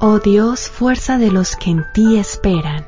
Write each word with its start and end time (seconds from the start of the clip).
Oh 0.00 0.20
Dios, 0.20 0.68
fuerza 0.68 1.18
de 1.18 1.32
los 1.32 1.56
que 1.56 1.70
en 1.70 1.84
ti 1.92 2.18
esperan. 2.18 2.86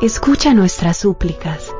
Escucha 0.00 0.54
nuestras 0.54 0.96
súplicas, 0.96 1.70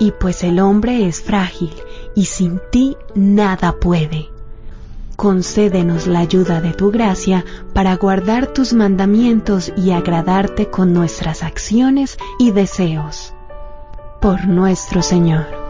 y 0.00 0.10
pues 0.10 0.42
el 0.42 0.58
hombre 0.58 1.06
es 1.06 1.22
frágil, 1.22 1.72
y 2.16 2.24
sin 2.24 2.60
ti 2.72 2.96
nada 3.14 3.78
puede. 3.78 4.28
Concédenos 5.14 6.08
la 6.08 6.18
ayuda 6.18 6.60
de 6.60 6.72
tu 6.72 6.90
gracia 6.90 7.44
para 7.72 7.94
guardar 7.94 8.48
tus 8.48 8.72
mandamientos 8.72 9.72
y 9.76 9.92
agradarte 9.92 10.68
con 10.68 10.92
nuestras 10.92 11.44
acciones 11.44 12.18
y 12.40 12.50
deseos. 12.50 13.34
Por 14.20 14.48
nuestro 14.48 15.00
Señor. 15.00 15.69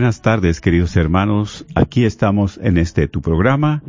buenas 0.00 0.22
tardes, 0.22 0.62
queridos 0.62 0.96
hermanos. 0.96 1.66
Aquí 1.74 2.06
estamos 2.06 2.58
en 2.62 2.78
este 2.78 3.06
tu 3.06 3.20
programa. 3.20 3.82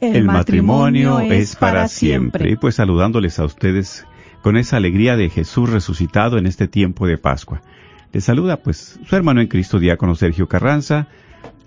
El 0.00 0.26
matrimonio 0.26 1.18
es 1.18 1.56
para 1.56 1.88
siempre. 1.88 2.52
Y 2.52 2.54
pues 2.54 2.76
saludándoles 2.76 3.40
a 3.40 3.44
ustedes 3.46 4.06
con 4.44 4.56
esa 4.56 4.76
alegría 4.76 5.16
de 5.16 5.28
Jesús 5.28 5.68
resucitado 5.68 6.38
en 6.38 6.46
este 6.46 6.68
tiempo 6.68 7.08
de 7.08 7.18
Pascua. 7.18 7.62
Les 8.12 8.22
saluda 8.22 8.58
pues 8.58 9.00
su 9.04 9.16
hermano 9.16 9.40
en 9.40 9.48
Cristo, 9.48 9.80
diácono 9.80 10.14
Sergio 10.14 10.46
Carranza. 10.46 11.08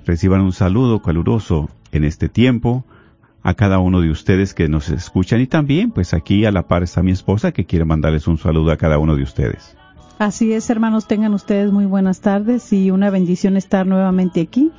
Reciban 0.05 0.39
un 0.39 0.53
saludo 0.53 1.01
caluroso 1.01 1.69
en 1.91 2.05
este 2.05 2.29
tiempo 2.29 2.85
a 3.43 3.53
cada 3.55 3.79
uno 3.79 3.99
de 3.99 4.11
ustedes 4.11 4.53
que 4.53 4.69
nos 4.69 4.87
escuchan 4.87 5.41
y 5.41 5.47
también 5.47 5.91
pues 5.91 6.13
aquí 6.13 6.45
a 6.45 6.53
la 6.53 6.69
par 6.69 6.83
está 6.83 7.03
mi 7.03 7.11
esposa 7.11 7.51
que 7.51 7.65
quiere 7.65 7.83
mandarles 7.83 8.29
un 8.29 8.37
saludo 8.37 8.71
a 8.71 8.77
cada 8.77 8.97
uno 8.97 9.17
de 9.17 9.23
ustedes. 9.23 9.75
Así 10.19 10.51
es, 10.51 10.69
hermanos, 10.69 11.07
tengan 11.07 11.33
ustedes 11.33 11.71
muy 11.71 11.85
buenas 11.85 12.19
tardes 12.19 12.73
y 12.73 12.91
una 12.91 13.09
bendición 13.09 13.55
estar 13.55 13.87
nuevamente 13.87 14.41
aquí 14.41 14.69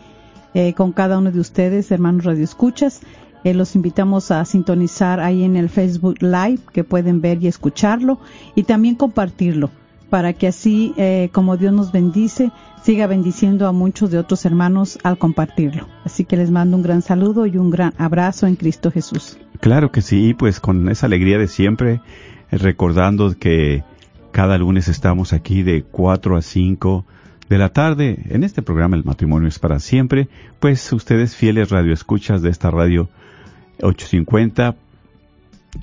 eh, 0.52 0.74
con 0.74 0.92
cada 0.92 1.16
uno 1.16 1.32
de 1.32 1.40
ustedes, 1.40 1.90
hermanos 1.90 2.26
Radio 2.26 2.44
Escuchas. 2.44 3.00
Eh, 3.42 3.54
los 3.54 3.74
invitamos 3.74 4.30
a 4.32 4.44
sintonizar 4.44 5.18
ahí 5.18 5.42
en 5.42 5.56
el 5.56 5.70
Facebook 5.70 6.16
Live, 6.20 6.58
que 6.74 6.84
pueden 6.84 7.22
ver 7.22 7.42
y 7.42 7.46
escucharlo, 7.46 8.20
y 8.54 8.64
también 8.64 8.96
compartirlo, 8.96 9.70
para 10.10 10.34
que 10.34 10.46
así, 10.46 10.92
eh, 10.98 11.30
como 11.32 11.56
Dios 11.56 11.72
nos 11.72 11.90
bendice, 11.90 12.52
siga 12.82 13.06
bendiciendo 13.06 13.66
a 13.66 13.72
muchos 13.72 14.10
de 14.10 14.18
otros 14.18 14.44
hermanos 14.44 14.98
al 15.04 15.16
compartirlo. 15.16 15.88
Así 16.04 16.26
que 16.26 16.36
les 16.36 16.50
mando 16.50 16.76
un 16.76 16.82
gran 16.82 17.00
saludo 17.00 17.46
y 17.46 17.56
un 17.56 17.70
gran 17.70 17.94
abrazo 17.96 18.46
en 18.46 18.56
Cristo 18.56 18.90
Jesús. 18.90 19.38
Claro 19.60 19.90
que 19.90 20.02
sí, 20.02 20.34
pues 20.34 20.60
con 20.60 20.90
esa 20.90 21.06
alegría 21.06 21.38
de 21.38 21.48
siempre, 21.48 22.02
eh, 22.50 22.58
recordando 22.58 23.34
que 23.38 23.84
cada 24.32 24.58
lunes 24.58 24.88
estamos 24.88 25.32
aquí 25.32 25.62
de 25.62 25.82
4 25.82 26.36
a 26.36 26.42
5 26.42 27.04
de 27.48 27.58
la 27.58 27.70
tarde 27.70 28.22
en 28.28 28.44
este 28.44 28.62
programa 28.62 28.96
El 28.96 29.04
matrimonio 29.04 29.48
es 29.48 29.58
para 29.58 29.80
siempre, 29.80 30.28
pues 30.60 30.92
ustedes 30.92 31.34
fieles 31.34 31.70
radioescuchas 31.70 32.42
de 32.42 32.50
esta 32.50 32.70
radio 32.70 33.08
850, 33.82 34.76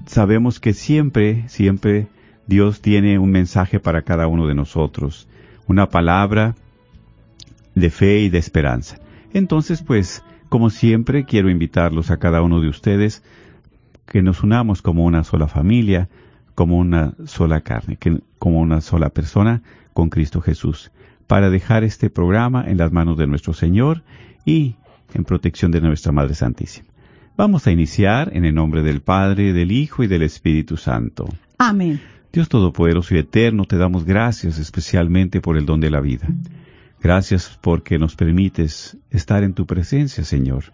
sabemos 0.06 0.60
que 0.60 0.74
siempre, 0.74 1.48
siempre 1.50 2.08
Dios 2.48 2.82
tiene 2.82 3.20
un 3.20 3.32
mensaje 3.32 3.80
para 3.80 4.04
cada 4.04 4.28
uno 4.28 4.48
de 4.48 4.56
nosotros, 4.56 5.28
una 5.68 5.90
palabra 5.90 6.56
de 7.76 7.90
fe 7.90 8.20
y 8.20 8.30
de 8.30 8.38
esperanza. 8.38 9.00
Entonces, 9.34 9.82
pues, 9.82 10.24
como 10.50 10.70
siempre, 10.70 11.26
quiero 11.26 11.50
invitarlos 11.50 12.12
a 12.12 12.18
cada 12.18 12.42
uno 12.42 12.62
de 12.62 12.70
ustedes 12.70 13.24
que 14.06 14.22
nos 14.22 14.42
unamos 14.42 14.82
como 14.82 15.04
una 15.04 15.26
sola 15.26 15.48
familia, 15.48 16.08
como 16.58 16.80
una 16.80 17.14
sola 17.28 17.62
carne, 17.62 17.98
que, 17.98 18.20
como 18.40 18.62
una 18.62 18.82
sola 18.82 19.10
persona 19.10 19.62
con 19.94 20.10
Cristo 20.10 20.42
Jesús, 20.42 20.92
para 21.28 21.52
dejar 21.52 21.84
este 21.84 22.10
programa 22.10 22.66
en 22.68 22.78
las 22.78 22.92
manos 22.92 23.16
de 23.16 23.28
nuestro 23.28 23.54
Señor 23.54 24.02
y 24.44 24.76
en 25.14 25.24
protección 25.24 25.70
de 25.70 25.82
nuestra 25.82 26.12
Madre 26.12 26.34
Santísima. 26.34 26.88
Vamos 27.38 27.68
a 27.68 27.72
iniciar 27.72 28.32
en 28.36 28.44
el 28.44 28.56
nombre 28.56 28.82
del 28.82 29.02
Padre, 29.02 29.54
del 29.54 29.72
Hijo 29.72 30.02
y 30.02 30.08
del 30.08 30.24
Espíritu 30.24 30.78
Santo. 30.78 31.28
Amén. 31.60 32.02
Dios 32.34 32.50
Todopoderoso 32.50 33.14
y 33.14 33.20
Eterno, 33.20 33.66
te 33.66 33.78
damos 33.78 34.04
gracias 34.04 34.58
especialmente 34.58 35.42
por 35.42 35.58
el 35.58 35.66
don 35.68 35.80
de 35.80 35.92
la 35.92 36.02
vida. 36.02 36.28
Gracias 37.00 37.60
porque 37.62 38.00
nos 38.00 38.16
permites 38.16 38.98
estar 39.12 39.44
en 39.44 39.54
tu 39.54 39.68
presencia, 39.68 40.24
Señor. 40.24 40.74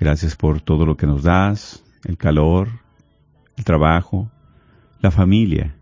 Gracias 0.00 0.34
por 0.34 0.62
todo 0.62 0.86
lo 0.86 0.96
que 0.96 1.06
nos 1.06 1.24
das, 1.24 1.84
el 2.04 2.16
calor, 2.16 2.68
el 3.58 3.64
trabajo, 3.64 4.30
la 5.04 5.10
familia, 5.10 5.76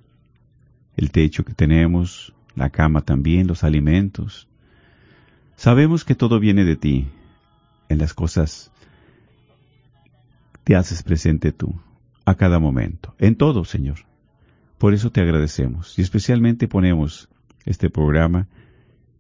el 0.97 1.13
techo 1.13 1.45
que 1.45 1.55
tenemos, 1.55 2.35
la 2.57 2.71
cama 2.71 3.03
también, 3.03 3.47
los 3.47 3.63
alimentos. 3.63 4.49
Sabemos 5.55 6.05
que 6.05 6.17
todo 6.17 6.41
viene 6.41 6.65
de 6.65 6.75
ti. 6.75 7.07
En 7.89 7.99
las 7.99 8.15
cosas 8.15 8.73
te 10.65 10.75
haces 10.75 11.05
presente 11.05 11.53
tú, 11.53 11.81
a 12.25 12.35
cada 12.35 12.59
momento, 12.59 13.15
en 13.21 13.37
todo, 13.37 13.65
Señor. 13.65 13.99
Por 14.79 14.93
eso 14.93 15.13
te 15.13 15.21
agradecemos 15.21 15.97
y 16.01 16.03
especialmente 16.03 16.67
ponemos 16.67 17.29
este 17.65 17.91
programa 17.91 18.49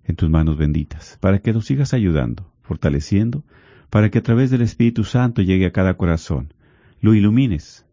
en 0.05 0.17
tus 0.17 0.29
manos 0.29 0.59
benditas, 0.59 1.17
para 1.21 1.39
que 1.39 1.53
nos 1.53 1.67
sigas 1.67 1.95
ayudando, 1.95 2.51
fortaleciendo, 2.63 3.45
para 3.89 4.11
que 4.11 4.19
a 4.19 4.23
través 4.25 4.51
del 4.51 4.63
Espíritu 4.63 5.05
Santo 5.05 5.43
llegue 5.43 5.67
a 5.67 5.73
cada 5.73 5.95
corazón, 5.95 6.55
lo 7.01 7.15
ilumines, 7.15 7.87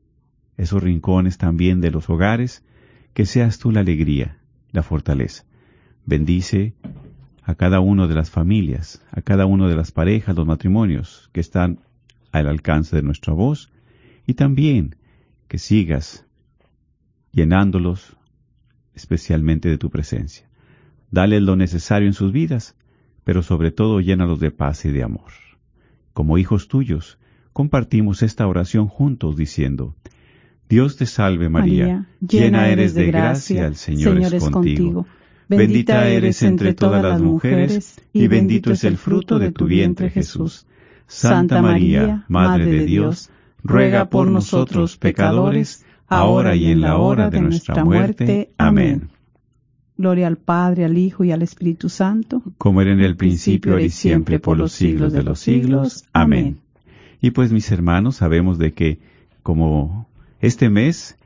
esos 0.59 0.83
rincones 0.83 1.38
también 1.38 1.79
de 1.79 1.89
los 1.89 2.09
hogares, 2.09 2.65
que 3.13 3.25
seas 3.25 3.59
tú 3.59 3.71
la 3.71 3.79
alegría, 3.79 4.39
la 4.71 4.83
fortaleza. 4.83 5.45
Bendice 6.06 6.73
a 7.44 7.56
cada 7.56 7.79
uno 7.79 8.09
de 8.09 8.15
las 8.15 8.29
familias, 8.29 9.01
a 9.09 9.21
cada 9.21 9.45
uno 9.45 9.69
de 9.69 9.77
las 9.77 9.91
parejas, 9.94 10.35
los 10.35 10.45
matrimonios 10.45 11.29
que 11.31 11.39
están 11.39 11.79
al 12.33 12.47
alcance 12.47 12.94
de 12.94 13.01
nuestra 13.03 13.33
voz 13.33 13.71
y 14.27 14.33
también 14.33 14.97
que 15.47 15.59
sigas 15.59 16.25
llenándolos 17.31 18.17
especialmente 18.94 19.69
de 19.69 19.77
tu 19.77 19.89
presencia. 19.89 20.50
Dale 21.09 21.39
lo 21.39 21.55
necesario 21.55 22.07
en 22.09 22.13
sus 22.13 22.33
vidas, 22.33 22.75
pero 23.23 23.44
sobre 23.44 23.71
todo 23.71 24.01
llénalos 24.01 24.41
de 24.41 24.51
paz 24.51 24.83
y 24.83 24.91
de 24.91 25.03
amor. 25.03 25.31
Como 26.12 26.38
hijos 26.38 26.67
tuyos, 26.67 27.17
compartimos 27.53 28.23
esta 28.23 28.45
oración 28.45 28.89
juntos 28.89 29.38
diciendo, 29.38 29.95
Dios 30.69 30.98
te 30.98 31.07
salve 31.07 31.50
María, 31.50 31.86
María, 31.88 32.06
llena 32.21 32.69
eres 32.69 32.94
de 32.94 33.07
gracia, 33.07 33.66
el 33.66 33.75
Señor, 33.75 34.19
es 34.21 34.50
contigo. 34.50 35.07
Bendita 35.48 36.07
eres 36.07 36.44
entre 36.44 36.75
todas 36.75 37.01
las 37.01 37.19
mujeres, 37.19 38.00
y 38.13 38.27
bendito 38.27 38.71
es 38.71 38.83
el 38.83 38.98
fruto 38.98 39.39
de 39.39 39.51
tu 39.51 39.66
vientre 39.66 40.12
Jesús. 40.12 40.68
Santa 41.07 41.63
María, 41.63 42.24
Madre 42.27 42.66
de 42.68 42.86
Dios, 42.86 43.31
ruega 43.63 44.12
por 44.12 44.27
nosotros 44.27 44.98
pecadores, 44.98 45.86
ahora 46.07 46.56
y 46.56 46.68
en 46.68 46.81
la 46.81 46.98
hora 46.98 47.31
de 47.31 47.42
nuestra 47.42 47.83
muerte. 47.83 48.51
Amén. 48.60 49.10
Gloria 49.98 50.27
al 50.27 50.38
Padre, 50.38 50.86
al 50.86 51.00
Hijo 51.00 51.24
y 51.24 51.31
al 51.31 51.42
Espíritu 51.42 51.89
Santo. 51.89 52.44
Como 52.60 52.81
era 52.81 52.94
en 52.94 53.01
el 53.01 53.18
principio, 53.18 53.72
ahora 53.72 53.83
y 53.83 53.89
siempre, 53.89 54.39
por 54.39 54.56
los 54.56 54.72
siglos 54.72 55.13
de 55.13 55.24
los 55.24 55.39
siglos. 55.39 56.06
Amén. 56.13 56.60
Y 57.22 57.31
pues 57.31 57.51
mis 57.51 57.72
hermanos, 57.72 58.18
sabemos 58.18 58.60
de 58.60 58.72
que 58.74 59.00
como 59.42 60.08
este 60.39 60.69
mes 60.69 61.19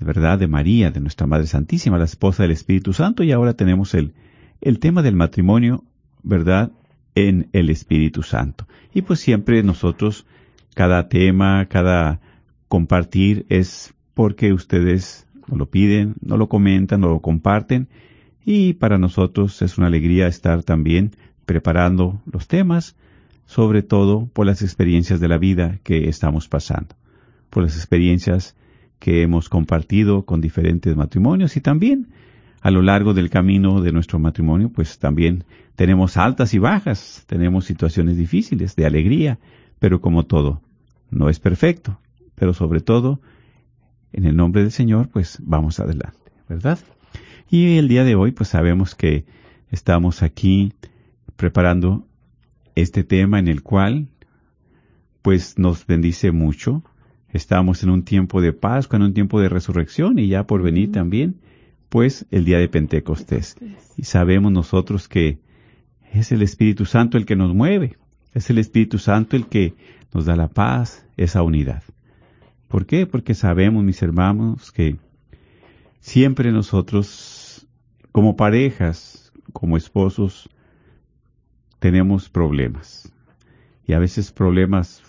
¿verdad? 0.00 0.38
De 0.38 0.46
María, 0.46 0.90
de 0.90 1.00
nuestra 1.00 1.26
Madre 1.26 1.46
Santísima, 1.46 1.98
la 1.98 2.04
esposa 2.04 2.42
del 2.42 2.52
Espíritu 2.52 2.92
Santo, 2.92 3.22
y 3.22 3.32
ahora 3.32 3.54
tenemos 3.54 3.94
el, 3.94 4.14
el 4.60 4.78
tema 4.78 5.02
del 5.02 5.16
matrimonio, 5.16 5.84
¿verdad? 6.22 6.72
En 7.14 7.48
el 7.52 7.70
Espíritu 7.70 8.22
Santo. 8.22 8.66
Y 8.94 9.02
pues 9.02 9.20
siempre 9.20 9.62
nosotros, 9.62 10.26
cada 10.74 11.08
tema, 11.08 11.66
cada 11.66 12.20
compartir 12.68 13.46
es 13.48 13.94
porque 14.14 14.52
ustedes 14.52 15.26
nos 15.48 15.58
lo 15.58 15.66
piden, 15.66 16.14
no 16.20 16.36
lo 16.36 16.48
comentan, 16.48 17.00
no 17.00 17.08
lo 17.08 17.20
comparten, 17.20 17.88
y 18.44 18.74
para 18.74 18.98
nosotros 18.98 19.60
es 19.62 19.78
una 19.78 19.88
alegría 19.88 20.26
estar 20.26 20.62
también 20.62 21.12
preparando 21.44 22.20
los 22.30 22.46
temas, 22.46 22.96
sobre 23.46 23.82
todo 23.82 24.26
por 24.32 24.46
las 24.46 24.62
experiencias 24.62 25.20
de 25.20 25.28
la 25.28 25.38
vida 25.38 25.80
que 25.82 26.08
estamos 26.08 26.48
pasando, 26.48 26.94
por 27.50 27.62
las 27.62 27.76
experiencias 27.76 28.56
que 28.98 29.22
hemos 29.22 29.48
compartido 29.48 30.24
con 30.24 30.40
diferentes 30.40 30.96
matrimonios 30.96 31.56
y 31.56 31.60
también 31.60 32.08
a 32.60 32.70
lo 32.70 32.82
largo 32.82 33.14
del 33.14 33.30
camino 33.30 33.80
de 33.80 33.92
nuestro 33.92 34.18
matrimonio, 34.18 34.70
pues 34.70 34.98
también 34.98 35.44
tenemos 35.76 36.16
altas 36.16 36.54
y 36.54 36.58
bajas, 36.58 37.24
tenemos 37.26 37.64
situaciones 37.64 38.16
difíciles, 38.16 38.74
de 38.74 38.86
alegría, 38.86 39.38
pero 39.78 40.00
como 40.00 40.26
todo, 40.26 40.60
no 41.10 41.28
es 41.28 41.38
perfecto, 41.38 42.00
pero 42.34 42.52
sobre 42.52 42.80
todo, 42.80 43.20
en 44.12 44.24
el 44.24 44.36
nombre 44.36 44.62
del 44.62 44.72
Señor, 44.72 45.08
pues 45.08 45.38
vamos 45.42 45.78
adelante, 45.78 46.18
¿verdad? 46.48 46.78
Y 47.48 47.78
el 47.78 47.88
día 47.88 48.04
de 48.04 48.16
hoy, 48.16 48.32
pues 48.32 48.48
sabemos 48.48 48.94
que 48.94 49.24
estamos 49.70 50.22
aquí 50.22 50.72
preparando 51.36 52.06
este 52.74 53.04
tema 53.04 53.38
en 53.38 53.48
el 53.48 53.62
cual, 53.62 54.08
pues 55.22 55.58
nos 55.58 55.86
bendice 55.86 56.32
mucho, 56.32 56.82
Estamos 57.32 57.82
en 57.82 57.90
un 57.90 58.04
tiempo 58.04 58.40
de 58.40 58.52
Pascua, 58.52 58.96
en 58.96 59.02
un 59.02 59.14
tiempo 59.14 59.40
de 59.40 59.48
resurrección 59.48 60.18
y 60.18 60.28
ya 60.28 60.46
por 60.46 60.62
venir 60.62 60.92
también, 60.92 61.36
pues 61.88 62.26
el 62.30 62.44
día 62.44 62.58
de 62.58 62.68
Pentecostés. 62.68 63.56
Y 63.96 64.04
sabemos 64.04 64.52
nosotros 64.52 65.08
que 65.08 65.38
es 66.12 66.32
el 66.32 66.42
Espíritu 66.42 66.84
Santo 66.84 67.18
el 67.18 67.26
que 67.26 67.36
nos 67.36 67.54
mueve, 67.54 67.96
es 68.34 68.48
el 68.50 68.58
Espíritu 68.58 68.98
Santo 68.98 69.36
el 69.36 69.46
que 69.46 69.74
nos 70.12 70.24
da 70.24 70.36
la 70.36 70.48
paz, 70.48 71.04
esa 71.16 71.42
unidad. 71.42 71.82
¿Por 72.68 72.86
qué? 72.86 73.06
Porque 73.06 73.34
sabemos, 73.34 73.84
mis 73.84 74.02
hermanos, 74.02 74.72
que 74.72 74.96
siempre 76.00 76.52
nosotros, 76.52 77.66
como 78.12 78.36
parejas, 78.36 79.32
como 79.52 79.76
esposos, 79.76 80.48
tenemos 81.78 82.28
problemas. 82.28 83.12
Y 83.86 83.94
a 83.94 83.98
veces 83.98 84.32
problemas 84.32 85.02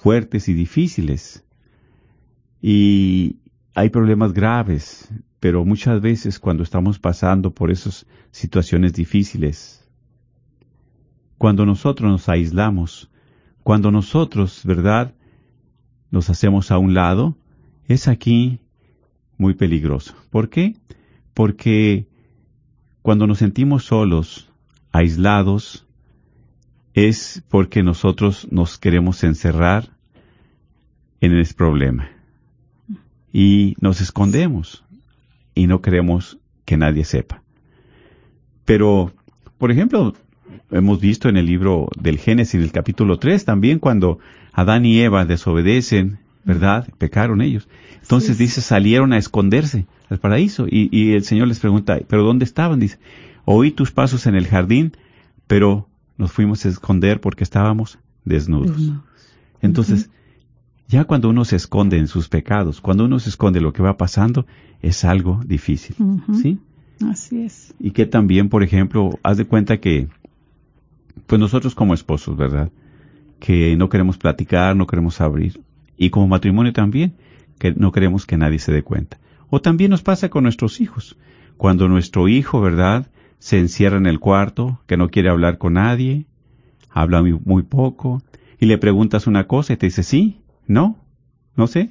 fuertes 0.00 0.48
y 0.48 0.54
difíciles. 0.54 1.44
Y 2.62 3.36
hay 3.74 3.88
problemas 3.88 4.32
graves, 4.32 5.08
pero 5.38 5.64
muchas 5.64 6.00
veces 6.00 6.38
cuando 6.38 6.62
estamos 6.62 6.98
pasando 6.98 7.52
por 7.52 7.70
esas 7.70 8.06
situaciones 8.30 8.92
difíciles, 8.92 9.88
cuando 11.38 11.64
nosotros 11.64 12.10
nos 12.10 12.28
aislamos, 12.28 13.10
cuando 13.62 13.90
nosotros, 13.90 14.62
¿verdad?, 14.64 15.14
nos 16.10 16.28
hacemos 16.28 16.70
a 16.70 16.78
un 16.78 16.92
lado, 16.92 17.36
es 17.86 18.08
aquí 18.08 18.60
muy 19.38 19.54
peligroso. 19.54 20.14
¿Por 20.28 20.50
qué? 20.50 20.76
Porque 21.32 22.08
cuando 23.00 23.26
nos 23.26 23.38
sentimos 23.38 23.84
solos, 23.84 24.50
aislados, 24.92 25.86
es 26.92 27.42
porque 27.48 27.82
nosotros 27.82 28.48
nos 28.50 28.76
queremos 28.76 29.24
encerrar 29.24 29.88
en 31.20 31.38
ese 31.38 31.54
problema 31.54 32.19
y 33.32 33.76
nos 33.80 34.00
escondemos 34.00 34.84
y 35.54 35.66
no 35.66 35.80
queremos 35.80 36.38
que 36.64 36.76
nadie 36.76 37.04
sepa. 37.04 37.42
Pero, 38.64 39.12
por 39.58 39.70
ejemplo, 39.70 40.14
hemos 40.70 41.00
visto 41.00 41.28
en 41.28 41.36
el 41.36 41.46
libro 41.46 41.88
del 41.98 42.18
Génesis, 42.18 42.54
en 42.54 42.62
el 42.62 42.72
capítulo 42.72 43.18
3, 43.18 43.44
también 43.44 43.78
cuando 43.78 44.18
Adán 44.52 44.84
y 44.84 45.00
Eva 45.00 45.24
desobedecen, 45.24 46.18
¿verdad? 46.44 46.88
Pecaron 46.98 47.42
ellos. 47.42 47.68
Entonces 48.00 48.38
dice, 48.38 48.60
salieron 48.60 49.12
a 49.12 49.18
esconderse 49.18 49.86
al 50.08 50.18
paraíso 50.18 50.66
y, 50.66 50.88
y, 50.90 51.12
el 51.12 51.24
Señor 51.24 51.48
les 51.48 51.60
pregunta, 51.60 51.98
¿pero 52.08 52.24
dónde 52.24 52.44
estaban? 52.44 52.80
Dice, 52.80 52.98
oí 53.44 53.70
tus 53.70 53.92
pasos 53.92 54.26
en 54.26 54.34
el 54.34 54.46
jardín, 54.46 54.92
pero 55.46 55.88
nos 56.16 56.32
fuimos 56.32 56.64
a 56.64 56.68
esconder 56.68 57.20
porque 57.20 57.44
estábamos 57.44 57.98
desnudos. 58.24 58.92
Entonces, 59.62 60.10
ya 60.90 61.04
cuando 61.04 61.30
uno 61.30 61.44
se 61.44 61.54
esconde 61.54 61.98
en 61.98 62.08
sus 62.08 62.28
pecados, 62.28 62.80
cuando 62.80 63.04
uno 63.04 63.20
se 63.20 63.28
esconde 63.28 63.60
lo 63.60 63.72
que 63.72 63.80
va 63.80 63.96
pasando, 63.96 64.44
es 64.82 65.04
algo 65.04 65.40
difícil. 65.46 65.94
¿Sí? 66.42 66.58
Así 67.08 67.42
es. 67.42 67.72
Y 67.78 67.92
que 67.92 68.06
también, 68.06 68.48
por 68.48 68.64
ejemplo, 68.64 69.18
haz 69.22 69.36
de 69.36 69.44
cuenta 69.44 69.78
que, 69.78 70.08
pues 71.28 71.40
nosotros 71.40 71.76
como 71.76 71.94
esposos, 71.94 72.36
¿verdad? 72.36 72.72
Que 73.38 73.76
no 73.76 73.88
queremos 73.88 74.18
platicar, 74.18 74.74
no 74.74 74.88
queremos 74.88 75.20
abrir. 75.20 75.60
Y 75.96 76.10
como 76.10 76.26
matrimonio 76.26 76.72
también, 76.72 77.14
que 77.60 77.72
no 77.72 77.92
queremos 77.92 78.26
que 78.26 78.36
nadie 78.36 78.58
se 78.58 78.72
dé 78.72 78.82
cuenta. 78.82 79.18
O 79.48 79.60
también 79.60 79.92
nos 79.92 80.02
pasa 80.02 80.28
con 80.28 80.42
nuestros 80.42 80.80
hijos. 80.80 81.16
Cuando 81.56 81.88
nuestro 81.88 82.26
hijo, 82.26 82.60
¿verdad? 82.60 83.06
Se 83.38 83.60
encierra 83.60 83.96
en 83.96 84.06
el 84.06 84.18
cuarto, 84.18 84.80
que 84.88 84.96
no 84.96 85.08
quiere 85.08 85.30
hablar 85.30 85.56
con 85.58 85.74
nadie, 85.74 86.26
habla 86.90 87.22
muy, 87.22 87.38
muy 87.44 87.62
poco, 87.62 88.22
y 88.58 88.66
le 88.66 88.76
preguntas 88.76 89.28
una 89.28 89.46
cosa 89.46 89.72
y 89.72 89.76
te 89.76 89.86
dice 89.86 90.02
sí, 90.02 90.40
no, 90.70 90.96
no 91.56 91.66
sé. 91.66 91.90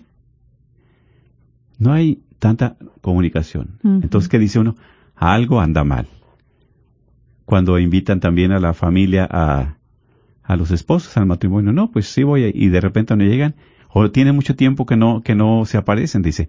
No 1.78 1.92
hay 1.92 2.24
tanta 2.40 2.78
comunicación. 3.02 3.78
Entonces, 3.84 4.30
¿qué 4.30 4.40
dice 4.40 4.58
uno? 4.58 4.78
Algo 5.16 5.60
anda 5.60 5.84
mal. 5.84 6.08
Cuando 7.44 7.78
invitan 7.78 8.22
también 8.22 8.53
a 8.53 8.60
la 8.60 8.74
familia 8.74 9.27
a, 9.30 9.75
a 10.44 10.56
los 10.56 10.72
esposos 10.72 11.18
al 11.18 11.25
matrimonio, 11.25 11.74
no, 11.74 11.92
pues 11.92 12.08
sí 12.08 12.24
voy 12.24 12.51
y 12.53 12.70
de 12.70 12.80
repente 12.80 13.18
no 13.18 13.25
llegan 13.25 13.56
o 13.89 14.12
tiene 14.12 14.32
mucho 14.32 14.56
tiempo 14.56 14.86
que 14.86 14.96
no 14.96 15.24
que 15.24 15.36
no 15.36 15.65
se 15.65 15.77
aparecen, 15.77 16.22
dice 16.22 16.48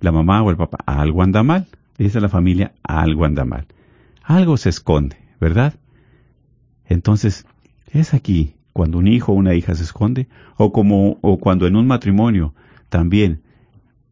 la 0.00 0.12
mamá 0.12 0.42
o 0.42 0.50
el 0.50 0.56
papá, 0.56 0.78
algo 0.84 1.22
anda 1.22 1.42
mal. 1.42 1.66
Dice 1.96 2.20
la 2.20 2.28
familia, 2.28 2.72
algo 2.82 3.24
anda 3.24 3.44
mal. 3.44 3.66
Algo 4.22 4.58
se 4.58 4.68
esconde, 4.68 5.16
¿verdad? 5.40 5.74
Entonces, 6.86 7.46
es 7.90 8.12
aquí 8.12 8.54
cuando 8.72 8.98
un 8.98 9.08
hijo 9.08 9.32
o 9.32 9.36
una 9.36 9.54
hija 9.54 9.74
se 9.74 9.82
esconde, 9.82 10.28
o 10.56 10.72
como, 10.72 11.18
o 11.22 11.38
cuando 11.38 11.66
en 11.66 11.76
un 11.76 11.86
matrimonio 11.86 12.54
también 12.88 13.42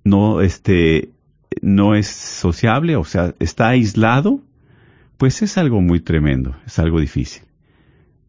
no, 0.05 0.41
este, 0.41 1.11
no 1.63 1.95
es 1.95 2.07
sociable, 2.09 2.97
o 2.97 3.05
sea, 3.05 3.35
está 3.39 3.69
aislado, 3.69 4.41
pues 5.17 5.43
es 5.43 5.59
algo 5.59 5.81
muy 5.81 6.01
tremendo, 6.01 6.57
es 6.67 6.79
algo 6.79 7.01
difícil, 7.01 7.43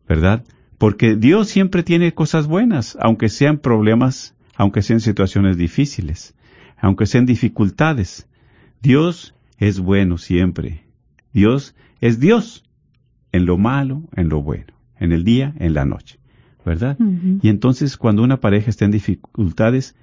¿verdad? 0.08 0.44
Porque 0.78 1.16
Dios 1.16 1.50
siempre 1.50 1.84
tiene 1.84 2.14
cosas 2.14 2.48
buenas, 2.48 2.98
aunque 3.02 3.30
sean 3.30 3.58
problemas, 3.58 4.36
aunque 4.56 4.82
sean 4.82 5.00
situaciones 5.00 5.58
difíciles, 5.58 6.36
aunque 6.78 7.06
sean 7.06 7.26
dificultades. 7.26 8.28
Dios 8.82 9.36
es 9.58 9.80
bueno 9.80 10.18
siempre. 10.18 10.86
Dios 11.34 11.76
es 12.02 12.20
Dios 12.20 12.64
en 13.32 13.46
lo 13.46 13.58
malo, 13.58 14.04
en 14.16 14.30
lo 14.30 14.42
bueno, 14.42 14.74
en 15.00 15.12
el 15.12 15.24
día, 15.24 15.54
en 15.60 15.74
la 15.74 15.86
noche. 15.86 16.19
¿Verdad? 16.66 16.98
Y 17.42 17.50
entonces 17.50 17.98
cuando 17.98 18.24
una 18.24 18.40
pareja 18.40 18.70
está 18.70 18.86
en 18.86 18.92
dificultades, 18.92 19.96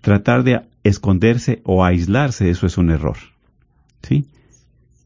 tratar 0.00 0.44
de 0.44 0.62
esconderse 0.84 1.60
o 1.64 1.84
aislarse, 1.84 2.50
eso 2.50 2.66
es 2.66 2.78
un 2.78 2.90
error. 2.90 3.16
¿Sí? 4.02 4.26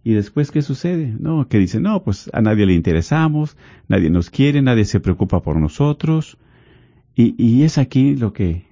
Y 0.03 0.15
después, 0.15 0.51
¿qué 0.51 0.63
sucede? 0.63 1.15
No, 1.19 1.47
que 1.49 1.59
dice, 1.59 1.79
no, 1.81 2.03
pues 2.03 2.31
a 2.33 2.41
nadie 2.41 2.67
le 2.67 2.75
interesamos, 2.75 3.57
nadie 3.89 4.11
nos 4.11 4.31
quiere, 4.31 4.63
nadie 4.63 4.85
se 4.85 5.01
preocupa 5.01 5.43
por 5.43 5.57
nosotros. 5.57 6.39
Y, 7.15 7.35
y 7.43 7.65
es 7.65 7.77
aquí 7.77 8.17
lo 8.17 8.33
que 8.33 8.65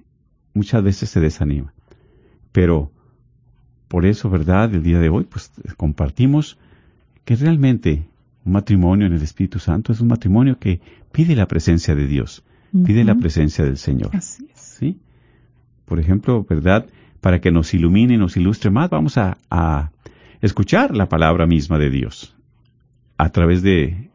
muchas 0.53 0.83
veces 0.83 1.09
se 1.09 1.19
desanima. 1.19 1.73
Pero 2.51 2.91
por 3.87 4.05
eso, 4.05 4.29
¿verdad? 4.29 4.73
El 4.73 4.83
día 4.83 4.99
de 4.99 5.09
hoy, 5.09 5.25
pues 5.25 5.51
compartimos 5.77 6.57
que 7.25 7.35
realmente 7.35 8.07
un 8.49 8.53
matrimonio 8.53 9.05
en 9.05 9.13
el 9.13 9.21
Espíritu 9.21 9.59
Santo 9.59 9.93
es 9.93 10.01
un 10.01 10.07
matrimonio 10.07 10.57
que 10.57 10.81
pide 11.11 11.35
la 11.35 11.47
presencia 11.47 11.93
de 11.93 12.07
Dios, 12.07 12.43
pide 12.83 13.03
la 13.03 13.13
presencia 13.13 13.63
del 13.63 13.77
Señor. 13.77 14.09
Así 14.15 14.47
es. 14.51 14.59
¿Sí? 14.59 14.97
Por 15.85 15.99
ejemplo, 15.99 16.43
¿verdad? 16.49 16.87
Para 17.21 17.39
que 17.41 17.51
nos 17.51 17.73
ilumine 17.75 18.15
y 18.15 18.17
nos 18.17 18.37
ilustre 18.37 18.71
más, 18.71 18.89
vamos 18.89 19.17
a, 19.17 19.91
escuchar 20.41 20.95
la 20.95 21.07
palabra 21.09 21.45
misma 21.45 21.77
de 21.77 21.89
Dios 21.89 22.35
a 23.17 23.29
través 23.29 23.61
de 23.61 24.09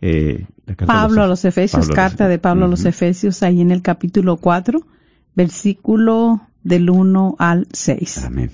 eh, 0.00 0.46
Pablo 0.86 1.22
a 1.22 1.26
los 1.26 1.44
Efesios, 1.44 1.88
carta 1.88 2.28
de 2.28 2.38
Pablo 2.38 2.66
a 2.66 2.68
los 2.68 2.84
Efesios, 2.84 3.42
ahí 3.42 3.60
en 3.60 3.70
el 3.70 3.82
capítulo 3.82 4.36
4, 4.36 4.80
versículo 5.34 6.40
del 6.62 6.88
1 6.88 7.36
al 7.38 7.66
6. 7.72 8.24
Amén. 8.24 8.50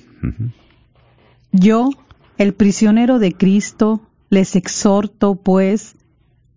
Yo, 1.53 1.91
el 2.39 2.55
prisionero 2.55 3.19
de 3.19 3.33
Cristo, 3.33 4.01
les 4.35 4.57
exhorto, 4.57 5.37
pues, 5.37 5.95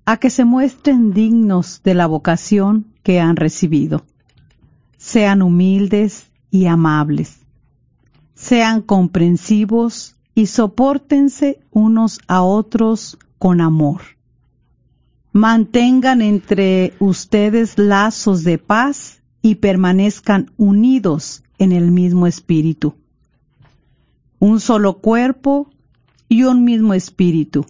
a 0.05 0.17
que 0.17 0.29
se 0.29 0.46
muestren 0.46 1.13
dignos 1.13 1.81
de 1.84 1.93
la 1.93 2.07
vocación 2.07 2.88
que 3.03 3.19
han 3.19 3.36
recibido. 3.36 4.03
Sean 4.98 5.41
humildes 5.41 6.25
y 6.50 6.65
amables. 6.65 7.38
Sean 8.34 8.81
comprensivos 8.81 10.15
y 10.34 10.48
soportense 10.48 11.60
unos 11.72 12.19
a 12.27 12.41
otros 12.41 13.17
con 13.38 13.62
amor. 13.62 14.01
Mantengan 15.31 16.22
entre 16.22 16.93
ustedes 17.00 17.77
lazos 17.77 18.43
de 18.43 18.57
paz 18.57 19.22
y 19.43 19.55
permanezcan 19.55 20.51
unidos 20.57 21.43
en 21.60 21.72
el 21.72 21.91
mismo 21.91 22.25
espíritu. 22.25 22.96
Un 24.39 24.60
solo 24.60 25.00
cuerpo 25.00 25.69
y 26.29 26.43
un 26.43 26.63
mismo 26.63 26.93
espíritu, 26.93 27.65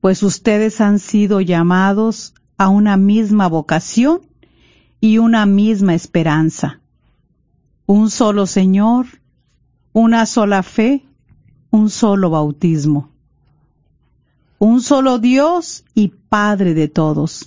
pues 0.00 0.22
ustedes 0.22 0.80
han 0.80 0.98
sido 0.98 1.40
llamados 1.40 2.34
a 2.56 2.68
una 2.68 2.96
misma 2.96 3.48
vocación 3.48 4.20
y 5.00 5.18
una 5.18 5.46
misma 5.46 5.94
esperanza. 5.94 6.80
Un 7.86 8.10
solo 8.10 8.46
Señor, 8.46 9.06
una 9.92 10.26
sola 10.26 10.62
fe, 10.62 11.04
un 11.70 11.90
solo 11.90 12.30
bautismo. 12.30 13.10
Un 14.58 14.80
solo 14.80 15.18
Dios 15.18 15.84
y 15.94 16.08
Padre 16.08 16.74
de 16.74 16.88
todos, 16.88 17.46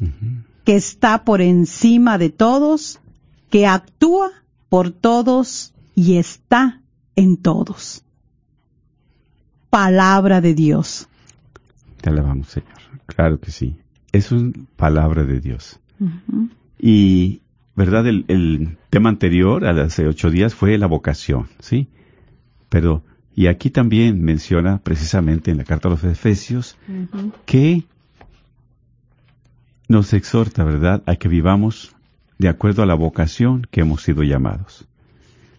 que 0.64 0.76
está 0.76 1.26
por 1.26 1.42
encima 1.42 2.18
de 2.18 2.30
todos, 2.30 3.00
que 3.50 3.68
actúa 3.68 4.32
por 4.70 4.92
todos 4.92 5.74
y 5.94 6.16
está 6.16 6.82
en 7.16 7.36
todos. 7.38 8.04
Palabra 9.72 10.40
de 10.42 10.54
Dios. 10.54 11.10
Te 12.00 12.10
alabamos, 12.10 12.50
Señor. 12.50 12.78
Claro 13.08 13.40
que 13.40 13.50
sí. 13.50 13.78
Es 14.12 14.32
una 14.32 14.52
palabra 14.76 15.24
de 15.24 15.40
Dios. 15.40 15.80
Y, 16.78 17.42
¿verdad? 17.76 18.06
El, 18.06 18.26
el, 18.28 18.78
tema 18.92 19.10
anterior, 19.10 19.66
hace 19.66 20.08
ocho 20.08 20.30
días, 20.30 20.54
fue 20.54 20.78
la 20.78 20.86
vocación, 20.86 21.48
¿sí? 21.60 21.88
Pero 22.70 23.04
y 23.36 23.48
aquí 23.48 23.70
también 23.70 24.22
menciona 24.22 24.80
precisamente 24.80 25.52
en 25.52 25.58
la 25.58 25.64
carta 25.64 25.88
a 25.88 25.92
los 25.92 26.04
Efesios 26.04 26.78
que 27.46 27.86
nos 29.88 30.14
exhorta, 30.14 30.64
¿verdad?, 30.64 31.02
a 31.06 31.16
que 31.16 31.28
vivamos 31.28 31.96
de 32.38 32.50
acuerdo 32.50 32.84
a 32.84 32.86
la 32.86 32.94
vocación 32.94 33.68
que 33.72 33.82
hemos 33.82 34.04
sido 34.04 34.24
llamados. 34.24 34.86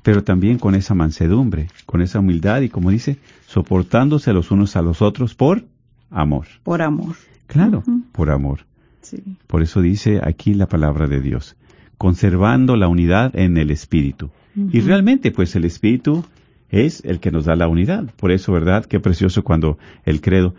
Pero 0.03 0.25
también 0.25 0.59
con 0.59 0.75
esa 0.75 0.95
mansedumbre, 0.95 1.69
con 1.87 2.03
esa 2.03 2.19
humildad 2.19 2.63
y, 2.63 2.69
como 2.69 2.91
dice, 2.91 3.19
soportándose 3.47 4.33
los 4.33 4.51
unos 4.51 4.77
a 4.77 4.83
los 4.83 5.01
otros 5.01 5.35
por 5.35 5.65
amor. 6.11 6.47
Por 6.65 6.83
amor. 6.83 7.15
Claro, 7.47 7.85
por 8.13 8.31
amor. 8.31 8.61
Sí. 9.03 9.23
Por 9.47 9.63
eso 9.63 9.81
dice 9.81 10.21
aquí 10.23 10.55
la 10.55 10.67
palabra 10.67 11.07
de 11.07 11.21
Dios, 11.21 11.57
conservando 11.99 12.77
la 12.77 12.89
unidad 12.89 13.37
en 13.37 13.57
el 13.59 13.71
Espíritu. 13.71 14.31
Y 14.55 14.81
realmente, 14.81 15.31
pues 15.31 15.55
el 15.57 15.65
Espíritu 15.65 16.25
es 16.69 17.05
el 17.05 17.21
que 17.21 17.31
nos 17.31 17.45
da 17.45 17.55
la 17.57 17.69
unidad. 17.69 18.13
Por 18.17 18.33
eso, 18.33 18.53
¿verdad? 18.53 18.85
Qué 18.85 19.01
precioso 19.01 19.45
cuando 19.45 19.79
el 20.05 20.21
credo, 20.21 20.55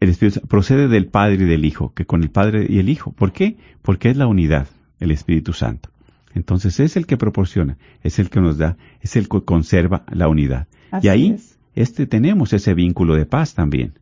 el 0.00 0.08
Espíritu 0.08 0.40
procede 0.46 0.88
del 0.88 1.06
Padre 1.06 1.44
y 1.44 1.46
del 1.46 1.64
Hijo, 1.64 1.92
que 1.94 2.06
con 2.06 2.22
el 2.22 2.30
Padre 2.30 2.66
y 2.68 2.78
el 2.78 2.88
Hijo. 2.88 3.12
¿Por 3.12 3.32
qué? 3.32 3.56
Porque 3.82 4.10
es 4.10 4.16
la 4.16 4.26
unidad, 4.26 4.68
el 5.00 5.10
Espíritu 5.10 5.52
Santo. 5.52 5.90
Entonces 6.34 6.80
es 6.80 6.96
el 6.96 7.06
que 7.06 7.16
proporciona, 7.16 7.78
es 8.02 8.18
el 8.18 8.28
que 8.28 8.40
nos 8.40 8.58
da, 8.58 8.76
es 9.00 9.16
el 9.16 9.28
que 9.28 9.42
conserva 9.42 10.04
la 10.10 10.28
unidad. 10.28 10.66
y 11.02 11.08
ahí 11.08 11.36
este 11.74 12.06
tenemos 12.06 12.52
ese 12.52 12.74
vínculo 12.74 13.14
de 13.14 13.26
paz 13.26 13.54
también, 13.54 13.98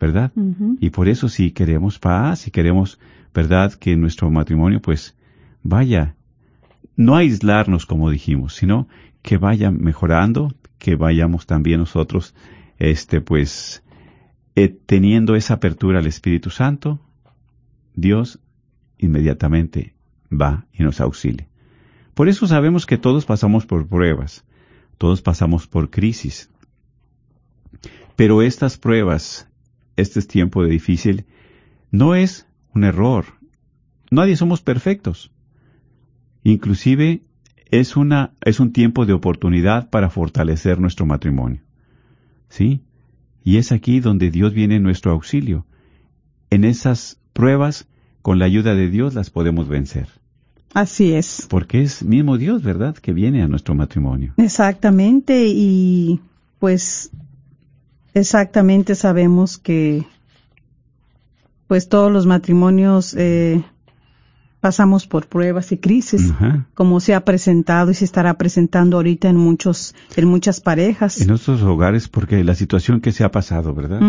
¿verdad? 0.00 0.32
Y 0.80 0.90
por 0.90 1.08
eso 1.08 1.28
si 1.28 1.50
queremos 1.50 1.98
paz, 1.98 2.40
si 2.40 2.50
queremos, 2.50 2.98
¿verdad? 3.32 3.72
Que 3.72 3.96
nuestro 3.96 4.30
matrimonio 4.30 4.80
pues 4.80 5.16
vaya, 5.62 6.14
no 6.96 7.16
aislarnos 7.16 7.86
como 7.86 8.10
dijimos, 8.10 8.54
sino 8.54 8.88
que 9.22 9.38
vaya 9.38 9.70
mejorando, 9.70 10.54
que 10.78 10.96
vayamos 10.96 11.46
también 11.46 11.80
nosotros, 11.80 12.34
este, 12.78 13.20
pues, 13.20 13.82
eh, 14.54 14.68
teniendo 14.68 15.34
esa 15.34 15.54
apertura 15.54 15.98
al 15.98 16.06
Espíritu 16.06 16.50
Santo, 16.50 17.00
Dios 17.94 18.38
inmediatamente 18.98 19.94
va 20.30 20.66
y 20.72 20.82
nos 20.82 21.00
auxilia. 21.00 21.48
Por 22.14 22.28
eso 22.28 22.46
sabemos 22.46 22.86
que 22.86 22.96
todos 22.96 23.26
pasamos 23.26 23.66
por 23.66 23.88
pruebas, 23.88 24.44
todos 24.98 25.20
pasamos 25.20 25.66
por 25.66 25.90
crisis. 25.90 26.48
Pero 28.16 28.42
estas 28.42 28.78
pruebas, 28.78 29.48
este 29.96 30.22
tiempo 30.22 30.62
de 30.62 30.70
difícil, 30.70 31.26
no 31.90 32.14
es 32.14 32.46
un 32.72 32.84
error. 32.84 33.26
Nadie 34.10 34.36
somos 34.36 34.60
perfectos. 34.60 35.32
Inclusive 36.44 37.22
es, 37.70 37.96
una, 37.96 38.34
es 38.42 38.60
un 38.60 38.72
tiempo 38.72 39.06
de 39.06 39.12
oportunidad 39.12 39.90
para 39.90 40.10
fortalecer 40.10 40.80
nuestro 40.80 41.06
matrimonio. 41.06 41.62
¿Sí? 42.48 42.82
Y 43.42 43.56
es 43.56 43.72
aquí 43.72 43.98
donde 43.98 44.30
Dios 44.30 44.54
viene 44.54 44.76
en 44.76 44.84
nuestro 44.84 45.10
auxilio. 45.10 45.66
En 46.50 46.64
esas 46.64 47.20
pruebas, 47.32 47.88
con 48.22 48.38
la 48.38 48.44
ayuda 48.44 48.74
de 48.74 48.88
Dios, 48.88 49.14
las 49.14 49.30
podemos 49.30 49.68
vencer. 49.68 50.08
Así 50.74 51.14
es. 51.14 51.46
Porque 51.48 51.82
es 51.82 52.04
mismo 52.04 52.36
Dios, 52.36 52.62
¿verdad?, 52.62 52.96
que 52.96 53.12
viene 53.12 53.42
a 53.42 53.48
nuestro 53.48 53.74
matrimonio. 53.74 54.34
Exactamente, 54.36 55.46
y 55.46 56.20
pues 56.58 57.10
exactamente 58.12 58.94
sabemos 58.94 59.58
que 59.58 60.06
pues 61.66 61.88
todos 61.88 62.12
los 62.12 62.26
matrimonios 62.26 63.14
eh, 63.14 63.64
pasamos 64.60 65.06
por 65.06 65.26
pruebas 65.26 65.72
y 65.72 65.78
crisis, 65.78 66.32
como 66.74 67.00
se 67.00 67.14
ha 67.14 67.24
presentado 67.24 67.90
y 67.90 67.94
se 67.94 68.04
estará 68.04 68.34
presentando 68.34 68.96
ahorita 68.96 69.28
en 69.28 69.36
muchos, 69.36 69.94
en 70.16 70.26
muchas 70.26 70.60
parejas. 70.60 71.20
En 71.20 71.28
nuestros 71.28 71.62
hogares, 71.62 72.08
porque 72.08 72.42
la 72.44 72.54
situación 72.54 73.00
que 73.00 73.12
se 73.12 73.24
ha 73.24 73.30
pasado, 73.30 73.74
¿verdad? 73.74 74.00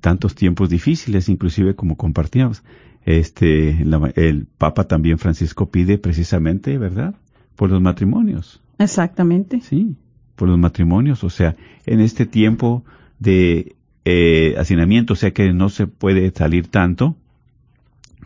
Tantos 0.00 0.34
tiempos 0.34 0.68
difíciles, 0.68 1.28
inclusive 1.28 1.74
como 1.74 1.96
compartíamos. 1.96 2.62
Este, 3.04 3.82
el 4.16 4.46
Papa 4.58 4.84
también 4.84 5.18
Francisco 5.18 5.70
pide 5.70 5.98
precisamente, 5.98 6.76
¿verdad? 6.78 7.14
Por 7.56 7.70
los 7.70 7.80
matrimonios. 7.80 8.60
Exactamente. 8.78 9.60
Sí, 9.60 9.96
por 10.36 10.48
los 10.48 10.58
matrimonios, 10.58 11.24
o 11.24 11.30
sea, 11.30 11.56
en 11.86 12.00
este 12.00 12.26
tiempo 12.26 12.84
de 13.18 13.76
eh, 14.04 14.54
hacinamiento, 14.58 15.12
o 15.12 15.16
sea 15.16 15.32
que 15.32 15.52
no 15.52 15.68
se 15.68 15.86
puede 15.86 16.30
salir 16.30 16.68
tanto, 16.68 17.16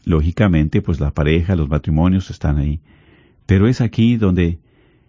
lógicamente, 0.04 0.82
pues 0.82 1.00
la 1.00 1.10
pareja, 1.10 1.56
los 1.56 1.68
matrimonios 1.68 2.30
están 2.30 2.58
ahí. 2.58 2.80
Pero 3.46 3.68
es 3.68 3.80
aquí 3.80 4.16
donde 4.16 4.58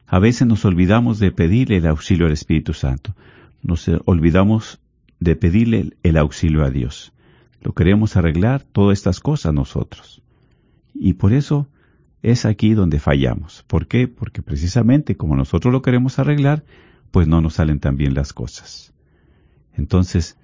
a 0.08 0.20
veces 0.20 0.48
nos 0.48 0.66
olvidamos 0.66 1.20
de 1.20 1.32
pedirle 1.32 1.78
el 1.78 1.88
auxilio 1.88 2.26
al 2.26 2.32
Espíritu 2.32 2.74
Santo. 2.74 3.16
Nos 3.62 3.90
olvidamos 4.06 4.80
de 5.20 5.36
pedirle 5.36 5.92
el 6.04 6.18
auxilio 6.18 6.64
a 6.64 6.70
Dios. 6.70 7.14
Lo 7.62 7.74
queremos 7.74 8.16
arreglar 8.16 8.64
todas 8.64 8.98
estas 8.98 9.20
cosas 9.20 9.54
nosotros. 9.54 10.22
Y 10.94 11.14
por 11.14 11.34
eso 11.34 11.68
es 12.22 12.46
aquí 12.46 12.74
donde 12.74 13.00
fallamos. 13.00 13.64
¿Por 13.68 13.88
qué? 13.88 14.08
Porque 14.08 14.42
precisamente 14.42 15.16
como 15.16 15.36
nosotros 15.36 15.72
lo 15.72 15.82
queremos 15.82 16.20
arreglar, 16.20 16.64
pues 17.12 17.28
no 17.28 17.42
nos 17.42 17.56
salen 17.56 17.80
tan 17.80 17.98
bien 17.98 18.14
las 18.14 18.34
cosas. 18.34 18.94
Entonces, 19.74 20.38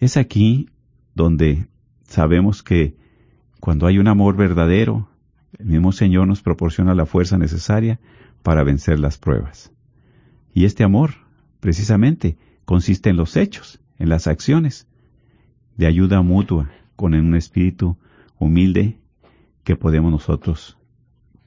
es 0.00 0.16
aquí 0.16 0.68
donde 1.14 1.68
sabemos 2.04 2.62
que 2.62 2.96
cuando 3.60 3.86
hay 3.86 3.98
un 3.98 4.08
amor 4.08 4.36
verdadero, 4.36 5.08
el 5.58 5.66
mismo 5.66 5.92
Señor 5.92 6.26
nos 6.26 6.42
proporciona 6.42 6.94
la 6.94 7.06
fuerza 7.06 7.38
necesaria 7.38 8.00
para 8.42 8.62
vencer 8.62 8.98
las 8.98 9.18
pruebas. 9.18 9.72
Y 10.54 10.64
este 10.64 10.84
amor, 10.84 11.14
precisamente, 11.60 12.38
consiste 12.64 13.10
en 13.10 13.16
los 13.16 13.36
hechos, 13.36 13.80
en 13.98 14.08
las 14.08 14.26
acciones, 14.26 14.86
de 15.78 15.86
ayuda 15.86 16.20
mutua, 16.20 16.70
con 16.96 17.14
un 17.14 17.34
espíritu 17.36 17.96
humilde 18.38 18.98
que 19.64 19.76
podemos 19.76 20.10
nosotros 20.10 20.76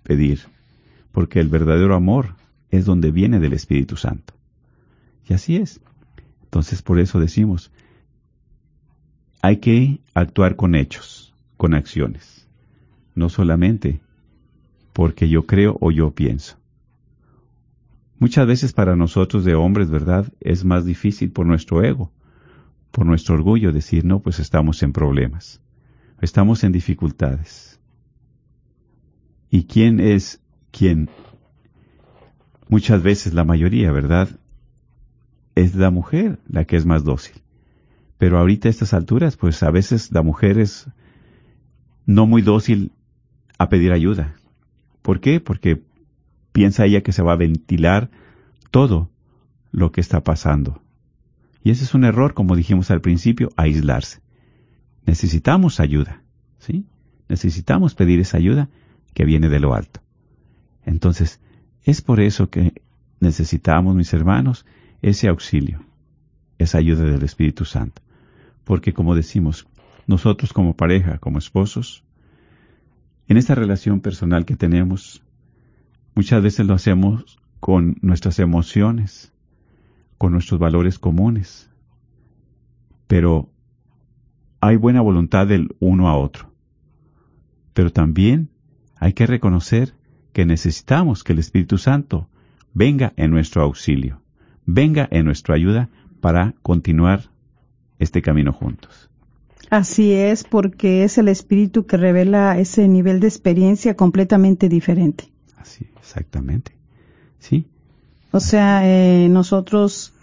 pedir, 0.03 0.39
porque 1.11 1.39
el 1.39 1.50
verdadero 1.50 1.93
amor 1.93 2.35
es 2.69 2.85
donde 2.85 3.11
viene 3.11 3.39
del 3.39 3.53
Espíritu 3.53 3.97
Santo. 3.97 4.33
Y 5.27 5.33
así 5.33 5.57
es. 5.57 5.81
Entonces 6.43 6.81
por 6.81 7.00
eso 7.00 7.19
decimos, 7.19 7.71
hay 9.41 9.57
que 9.57 10.00
actuar 10.13 10.55
con 10.55 10.75
hechos 10.75 11.33
con 11.57 11.73
acciones, 11.73 12.47
no 13.13 13.29
solamente 13.29 14.01
porque 14.93 15.29
yo 15.29 15.45
creo 15.45 15.77
o 15.79 15.91
yo 15.91 16.11
pienso. 16.11 16.57
Muchas 18.17 18.47
veces 18.47 18.71
para 18.73 18.95
nosotros 18.95 19.43
de 19.43 19.55
hombres, 19.55 19.89
¿verdad? 19.89 20.31
Es 20.39 20.63
más 20.63 20.85
difícil 20.85 21.31
por 21.31 21.45
nuestro 21.45 21.83
ego, 21.83 22.11
por 22.91 23.05
nuestro 23.05 23.36
orgullo 23.36 23.71
decir, 23.71 24.05
no, 24.05 24.19
pues 24.19 24.39
estamos 24.39 24.83
en 24.83 24.93
problemas, 24.93 25.62
estamos 26.21 26.63
en 26.63 26.71
dificultades. 26.71 27.79
¿Y 29.50 29.63
quién 29.63 30.00
es 30.00 30.41
quien? 30.71 31.10
Muchas 32.69 33.03
veces, 33.03 33.33
la 33.33 33.43
mayoría, 33.43 33.91
¿verdad? 33.91 34.29
Es 35.55 35.75
la 35.75 35.89
mujer 35.89 36.39
la 36.48 36.65
que 36.65 36.77
es 36.77 36.86
más 36.86 37.03
dócil. 37.03 37.41
Pero 38.17 38.38
ahorita 38.38 38.69
a 38.69 38.71
estas 38.71 38.93
alturas, 38.93 39.36
pues 39.36 39.63
a 39.63 39.71
veces 39.71 40.12
la 40.12 40.21
mujer 40.21 40.60
es 40.60 40.88
no 42.05 42.27
muy 42.27 42.41
dócil 42.41 42.91
a 43.57 43.67
pedir 43.67 43.91
ayuda. 43.91 44.36
¿Por 45.01 45.19
qué? 45.19 45.39
Porque 45.39 45.81
piensa 46.51 46.86
ella 46.86 47.01
que 47.01 47.12
se 47.12 47.24
va 47.24 47.33
a 47.33 47.38
ventilar 47.38 48.10
todo 48.69 49.10
lo 49.71 49.91
que 49.91 50.01
está 50.01 50.24
pasando. 50.24 50.81
Y 51.63 51.72
ese 51.72 51.84
es 51.84 51.94
un 51.94 52.03
error, 52.03 52.34
como 52.34 52.56
dijimos 52.56 52.91
al 52.91 53.01
principio, 53.01 53.50
aislarse. 53.56 54.22
Necesitamos 55.06 55.80
ayuda, 55.80 56.24
¿sí? 56.60 56.86
Necesitamos 57.30 57.96
pedir 57.96 58.20
esa 58.20 58.38
ayuda 58.38 58.70
que 59.13 59.25
viene 59.25 59.50
de 59.50 59.60
lo 59.60 59.74
alto. 59.74 60.01
Entonces, 60.86 61.39
es 61.84 62.01
por 62.01 62.20
eso 62.20 62.50
que 62.50 62.82
necesitamos, 63.20 63.96
mis 63.96 64.13
hermanos, 64.13 64.65
ese 65.01 65.27
auxilio, 65.27 65.84
esa 66.58 66.77
ayuda 66.77 67.03
del 67.03 67.24
Espíritu 67.24 67.65
Santo. 67.65 68.01
Porque, 68.63 68.94
como 68.94 69.15
decimos, 69.15 69.68
nosotros 70.08 70.53
como 70.53 70.75
pareja, 70.75 71.18
como 71.20 71.39
esposos, 71.39 72.03
en 73.27 73.38
esta 73.38 73.56
relación 73.56 74.01
personal 74.01 74.46
que 74.46 74.56
tenemos, 74.56 75.24
muchas 76.15 76.41
veces 76.41 76.65
lo 76.65 76.74
hacemos 76.74 77.39
con 77.60 77.98
nuestras 78.01 78.39
emociones, 78.39 79.32
con 80.22 80.34
nuestros 80.34 80.60
valores 80.60 81.00
comunes, 81.00 81.68
pero 83.08 83.50
hay 84.60 84.75
buena 84.75 85.01
voluntad 85.01 85.48
del 85.48 85.75
uno 85.80 86.10
a 86.10 86.16
otro. 86.16 86.54
Pero 87.74 87.92
también 87.92 88.50
hay 88.98 89.13
que 89.13 89.25
reconocer 89.25 89.96
que 90.32 90.46
necesitamos 90.46 91.24
que 91.24 91.34
el 91.34 91.40
Espíritu 91.40 91.80
Santo 91.80 92.30
venga 92.72 93.13
en 93.18 93.32
nuestro 93.32 93.63
auxilio, 93.63 94.22
venga 94.68 95.08
en 95.10 95.25
nuestra 95.25 95.56
ayuda 95.56 95.90
para 96.20 96.54
continuar 96.62 97.32
este 97.98 98.22
camino 98.22 98.54
juntos. 98.54 99.10
Así 99.72 100.13
es, 100.13 100.44
porque 100.44 101.04
es 101.04 101.18
el 101.18 101.30
Espíritu 101.30 101.88
que 101.88 101.98
revela 101.98 102.60
ese 102.60 102.88
nivel 102.88 103.22
de 103.22 103.28
experiencia 103.28 103.96
completamente 103.96 104.70
diferente. 104.70 105.32
Así, 105.58 105.88
exactamente. 105.98 106.74
Sí. 107.40 107.66
O 108.31 108.39
sea, 108.39 108.81
eh, 108.88 109.27
nosotros 109.29 110.13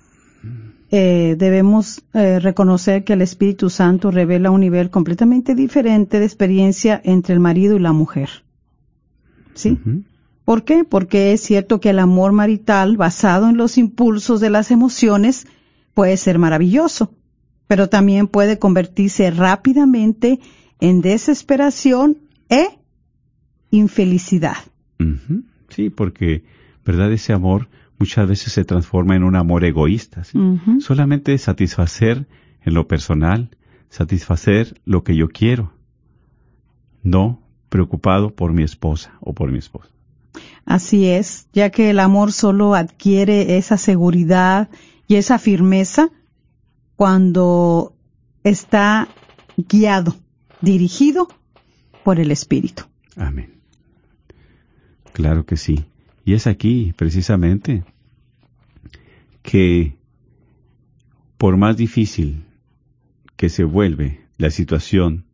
eh, 0.90 1.36
debemos 1.38 2.02
eh, 2.14 2.38
reconocer 2.40 3.04
que 3.04 3.12
el 3.12 3.22
Espíritu 3.22 3.68
Santo 3.68 4.10
revela 4.10 4.50
un 4.50 4.60
nivel 4.60 4.88
completamente 4.88 5.54
diferente 5.54 6.18
de 6.18 6.24
experiencia 6.24 7.00
entre 7.04 7.34
el 7.34 7.40
marido 7.40 7.76
y 7.76 7.80
la 7.80 7.92
mujer. 7.92 8.30
¿Sí? 9.52 9.78
¿Por 10.44 10.64
qué? 10.64 10.84
Porque 10.84 11.32
es 11.32 11.42
cierto 11.42 11.80
que 11.80 11.90
el 11.90 11.98
amor 11.98 12.32
marital 12.32 12.96
basado 12.96 13.50
en 13.50 13.58
los 13.58 13.76
impulsos 13.76 14.40
de 14.40 14.48
las 14.48 14.70
emociones 14.70 15.46
puede 15.92 16.16
ser 16.16 16.38
maravilloso, 16.38 17.12
pero 17.66 17.88
también 17.88 18.28
puede 18.28 18.58
convertirse 18.58 19.30
rápidamente 19.30 20.38
en 20.80 21.02
desesperación 21.02 22.18
e 22.48 22.78
infelicidad. 23.70 24.56
Sí, 25.68 25.90
porque, 25.90 26.44
¿verdad? 26.86 27.12
Ese 27.12 27.32
amor 27.32 27.68
muchas 27.98 28.28
veces 28.28 28.52
se 28.52 28.64
transforma 28.64 29.16
en 29.16 29.24
un 29.24 29.36
amor 29.36 29.64
egoísta. 29.64 30.22
Solamente 30.80 31.36
satisfacer 31.38 32.26
en 32.62 32.74
lo 32.74 32.86
personal, 32.86 33.50
satisfacer 33.90 34.80
lo 34.84 35.02
que 35.02 35.16
yo 35.16 35.28
quiero, 35.28 35.72
no 37.02 37.40
preocupado 37.68 38.34
por 38.34 38.52
mi 38.52 38.62
esposa 38.62 39.14
o 39.20 39.34
por 39.34 39.50
mi 39.50 39.58
esposo. 39.58 39.90
Así 40.64 41.06
es, 41.06 41.48
ya 41.52 41.70
que 41.70 41.90
el 41.90 41.98
amor 41.98 42.32
solo 42.32 42.74
adquiere 42.74 43.56
esa 43.56 43.78
seguridad 43.78 44.68
y 45.06 45.16
esa 45.16 45.38
firmeza 45.38 46.10
cuando 46.96 47.94
está 48.44 49.08
guiado, 49.56 50.14
dirigido 50.60 51.28
por 52.04 52.20
el 52.20 52.30
Espíritu. 52.30 52.84
Amén. 53.16 53.54
Claro 55.12 55.46
que 55.46 55.56
sí. 55.56 55.84
Y 56.28 56.34
es 56.34 56.46
aquí, 56.46 56.92
precisamente, 56.94 57.84
que 59.40 59.96
por 61.38 61.56
más 61.56 61.78
difícil 61.78 62.44
que 63.36 63.48
se 63.48 63.64
vuelve 63.64 64.26
la 64.36 64.50
situación 64.50 65.24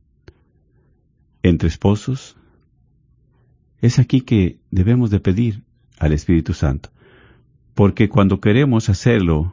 entre 1.42 1.66
esposos, 1.66 2.36
es 3.80 3.98
aquí 3.98 4.20
que 4.20 4.60
debemos 4.70 5.10
de 5.10 5.18
pedir 5.18 5.64
al 5.98 6.12
Espíritu 6.12 6.54
Santo. 6.54 6.90
Porque 7.74 8.08
cuando 8.08 8.40
queremos 8.40 8.88
hacerlo 8.88 9.52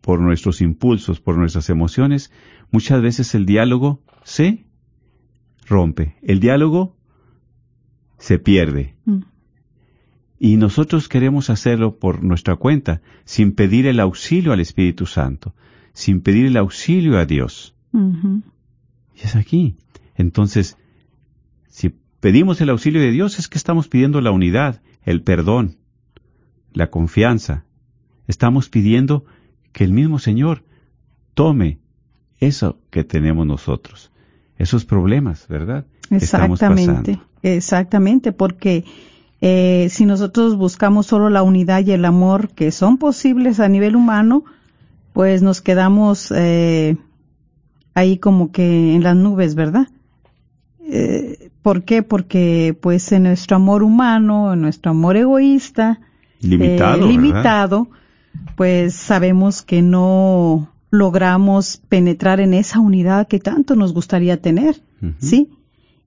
por 0.00 0.20
nuestros 0.20 0.60
impulsos, 0.60 1.18
por 1.18 1.36
nuestras 1.36 1.68
emociones, 1.68 2.30
muchas 2.70 3.02
veces 3.02 3.34
el 3.34 3.44
diálogo 3.44 4.04
se 4.22 4.66
rompe, 5.66 6.14
el 6.22 6.38
diálogo 6.38 6.96
se 8.18 8.38
pierde. 8.38 8.94
Mm. 9.04 9.22
Y 10.42 10.56
nosotros 10.56 11.06
queremos 11.06 11.50
hacerlo 11.50 11.98
por 11.98 12.24
nuestra 12.24 12.56
cuenta, 12.56 13.02
sin 13.24 13.52
pedir 13.52 13.86
el 13.86 14.00
auxilio 14.00 14.54
al 14.54 14.60
Espíritu 14.60 15.04
Santo, 15.04 15.54
sin 15.92 16.22
pedir 16.22 16.46
el 16.46 16.56
auxilio 16.56 17.18
a 17.18 17.26
Dios. 17.26 17.74
Y 17.92 19.20
es 19.22 19.36
aquí. 19.36 19.76
Entonces, 20.16 20.78
si 21.68 21.94
pedimos 22.20 22.58
el 22.62 22.70
auxilio 22.70 23.02
de 23.02 23.10
Dios 23.10 23.38
es 23.38 23.48
que 23.48 23.58
estamos 23.58 23.88
pidiendo 23.88 24.22
la 24.22 24.30
unidad, 24.30 24.80
el 25.04 25.20
perdón, 25.20 25.76
la 26.72 26.88
confianza. 26.88 27.66
Estamos 28.26 28.70
pidiendo 28.70 29.26
que 29.72 29.84
el 29.84 29.92
mismo 29.92 30.18
Señor 30.18 30.64
tome 31.34 31.80
eso 32.38 32.78
que 32.88 33.04
tenemos 33.04 33.46
nosotros, 33.46 34.10
esos 34.56 34.86
problemas, 34.86 35.46
¿verdad? 35.48 35.84
Exactamente, 36.10 37.20
exactamente, 37.42 38.32
porque 38.32 38.84
eh, 39.40 39.88
si 39.90 40.04
nosotros 40.04 40.56
buscamos 40.56 41.06
solo 41.06 41.30
la 41.30 41.42
unidad 41.42 41.84
y 41.84 41.92
el 41.92 42.04
amor 42.04 42.50
que 42.50 42.70
son 42.72 42.98
posibles 42.98 43.60
a 43.60 43.68
nivel 43.68 43.96
humano, 43.96 44.44
pues 45.12 45.42
nos 45.42 45.60
quedamos 45.60 46.32
eh, 46.36 46.96
ahí 47.94 48.18
como 48.18 48.52
que 48.52 48.94
en 48.94 49.02
las 49.02 49.16
nubes, 49.16 49.54
¿verdad? 49.54 49.88
Eh, 50.80 51.50
¿Por 51.62 51.84
qué? 51.84 52.02
Porque 52.02 52.76
pues 52.80 53.12
en 53.12 53.24
nuestro 53.24 53.56
amor 53.56 53.82
humano, 53.82 54.52
en 54.52 54.60
nuestro 54.60 54.90
amor 54.90 55.16
egoísta, 55.16 56.00
Limitado, 56.40 57.04
eh, 57.04 57.08
limitado, 57.08 57.88
pues 58.56 58.94
sabemos 58.94 59.62
que 59.62 59.82
no 59.82 60.72
logramos 60.90 61.82
penetrar 61.88 62.40
en 62.40 62.54
esa 62.54 62.80
unidad 62.80 63.28
que 63.28 63.38
tanto 63.38 63.76
nos 63.76 63.92
gustaría 63.92 64.40
tener. 64.40 64.80
¿sí? 65.18 65.50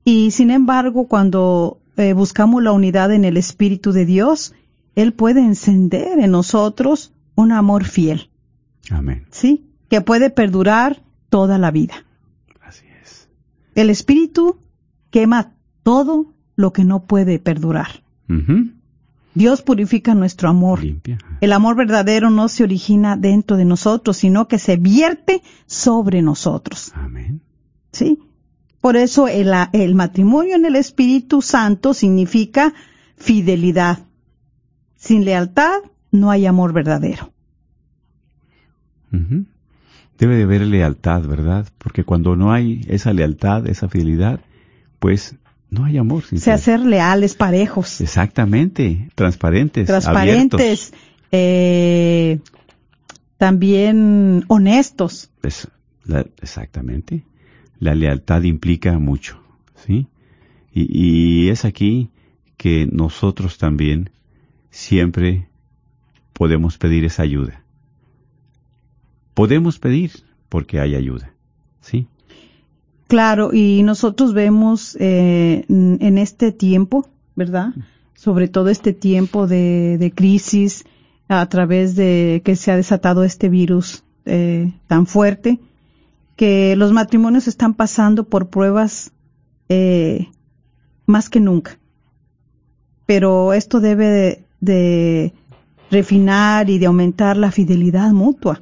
Y 0.03 0.31
sin 0.31 0.51
embargo, 0.51 1.07
cuando 1.07 1.79
eh, 1.97 2.13
buscamos 2.13 2.63
la 2.63 2.71
unidad 2.71 3.11
en 3.11 3.25
el 3.25 3.37
Espíritu 3.37 3.91
de 3.91 4.05
Dios, 4.05 4.53
Él 4.95 5.13
puede 5.13 5.41
encender 5.41 6.19
en 6.19 6.31
nosotros 6.31 7.13
un 7.35 7.51
amor 7.51 7.85
fiel, 7.85 8.29
Amén. 8.89 9.25
¿sí? 9.31 9.65
Que 9.89 10.01
puede 10.01 10.29
perdurar 10.29 11.01
toda 11.29 11.57
la 11.57 11.71
vida. 11.71 12.05
Así 12.61 12.85
es. 13.01 13.27
El 13.75 13.89
Espíritu 13.89 14.57
quema 15.09 15.53
todo 15.83 16.33
lo 16.55 16.73
que 16.73 16.83
no 16.83 17.03
puede 17.05 17.39
perdurar. 17.39 18.03
Dios 19.35 19.61
purifica 19.61 20.15
nuestro 20.15 20.49
amor. 20.49 20.83
Limpia. 20.83 21.17
El 21.41 21.53
amor 21.53 21.75
verdadero 21.75 22.29
no 22.29 22.47
se 22.47 22.63
origina 22.63 23.15
dentro 23.17 23.57
de 23.57 23.65
nosotros, 23.65 24.17
sino 24.17 24.47
que 24.47 24.59
se 24.59 24.77
vierte 24.77 25.41
sobre 25.65 26.21
nosotros. 26.21 26.91
Amén. 26.95 27.41
¿Sí? 27.91 28.19
Por 28.83 28.97
eso 28.97 29.29
el, 29.29 29.49
el 29.71 29.95
matrimonio 29.95 30.57
en 30.57 30.65
el 30.65 30.75
Espíritu 30.75 31.41
Santo 31.41 31.93
significa 31.93 32.73
fidelidad. 33.15 33.99
Sin 34.97 35.23
lealtad 35.23 35.75
no 36.11 36.29
hay 36.29 36.45
amor 36.45 36.73
verdadero. 36.73 37.31
Debe 40.17 40.35
de 40.35 40.43
haber 40.43 40.61
lealtad, 40.67 41.21
¿verdad? 41.23 41.65
Porque 41.77 42.03
cuando 42.03 42.35
no 42.35 42.51
hay 42.51 42.81
esa 42.89 43.13
lealtad, 43.13 43.67
esa 43.67 43.87
fidelidad, 43.87 44.41
pues 44.99 45.35
no 45.69 45.85
hay 45.85 45.97
amor. 45.97 46.23
Se 46.23 46.29
sincero. 46.31 46.55
hacer 46.55 46.79
leales, 46.81 47.35
parejos, 47.35 48.01
Exactamente, 48.01 49.09
transparentes, 49.15 49.89
abiertos. 49.89 50.03
transparentes, 50.59 50.93
eh, 51.31 52.39
también 53.37 54.43
honestos. 54.49 55.31
Es- 55.41 55.69
la- 56.03 56.25
exactamente. 56.41 57.23
La 57.83 57.95
lealtad 57.95 58.43
implica 58.43 58.97
mucho, 58.97 59.37
¿sí? 59.75 60.07
Y, 60.73 60.87
y 60.89 61.49
es 61.49 61.65
aquí 61.65 62.11
que 62.55 62.87
nosotros 62.89 63.57
también 63.57 64.09
siempre 64.69 65.49
podemos 66.31 66.77
pedir 66.77 67.03
esa 67.03 67.23
ayuda. 67.23 67.61
Podemos 69.33 69.79
pedir 69.79 70.11
porque 70.47 70.79
hay 70.79 70.95
ayuda, 70.95 71.33
¿sí? 71.81 72.07
Claro, 73.07 73.53
y 73.53 73.83
nosotros 73.83 74.33
vemos 74.33 74.95
eh, 74.97 75.65
en 75.67 76.17
este 76.17 76.53
tiempo, 76.53 77.09
¿verdad? 77.35 77.73
Sobre 78.15 78.47
todo 78.47 78.69
este 78.69 78.93
tiempo 78.93 79.45
de, 79.45 79.97
de 79.97 80.11
crisis 80.11 80.85
a 81.27 81.45
través 81.49 81.97
de 81.97 82.41
que 82.45 82.55
se 82.55 82.71
ha 82.71 82.77
desatado 82.77 83.25
este 83.25 83.49
virus 83.49 84.05
eh, 84.25 84.71
tan 84.87 85.05
fuerte, 85.05 85.59
que 86.35 86.75
los 86.75 86.91
matrimonios 86.91 87.47
están 87.47 87.73
pasando 87.73 88.23
por 88.25 88.49
pruebas 88.49 89.11
eh, 89.69 90.29
más 91.05 91.29
que 91.29 91.39
nunca. 91.39 91.77
Pero 93.05 93.53
esto 93.53 93.79
debe 93.79 94.07
de, 94.07 94.43
de 94.61 95.33
refinar 95.91 96.69
y 96.69 96.79
de 96.79 96.85
aumentar 96.85 97.37
la 97.37 97.51
fidelidad 97.51 98.11
mutua. 98.11 98.61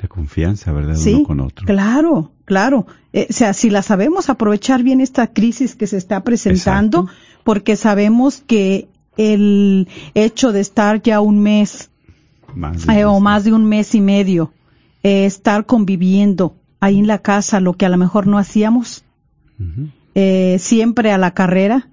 La 0.00 0.08
confianza, 0.08 0.70
¿verdad? 0.72 0.94
Sí, 0.94 1.14
Uno 1.14 1.24
con 1.24 1.40
otro. 1.40 1.66
claro, 1.66 2.32
claro. 2.44 2.86
Eh, 3.12 3.26
o 3.30 3.32
sea, 3.32 3.52
si 3.52 3.68
la 3.70 3.82
sabemos 3.82 4.28
aprovechar 4.28 4.82
bien 4.82 5.00
esta 5.00 5.26
crisis 5.32 5.74
que 5.74 5.86
se 5.88 5.96
está 5.96 6.22
presentando, 6.22 7.00
Exacto. 7.00 7.22
porque 7.42 7.74
sabemos 7.74 8.44
que 8.46 8.88
el 9.16 9.88
hecho 10.14 10.52
de 10.52 10.60
estar 10.60 11.02
ya 11.02 11.20
un 11.20 11.40
mes 11.40 11.90
Más 12.54 12.88
eh, 12.88 13.04
o 13.04 13.18
más 13.18 13.42
de 13.42 13.52
un 13.52 13.64
mes 13.64 13.94
y 13.96 14.00
medio, 14.00 14.52
eh, 15.02 15.24
estar 15.24 15.66
conviviendo 15.66 16.56
ahí 16.80 16.98
en 16.98 17.06
la 17.06 17.18
casa, 17.18 17.60
lo 17.60 17.74
que 17.74 17.86
a 17.86 17.88
lo 17.88 17.96
mejor 17.96 18.26
no 18.26 18.38
hacíamos, 18.38 19.04
eh, 20.14 20.56
siempre 20.58 21.12
a 21.12 21.18
la 21.18 21.32
carrera. 21.32 21.88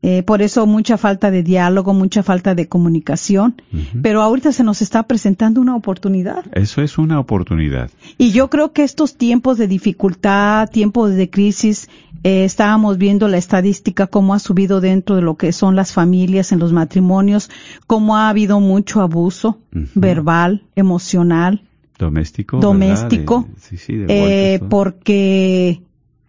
Eh, 0.00 0.22
por 0.22 0.42
eso 0.42 0.64
mucha 0.66 0.96
falta 0.96 1.32
de 1.32 1.42
diálogo, 1.42 1.92
mucha 1.92 2.22
falta 2.22 2.54
de 2.54 2.68
comunicación. 2.68 3.60
Pero 4.00 4.22
ahorita 4.22 4.52
se 4.52 4.62
nos 4.62 4.80
está 4.80 5.02
presentando 5.04 5.60
una 5.60 5.74
oportunidad. 5.74 6.44
Eso 6.52 6.82
es 6.82 6.98
una 6.98 7.18
oportunidad. 7.18 7.90
Y 8.16 8.30
yo 8.30 8.48
creo 8.48 8.72
que 8.72 8.84
estos 8.84 9.16
tiempos 9.16 9.58
de 9.58 9.66
dificultad, 9.66 10.70
tiempos 10.70 11.14
de 11.14 11.30
crisis, 11.30 11.88
eh, 12.22 12.44
estábamos 12.44 12.98
viendo 12.98 13.26
la 13.26 13.38
estadística, 13.38 14.06
cómo 14.06 14.34
ha 14.34 14.38
subido 14.38 14.80
dentro 14.80 15.16
de 15.16 15.22
lo 15.22 15.36
que 15.36 15.52
son 15.52 15.74
las 15.74 15.92
familias, 15.92 16.52
en 16.52 16.60
los 16.60 16.72
matrimonios, 16.72 17.50
cómo 17.86 18.16
ha 18.16 18.28
habido 18.28 18.60
mucho 18.60 19.00
abuso 19.00 19.58
verbal, 19.94 20.62
emocional, 20.76 21.62
Doméstico. 21.98 22.58
Doméstico, 22.58 23.42
¿verdad? 23.42 23.54
De- 23.54 23.60
sí, 23.60 23.76
sí, 23.76 23.96
de 23.96 24.54
eh, 24.54 24.60
porque 24.68 25.82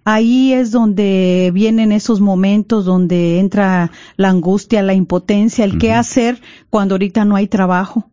ahí 0.04 0.54
es 0.54 0.72
donde 0.72 1.52
vienen 1.54 1.92
esos 1.92 2.20
momentos 2.20 2.86
donde 2.86 3.40
entra 3.40 3.92
la 4.18 4.30
angustia, 4.30 4.82
la 4.82 4.94
impotencia, 4.94 5.64
el 5.66 5.78
qué 5.78 5.94
hacer 5.94 6.42
cuando 6.70 6.96
ahorita 6.96 7.26
no 7.26 7.36
hay 7.36 7.48
trabajo, 7.48 8.10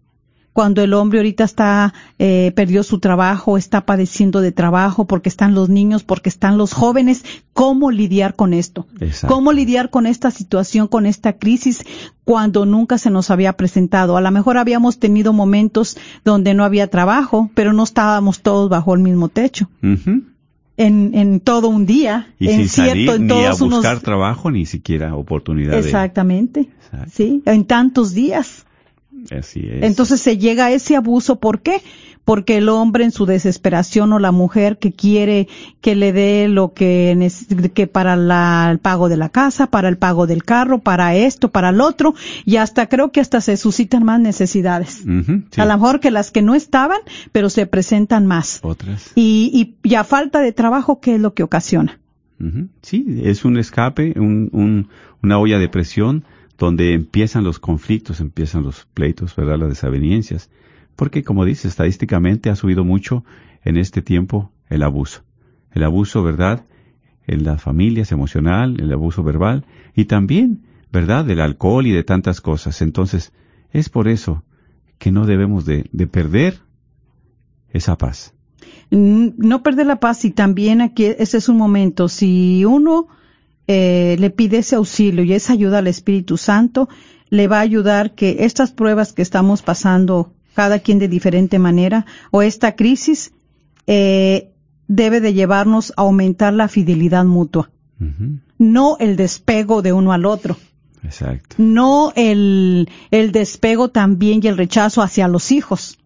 cuando 0.56 0.80
el 0.80 0.94
hombre 0.94 1.18
ahorita 1.18 1.44
está 1.44 1.92
eh, 2.18 2.50
perdió 2.56 2.82
su 2.82 2.98
trabajo, 2.98 3.58
está 3.58 3.84
padeciendo 3.84 4.40
de 4.40 4.52
trabajo, 4.52 5.04
porque 5.04 5.28
están 5.28 5.52
los 5.52 5.68
niños, 5.68 6.02
porque 6.02 6.30
están 6.30 6.56
los 6.56 6.72
jóvenes, 6.72 7.26
cómo 7.52 7.90
lidiar 7.90 8.36
con 8.36 8.54
esto, 8.54 8.86
Exacto. 8.98 9.34
cómo 9.34 9.52
lidiar 9.52 9.90
con 9.90 10.06
esta 10.06 10.30
situación, 10.30 10.88
con 10.88 11.04
esta 11.04 11.34
crisis 11.34 11.84
cuando 12.24 12.64
nunca 12.64 12.96
se 12.96 13.10
nos 13.10 13.30
había 13.30 13.52
presentado. 13.52 14.16
A 14.16 14.22
lo 14.22 14.30
mejor 14.30 14.56
habíamos 14.56 14.98
tenido 14.98 15.34
momentos 15.34 15.98
donde 16.24 16.54
no 16.54 16.64
había 16.64 16.86
trabajo, 16.86 17.50
pero 17.54 17.74
no 17.74 17.82
estábamos 17.82 18.40
todos 18.40 18.70
bajo 18.70 18.94
el 18.94 19.00
mismo 19.00 19.28
techo 19.28 19.68
en, 19.82 21.10
en 21.12 21.40
todo 21.40 21.68
un 21.68 21.84
día, 21.84 22.28
Y 22.38 22.48
en 22.48 22.60
sin 22.60 22.68
salir 22.70 23.10
en 23.10 23.26
ni 23.26 23.44
a 23.44 23.52
unos 23.52 23.58
buscar 23.58 24.00
trabajo, 24.00 24.50
ni 24.50 24.64
siquiera 24.64 25.14
oportunidad 25.14 25.72
de... 25.72 25.80
exactamente, 25.80 26.70
Exacto. 26.86 27.10
sí, 27.12 27.42
en 27.44 27.66
tantos 27.66 28.14
días. 28.14 28.64
Así 29.30 29.60
es. 29.70 29.82
Entonces 29.84 30.20
se 30.20 30.38
llega 30.38 30.66
a 30.66 30.70
ese 30.72 30.96
abuso, 30.96 31.36
¿por 31.36 31.60
qué? 31.60 31.80
Porque 32.24 32.56
el 32.56 32.68
hombre 32.68 33.04
en 33.04 33.12
su 33.12 33.24
desesperación 33.24 34.12
o 34.12 34.18
la 34.18 34.32
mujer 34.32 34.78
que 34.78 34.90
quiere 34.92 35.46
que 35.80 35.94
le 35.94 36.12
dé 36.12 36.48
lo 36.48 36.72
que, 36.74 37.14
para 37.92 38.16
la- 38.16 38.68
el 38.72 38.78
pago 38.80 39.08
de 39.08 39.16
la 39.16 39.28
casa, 39.28 39.68
para 39.68 39.88
el 39.88 39.96
pago 39.96 40.26
del 40.26 40.42
carro, 40.42 40.80
para 40.80 41.14
esto, 41.14 41.50
para 41.52 41.68
el 41.68 41.80
otro, 41.80 42.14
y 42.44 42.56
hasta 42.56 42.88
creo 42.88 43.12
que 43.12 43.20
hasta 43.20 43.40
se 43.40 43.56
suscitan 43.56 44.02
más 44.04 44.18
necesidades. 44.20 45.04
Sí. 45.04 45.60
A 45.60 45.64
lo 45.66 45.72
mejor 45.74 46.00
que 46.00 46.10
las 46.10 46.32
que 46.32 46.42
no 46.42 46.56
estaban, 46.56 46.98
pero 47.30 47.48
se 47.48 47.66
presentan 47.66 48.26
más. 48.26 48.58
Otras. 48.62 49.12
Y, 49.14 49.76
y, 49.82 49.88
y 49.88 49.94
a 49.94 50.02
falta 50.02 50.40
de 50.40 50.52
trabajo, 50.52 50.98
¿qué 51.00 51.14
es 51.14 51.20
lo 51.20 51.32
que 51.32 51.44
ocasiona? 51.44 52.00
Ujú. 52.40 52.68
Sí, 52.82 53.20
es 53.22 53.44
un 53.44 53.56
escape, 53.56 54.14
un, 54.16 54.50
un- 54.52 54.88
una 55.22 55.38
olla 55.38 55.58
de 55.60 55.68
presión 55.68 56.24
donde 56.58 56.94
empiezan 56.94 57.44
los 57.44 57.58
conflictos, 57.58 58.20
empiezan 58.20 58.62
los 58.62 58.86
pleitos, 58.94 59.36
¿verdad? 59.36 59.58
Las 59.58 59.68
desavenencias. 59.70 60.50
Porque, 60.94 61.22
como 61.22 61.44
dice, 61.44 61.68
estadísticamente 61.68 62.50
ha 62.50 62.56
subido 62.56 62.84
mucho 62.84 63.24
en 63.64 63.76
este 63.76 64.02
tiempo 64.02 64.50
el 64.68 64.82
abuso. 64.82 65.22
El 65.72 65.84
abuso, 65.84 66.22
¿verdad? 66.22 66.64
En 67.26 67.44
las 67.44 67.62
familias, 67.62 68.12
emocional, 68.12 68.80
el 68.80 68.92
abuso 68.92 69.22
verbal 69.22 69.66
y 69.94 70.06
también, 70.06 70.62
¿verdad? 70.90 71.24
Del 71.24 71.40
alcohol 71.40 71.86
y 71.86 71.92
de 71.92 72.04
tantas 72.04 72.40
cosas. 72.40 72.80
Entonces, 72.80 73.32
es 73.72 73.88
por 73.88 74.08
eso 74.08 74.42
que 74.98 75.12
no 75.12 75.26
debemos 75.26 75.66
de, 75.66 75.86
de 75.92 76.06
perder 76.06 76.60
esa 77.70 77.98
paz. 77.98 78.32
No 78.90 79.62
perder 79.62 79.86
la 79.86 80.00
paz 80.00 80.24
y 80.24 80.30
también 80.30 80.80
aquí 80.80 81.04
ese 81.04 81.38
es 81.38 81.48
un 81.48 81.56
momento 81.56 82.08
si 82.08 82.64
uno 82.64 83.08
eh, 83.68 84.16
le 84.18 84.30
pide 84.30 84.58
ese 84.58 84.76
auxilio 84.76 85.24
y 85.24 85.32
esa 85.32 85.52
ayuda 85.52 85.78
al 85.78 85.86
Espíritu 85.86 86.36
Santo 86.36 86.88
le 87.30 87.48
va 87.48 87.58
a 87.58 87.62
ayudar 87.62 88.14
que 88.14 88.38
estas 88.40 88.70
pruebas 88.70 89.12
que 89.12 89.22
estamos 89.22 89.62
pasando 89.62 90.32
cada 90.54 90.78
quien 90.78 90.98
de 90.98 91.08
diferente 91.08 91.58
manera 91.58 92.06
o 92.30 92.42
esta 92.42 92.76
crisis 92.76 93.32
eh, 93.86 94.52
debe 94.88 95.20
de 95.20 95.34
llevarnos 95.34 95.92
a 95.96 96.02
aumentar 96.02 96.52
la 96.52 96.68
fidelidad 96.68 97.24
mutua. 97.24 97.70
No 98.58 98.96
el 99.00 99.16
despego 99.16 99.82
de 99.82 99.92
uno 99.92 100.12
al 100.12 100.26
otro. 100.26 100.56
Exacto. 101.02 101.54
no 101.58 102.12
el, 102.16 102.88
el 103.12 103.30
despego 103.30 103.90
también 103.90 104.40
y 104.42 104.48
el 104.48 104.56
rechazo 104.56 105.02
hacia 105.02 105.28
los 105.28 105.52
hijos, 105.52 105.98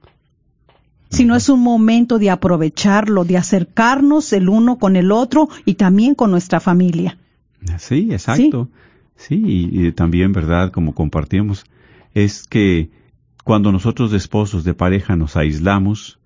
sino 1.08 1.36
es 1.36 1.48
un 1.48 1.60
momento 1.60 2.18
de 2.18 2.28
aprovecharlo, 2.28 3.24
de 3.24 3.38
acercarnos 3.38 4.32
el 4.34 4.50
uno 4.50 4.78
con 4.78 4.96
el 4.96 5.10
otro 5.10 5.48
y 5.64 5.74
también 5.74 6.14
con 6.14 6.30
nuestra 6.30 6.60
familia. 6.60 7.16
Sí, 7.78 8.08
exacto. 8.10 8.68
Sí, 9.16 9.42
y, 9.44 9.86
y 9.86 9.92
también, 9.92 10.32
¿verdad? 10.32 10.70
Como 10.72 10.94
compartimos, 10.94 11.64
es 12.14 12.46
que 12.46 12.90
cuando 13.44 13.72
nosotros 13.72 14.10
de 14.10 14.16
esposos, 14.16 14.64
de 14.64 14.74
pareja, 14.74 15.16
nos 15.16 15.36
aislamos, 15.36 16.18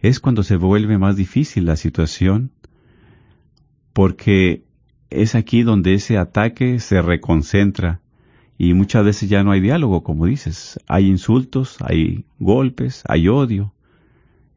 es 0.00 0.20
cuando 0.20 0.42
se 0.42 0.56
vuelve 0.56 0.98
más 0.98 1.16
difícil 1.16 1.64
la 1.66 1.76
situación, 1.76 2.52
porque 3.92 4.62
es 5.10 5.34
aquí 5.34 5.62
donde 5.62 5.94
ese 5.94 6.18
ataque 6.18 6.78
se 6.80 7.00
reconcentra 7.02 8.00
y 8.58 8.74
muchas 8.74 9.04
veces 9.04 9.28
ya 9.28 9.42
no 9.42 9.52
hay 9.52 9.60
diálogo, 9.60 10.02
como 10.02 10.26
dices. 10.26 10.80
Hay 10.86 11.06
insultos, 11.08 11.76
hay 11.80 12.24
golpes, 12.38 13.02
hay 13.06 13.28
odio. 13.28 13.74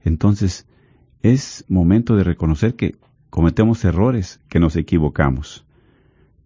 Entonces, 0.04 0.68
es 1.22 1.66
momento 1.68 2.16
de 2.16 2.24
reconocer 2.24 2.76
que 2.76 2.96
cometemos 3.30 3.84
errores, 3.84 4.40
que 4.50 4.60
nos 4.60 4.76
equivocamos. 4.76 5.66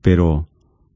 Pero 0.04 0.48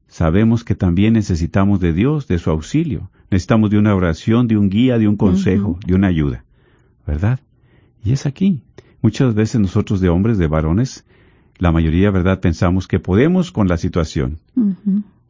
sabemos 0.06 0.62
que 0.62 0.76
también 0.76 1.14
necesitamos 1.14 1.80
de 1.80 1.92
Dios, 1.92 2.28
de 2.28 2.38
su 2.38 2.50
auxilio. 2.50 3.10
Necesitamos 3.30 3.70
de 3.70 3.78
una 3.78 3.94
oración, 3.94 4.46
de 4.46 4.56
un 4.56 4.68
guía, 4.68 4.98
de 4.98 5.08
un 5.08 5.16
consejo, 5.16 5.80
de 5.84 5.94
una 5.94 6.06
ayuda. 6.06 6.44
¿Verdad? 7.06 7.40
Y 8.04 8.12
es 8.12 8.26
aquí. 8.26 8.62
Muchas 9.00 9.34
veces 9.34 9.60
nosotros 9.60 10.00
de 10.00 10.10
hombres, 10.10 10.36
de 10.38 10.46
varones, 10.46 11.06
la 11.56 11.72
mayoría, 11.72 12.10
¿verdad? 12.10 12.40
Pensamos 12.40 12.86
que 12.86 13.00
podemos 13.00 13.50
con 13.50 13.66
la 13.66 13.78
situación, 13.78 14.38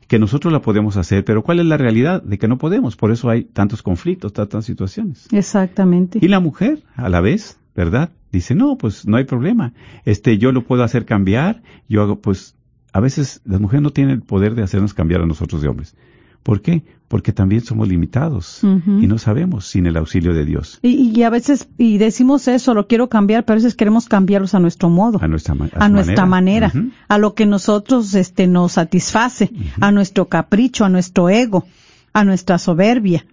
que 0.09 0.19
nosotros 0.19 0.53
la 0.53 0.61
podemos 0.61 0.97
hacer, 0.97 1.25
pero 1.25 1.43
¿cuál 1.43 1.61
es 1.61 1.67
la 1.67 1.77
realidad 1.77 2.23
de 2.23 2.37
que 2.37 2.49
no 2.49 2.59
podemos? 2.59 2.97
Por 2.97 3.13
eso 3.13 3.31
hay 3.31 3.45
tantos 3.45 3.83
conflictos, 3.83 4.33
tantas 4.33 4.65
situaciones. 4.65 5.29
Exactamente. 5.31 6.19
Y 6.21 6.27
la 6.27 6.41
mujer, 6.41 6.83
a 6.97 7.09
la 7.09 7.21
vez, 7.21 7.61
¿verdad? 7.77 8.11
Dice, 8.33 8.57
no, 8.57 8.77
pues 8.77 9.07
no 9.07 9.17
hay 9.17 9.25
problema. 9.25 9.73
Este, 10.05 10.37
yo 10.37 10.51
lo 10.51 10.65
puedo 10.65 10.83
hacer 10.83 11.05
cambiar. 11.05 11.63
Yo 11.89 12.03
hago, 12.03 12.21
pues, 12.21 12.57
a 12.93 13.01
veces 13.01 13.41
las 13.45 13.61
mujeres 13.61 13.83
no 13.83 13.91
tienen 13.91 14.15
el 14.15 14.23
poder 14.23 14.55
de 14.55 14.63
hacernos 14.63 14.95
cambiar 14.95 15.21
a 15.21 15.27
nosotros 15.27 15.63
de 15.63 15.69
hombres. 15.69 15.95
¿Por 16.43 16.63
qué? 16.63 16.83
Porque 17.09 17.33
también 17.33 17.61
somos 17.63 17.89
limitados 17.89 18.61
y 18.63 19.07
no 19.07 19.19
sabemos 19.19 19.67
sin 19.67 19.87
el 19.87 19.97
auxilio 19.97 20.33
de 20.33 20.45
Dios. 20.45 20.79
Y, 20.83 21.11
y 21.15 21.23
a 21.23 21.31
veces, 21.31 21.69
y 21.77 21.99
decimos 21.99 22.49
eso, 22.49 22.75
lo 22.75 22.87
quiero 22.87 23.09
cambiar, 23.09 23.45
pero 23.45 23.55
a 23.55 23.57
veces 23.57 23.75
queremos 23.75 24.09
cambiarlos 24.09 24.55
a 24.55 24.61
nuestro 24.61 24.89
modo. 24.89 25.19
A 25.21 25.29
nuestra, 25.29 25.55
a 25.75 25.89
nuestra 25.89 26.27
manera, 26.27 26.73
a 27.09 27.19
lo 27.19 27.35
que 27.35 27.45
nosotros 27.45 28.15
este 28.15 28.47
nos 28.47 28.73
satisface, 28.73 29.51
a 29.81 29.93
nuestro 29.93 30.27
capricho, 30.29 30.85
a 30.85 30.89
nuestro 30.89 31.29
ego, 31.29 31.67
a 32.13 32.25
nuestra 32.25 32.59
soberbia. 32.59 33.27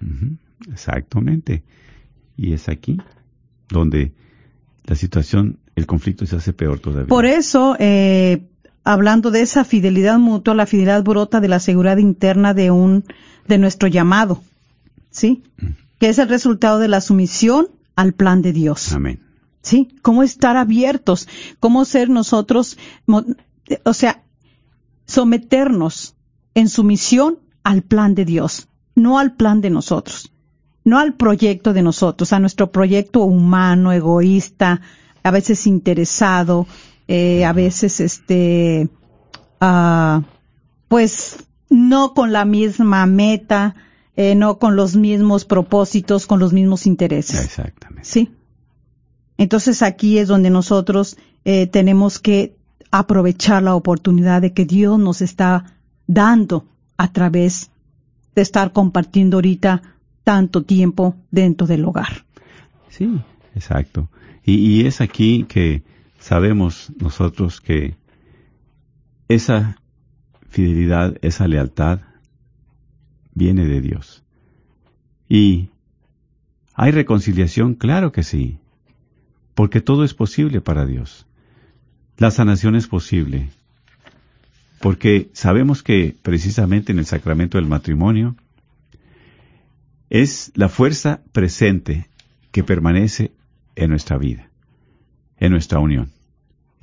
Exactamente. 0.72 1.64
Y 2.36 2.54
es 2.54 2.68
aquí 2.68 2.98
donde 3.70 4.14
la 4.86 4.96
situación, 4.96 5.60
el 5.76 5.86
conflicto 5.86 6.26
se 6.26 6.36
hace 6.36 6.54
peor 6.54 6.80
todavía. 6.80 7.08
Por 7.08 7.26
eso, 7.26 7.76
eh, 7.80 8.44
hablando 8.86 9.32
de 9.32 9.42
esa 9.42 9.66
fidelidad 9.66 10.20
mutua, 10.20 10.54
la 10.54 10.68
fidelidad 10.68 11.04
brota 11.04 11.42
de 11.42 11.48
la 11.50 11.60
seguridad 11.60 11.98
interna 11.98 12.54
de 12.54 12.72
un, 12.72 13.04
de 13.48 13.58
nuestro 13.58 13.90
llamado, 13.90 14.42
¿sí? 15.10 15.44
que 16.00 16.08
es 16.08 16.20
el 16.20 16.30
resultado 16.30 16.80
de 16.80 16.88
la 16.88 17.02
sumisión 17.02 17.68
al 17.96 18.14
plan 18.14 18.42
de 18.42 18.54
Dios. 18.54 18.94
Amén. 18.94 19.20
¿Sí? 19.62 19.90
Cómo 20.04 20.22
estar 20.22 20.56
abiertos, 20.56 21.28
cómo 21.60 21.84
ser 21.86 22.10
nosotros, 22.10 22.78
o 23.84 23.94
sea, 23.94 24.24
someternos 25.08 26.16
en 26.54 26.70
sumisión 26.70 27.40
al 27.64 27.82
plan 27.82 28.14
de 28.14 28.26
Dios, 28.26 28.68
no 28.94 29.18
al 29.18 29.34
plan 29.34 29.62
de 29.62 29.72
nosotros, 29.72 30.32
no 30.84 31.00
al 31.00 31.16
proyecto 31.16 31.74
de 31.74 31.82
nosotros, 31.82 32.32
a 32.32 32.40
nuestro 32.40 32.72
proyecto 32.72 33.22
humano, 33.22 33.92
egoísta, 33.92 34.82
a 35.24 35.32
veces 35.32 35.66
interesado, 35.66 36.68
eh, 37.08 37.46
a 37.46 37.54
veces 37.54 38.00
este, 38.00 38.90
ah, 39.62 40.24
pues 40.88 41.46
no 41.70 42.14
con 42.14 42.32
la 42.32 42.46
misma 42.46 43.06
meta, 43.06 43.76
eh, 44.16 44.36
no 44.36 44.60
con 44.60 44.76
los 44.76 44.96
mismos 44.96 45.46
propósitos, 45.46 46.26
con 46.26 46.40
los 46.40 46.54
mismos 46.54 46.86
intereses. 46.86 47.44
Exactamente. 47.44 48.08
Sí. 48.08 48.32
Entonces 49.38 49.82
aquí 49.82 50.18
es 50.18 50.28
donde 50.28 50.50
nosotros 50.50 51.18
eh, 51.44 51.68
tenemos 51.68 52.20
que 52.20 52.56
aprovechar 52.92 53.62
la 53.62 53.76
oportunidad 53.76 54.42
de 54.42 54.54
que 54.54 54.66
Dios 54.66 54.98
nos 54.98 55.22
está 55.22 55.76
dando 56.08 56.66
a 56.98 57.12
través 57.12 57.72
de 58.36 58.42
estar 58.42 58.72
compartiendo 58.72 59.38
ahorita 59.38 59.82
tanto 60.24 60.64
tiempo 60.64 61.16
dentro 61.30 61.68
del 61.68 61.84
hogar. 61.86 62.26
Sí, 62.90 63.20
exacto. 63.54 64.10
Y, 64.46 64.56
y 64.56 64.86
es 64.86 65.02
aquí 65.02 65.46
que 65.48 65.84
sabemos 66.26 66.92
nosotros 67.00 67.62
que 67.62 67.98
esa 69.28 69.78
fidelidad, 70.50 71.20
esa 71.22 71.48
lealtad 71.48 72.00
viene 73.36 73.68
de 73.68 73.80
Dios. 73.80 74.24
Y 75.30 75.70
hay 76.74 76.90
reconciliación, 76.90 77.76
claro 77.76 78.12
que 78.12 78.24
sí, 78.24 78.58
porque 79.54 79.82
todo 79.82 80.04
es 80.04 80.16
posible 80.16 80.62
para 80.62 80.88
Dios. 80.88 81.28
La 82.18 82.32
sanación 82.32 82.76
es 82.76 82.88
posible, 82.88 83.52
porque 84.80 85.30
sabemos 85.34 85.84
que 85.84 86.16
precisamente 86.24 86.92
en 86.92 86.98
el 86.98 87.06
sacramento 87.06 87.60
del 87.60 87.68
matrimonio 87.68 88.36
es 90.10 90.52
la 90.56 90.70
fuerza 90.70 91.22
presente 91.34 92.10
que 92.52 92.64
permanece 92.64 93.32
en 93.76 93.92
nuestra 93.92 94.18
vida, 94.18 94.50
en 95.38 95.52
nuestra 95.52 95.78
unión. 95.78 96.15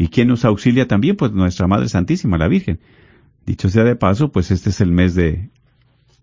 ¿Y 0.03 0.09
quién 0.09 0.27
nos 0.27 0.45
auxilia 0.45 0.89
también? 0.89 1.15
Pues 1.15 1.31
nuestra 1.31 1.69
Madre 1.69 1.89
Santísima, 1.89 2.37
la 2.37 2.49
Virgen. 2.49 2.81
Dicho 3.47 3.69
sea 3.69 3.85
de 3.85 3.95
paso, 3.95 4.33
pues 4.33 4.51
este 4.51 4.71
es 4.71 4.81
el 4.81 4.91
mes 4.91 5.15
de, 5.15 5.49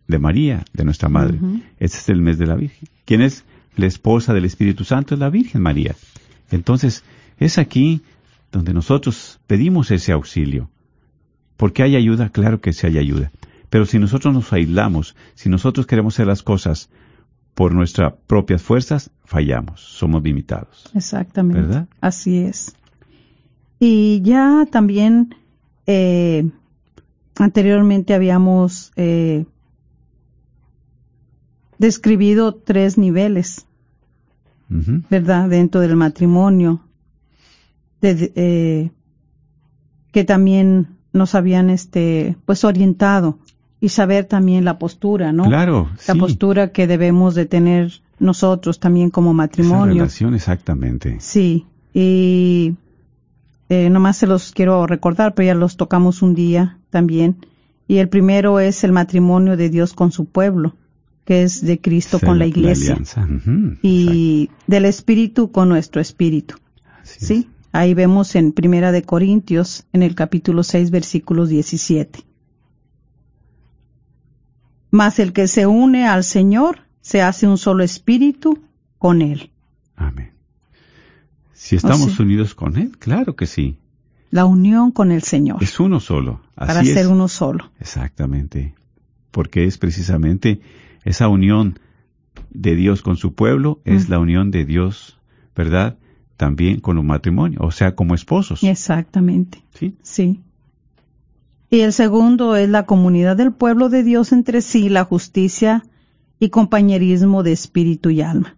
de 0.06 0.20
María, 0.20 0.66
de 0.74 0.84
nuestra 0.84 1.08
Madre. 1.08 1.40
Este 1.80 1.98
es 1.98 2.10
el 2.10 2.22
mes 2.22 2.38
de 2.38 2.46
la 2.46 2.56
Virgen. 2.56 2.90
¿Quién 3.06 3.22
es 3.22 3.46
la 3.78 3.86
esposa 3.86 4.34
del 4.34 4.44
Espíritu 4.44 4.84
Santo? 4.84 5.14
Es 5.14 5.20
la 5.22 5.30
Virgen 5.30 5.62
María. 5.62 5.96
Entonces, 6.52 7.06
es 7.38 7.58
aquí 7.58 8.02
donde 8.52 8.74
nosotros 8.74 9.40
pedimos 9.48 9.92
ese 9.92 10.12
auxilio. 10.12 10.70
¿Porque 11.56 11.82
hay 11.82 11.96
ayuda? 11.96 12.28
Claro 12.34 12.60
que 12.60 12.74
sí 12.74 12.86
hay 12.86 12.98
ayuda. 12.98 13.32
Pero 13.70 13.86
si 13.86 13.98
nosotros 13.98 14.34
nos 14.34 14.52
aislamos, 14.52 15.16
si 15.36 15.48
nosotros 15.48 15.88
queremos 15.88 16.16
hacer 16.16 16.28
las 16.28 16.44
cosas 16.44 16.90
por 17.54 17.74
nuestras 17.74 18.12
propias 18.28 18.62
fuerzas, 18.62 19.10
fallamos, 19.24 19.80
somos 19.80 20.22
limitados. 20.22 20.92
Exactamente. 20.94 21.62
¿Verdad? 21.62 21.88
Así 22.02 22.40
es. 22.40 22.76
Y 23.80 24.22
ya 24.24 24.68
también 24.70 25.36
eh, 25.88 26.50
anteriormente 27.38 28.14
habíamos 28.14 28.92
eh, 28.96 29.46
describido 31.78 32.54
tres 32.56 32.98
niveles. 32.98 33.66
¿verdad? 35.10 35.50
Dentro 35.50 35.82
del 35.82 35.96
matrimonio, 35.96 36.82
de- 38.02 38.32
eh, 38.36 38.92
que 40.12 40.24
también 40.24 40.90
nos 41.12 41.34
habían, 41.34 41.72
este, 41.72 42.38
pues 42.46 42.64
orientado 42.64 43.40
y 43.82 43.90
saber 43.90 44.26
también 44.26 44.66
la 44.66 44.78
postura, 44.78 45.32
¿no? 45.34 45.46
Claro, 45.46 45.90
La 46.08 46.14
sí. 46.14 46.20
postura 46.20 46.72
que 46.72 46.86
debemos 46.86 47.34
de 47.34 47.48
tener 47.48 47.94
nosotros 48.20 48.80
también 48.80 49.10
como 49.10 49.32
Esa 49.32 49.38
matrimonio. 49.38 49.94
relación, 49.96 50.36
exactamente. 50.36 51.18
Sí, 51.20 51.66
y 51.92 52.76
eh, 53.70 53.90
nomás 53.90 54.18
se 54.18 54.28
los 54.28 54.52
quiero 54.52 54.86
recordar, 54.88 55.36
pero 55.36 55.48
ya 55.48 55.56
los 55.56 55.78
tocamos 55.78 56.22
un 56.22 56.34
día 56.34 56.80
también. 56.90 57.46
Y 57.88 57.98
el 57.98 58.10
primero 58.10 58.60
es 58.60 58.84
el 58.84 58.92
matrimonio 58.92 59.58
de 59.58 59.70
Dios 59.70 59.94
con 59.94 60.12
su 60.12 60.26
pueblo, 60.26 60.76
que 61.24 61.44
es 61.44 61.64
de 61.64 61.80
Cristo 61.80 62.20
con 62.20 62.40
la 62.40 62.48
iglesia. 62.48 62.98
y 63.82 64.50
del 64.68 64.86
Espíritu 64.86 65.52
con 65.52 65.70
nuestro 65.70 66.02
Espíritu. 66.02 66.56
es. 67.04 67.28
¿Sí? 67.28 67.50
Ahí 67.72 67.94
vemos 67.94 68.36
en 68.36 68.52
Primera 68.52 68.92
de 68.92 69.04
Corintios, 69.04 69.86
en 69.94 70.02
el 70.02 70.16
capítulo 70.16 70.64
6, 70.64 70.90
versículos 70.90 71.50
17. 71.50 72.26
Mas 74.90 75.20
el 75.20 75.34
que 75.34 75.48
se 75.48 75.68
une 75.68 76.08
al 76.08 76.24
Señor 76.24 76.80
se 77.02 77.22
hace 77.22 77.48
un 77.48 77.60
solo 77.60 77.84
espíritu 77.84 78.64
con 78.98 79.22
Él. 79.22 79.52
Amén. 79.96 80.39
Si 81.62 81.76
estamos 81.76 82.14
sí. 82.14 82.22
unidos 82.22 82.56
con 82.56 82.78
Él, 82.78 82.98
claro 82.98 83.36
que 83.36 83.46
sí. 83.46 83.78
La 84.32 84.46
unión 84.46 84.92
con 84.92 85.12
el 85.12 85.24
Señor. 85.24 85.62
Es 85.62 85.78
uno 85.82 86.00
solo. 86.00 86.40
Así 86.56 86.68
para 86.68 86.82
es. 86.82 86.94
ser 86.94 87.08
uno 87.10 87.28
solo. 87.28 87.70
Exactamente. 87.82 88.76
Porque 89.32 89.66
es 89.66 89.78
precisamente 89.78 90.62
esa 91.04 91.28
unión 91.28 91.78
de 92.50 92.76
Dios 92.76 93.02
con 93.02 93.18
su 93.18 93.34
pueblo, 93.34 93.82
es 93.84 94.08
Mm. 94.08 94.12
la 94.12 94.20
unión 94.20 94.52
de 94.52 94.64
Dios, 94.64 95.20
¿verdad? 95.54 95.98
También 96.38 96.80
con 96.80 96.96
los 96.96 97.04
matrimonios, 97.04 97.62
o 97.62 97.72
sea, 97.72 97.94
como 97.94 98.16
esposos. 98.16 98.64
Exactamente. 98.64 99.62
¿sí? 99.74 99.98
Sí. 100.02 100.40
Y 101.70 101.82
el 101.82 101.92
segundo 101.92 102.56
es 102.56 102.70
la 102.70 102.86
comunidad 102.86 103.36
del 103.36 103.52
pueblo 103.52 103.90
de 103.90 104.04
Dios 104.04 104.32
entre 104.32 104.62
sí, 104.62 104.88
la 104.88 105.04
justicia 105.04 105.84
y 106.40 106.50
compañerismo 106.52 107.44
de 107.44 107.52
espíritu 107.52 108.12
y 108.12 108.22
alma. 108.22 108.56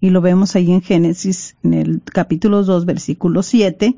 Y 0.00 0.10
lo 0.10 0.20
vemos 0.20 0.56
ahí 0.56 0.72
en 0.72 0.80
Génesis, 0.80 1.56
en 1.62 1.74
el 1.74 2.02
capítulo 2.02 2.64
2, 2.64 2.86
versículo 2.86 3.42
7, 3.42 3.96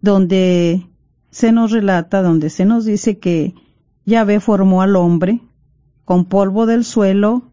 donde 0.00 0.86
se 1.30 1.52
nos 1.52 1.70
relata, 1.70 2.22
donde 2.22 2.50
se 2.50 2.64
nos 2.64 2.84
dice 2.84 3.18
que 3.18 3.54
Yahvé 4.06 4.40
formó 4.40 4.82
al 4.82 4.96
hombre 4.96 5.40
con 6.04 6.24
polvo 6.24 6.66
del 6.66 6.84
suelo 6.84 7.50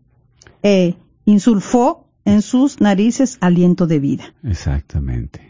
e 0.64 0.96
insulfó 1.26 2.08
en 2.26 2.42
sus 2.42 2.82
narices 2.82 3.38
aliento 3.42 3.88
de 3.88 4.00
vida. 4.00 4.34
Exactamente. 4.44 5.42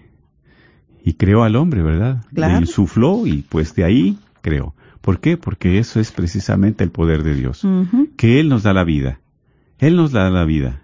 Y 1.03 1.13
creó 1.13 1.43
al 1.43 1.55
hombre, 1.55 1.81
¿verdad? 1.81 2.23
Claro. 2.33 2.55
Le 2.55 2.61
insufló 2.61 3.25
y 3.25 3.43
pues 3.43 3.75
de 3.75 3.83
ahí 3.83 4.17
creó. 4.41 4.73
¿Por 5.01 5.19
qué? 5.19 5.37
Porque 5.37 5.79
eso 5.79 5.99
es 5.99 6.11
precisamente 6.11 6.83
el 6.83 6.91
poder 6.91 7.23
de 7.23 7.35
Dios. 7.35 7.65
Que 8.17 8.39
Él 8.39 8.49
nos 8.49 8.63
da 8.63 8.73
la 8.73 8.83
vida. 8.83 9.21
Él 9.79 9.95
nos 9.95 10.11
da 10.11 10.29
la 10.29 10.43
vida. 10.43 10.83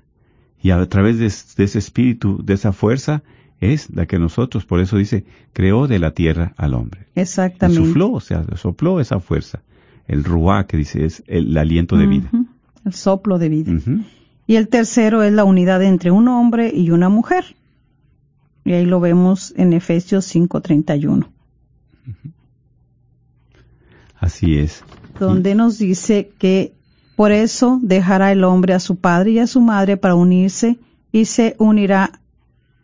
Y 0.66 0.72
a 0.72 0.84
través 0.88 1.20
de, 1.20 1.32
de 1.58 1.64
ese 1.64 1.78
espíritu, 1.78 2.44
de 2.44 2.56
esa 2.56 2.74
fuerza, 2.74 3.22
es 3.62 3.92
la 3.92 4.08
que 4.08 4.18
nosotros, 4.18 4.66
por 4.66 4.80
eso 4.80 4.98
dice, 4.98 5.24
creó 5.54 5.86
de 5.86 6.00
la 6.00 6.16
tierra 6.16 6.56
al 6.58 6.74
hombre. 6.74 7.06
Exactamente. 7.14 7.82
Insufló, 7.82 8.12
o 8.12 8.20
sea, 8.20 8.44
sopló 8.56 9.00
esa 9.00 9.20
fuerza. 9.20 9.62
El 10.08 10.24
ruá 10.24 10.66
que 10.66 10.78
dice 10.78 11.06
es 11.06 11.24
el 11.28 11.56
aliento 11.56 11.98
de 11.98 12.08
vida. 12.08 12.32
El 12.84 12.94
soplo 12.94 13.38
de 13.38 13.50
vida. 13.50 13.74
Y 14.48 14.56
el 14.56 14.68
tercero 14.68 15.22
es 15.22 15.32
la 15.34 15.44
unidad 15.44 15.84
entre 15.84 16.10
un 16.10 16.28
hombre 16.30 16.72
y 16.74 16.90
una 16.90 17.10
mujer. 17.10 17.56
Y 18.64 18.74
ahí 18.74 18.88
lo 18.88 19.00
vemos 19.00 19.54
en 19.58 19.72
Efesios 19.72 20.26
5:31, 20.26 21.28
Así 24.18 24.58
es. 24.58 24.84
donde 25.20 25.54
nos 25.54 25.78
dice 25.78 26.32
que 26.40 26.75
por 27.16 27.32
eso 27.32 27.80
dejará 27.82 28.32
el 28.32 28.44
hombre 28.44 28.74
a 28.74 28.80
su 28.80 28.98
padre 28.98 29.32
y 29.32 29.40
a 29.40 29.48
su 29.48 29.62
madre 29.62 29.98
para 29.98 30.16
unirse 30.16 30.78
y 31.12 31.26
se 31.26 31.56
unirá 31.60 32.20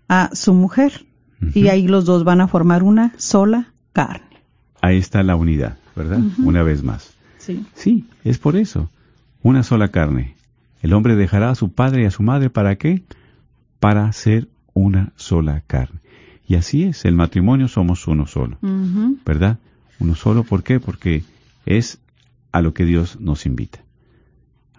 a 0.07 0.29
su 0.33 0.53
mujer. 0.53 1.05
Y 1.53 1.69
ahí 1.69 1.87
los 1.87 2.05
dos 2.05 2.23
van 2.23 2.39
a 2.39 2.47
formar 2.47 2.83
una 2.83 3.13
sola 3.17 3.73
carne. 3.93 4.37
Ahí 4.79 4.97
está 4.97 5.23
la 5.23 5.35
unidad, 5.35 5.77
¿verdad? 5.95 6.19
Una 6.37 6.61
vez 6.61 6.83
más. 6.83 7.13
Sí. 7.39 7.65
Sí, 7.73 8.05
es 8.23 8.37
por 8.37 8.55
eso. 8.55 8.89
Una 9.41 9.63
sola 9.63 9.87
carne. 9.87 10.35
El 10.81 10.93
hombre 10.93 11.15
dejará 11.15 11.49
a 11.49 11.55
su 11.55 11.71
padre 11.71 12.03
y 12.03 12.05
a 12.05 12.11
su 12.11 12.21
madre 12.21 12.49
para 12.49 12.75
qué? 12.75 13.01
Para 13.79 14.11
ser 14.13 14.47
una 14.73 15.13
sola 15.15 15.63
carne. 15.65 15.99
Y 16.47 16.55
así 16.55 16.83
es, 16.83 17.05
el 17.05 17.15
matrimonio 17.15 17.67
somos 17.67 18.07
uno 18.07 18.27
solo. 18.27 18.57
¿verdad? 19.25 19.57
Uno 19.99 20.15
solo, 20.15 20.43
¿por 20.43 20.63
qué? 20.63 20.79
Porque 20.79 21.23
es 21.65 21.99
a 22.51 22.61
lo 22.61 22.73
que 22.73 22.85
Dios 22.85 23.19
nos 23.19 23.45
invita. 23.45 23.79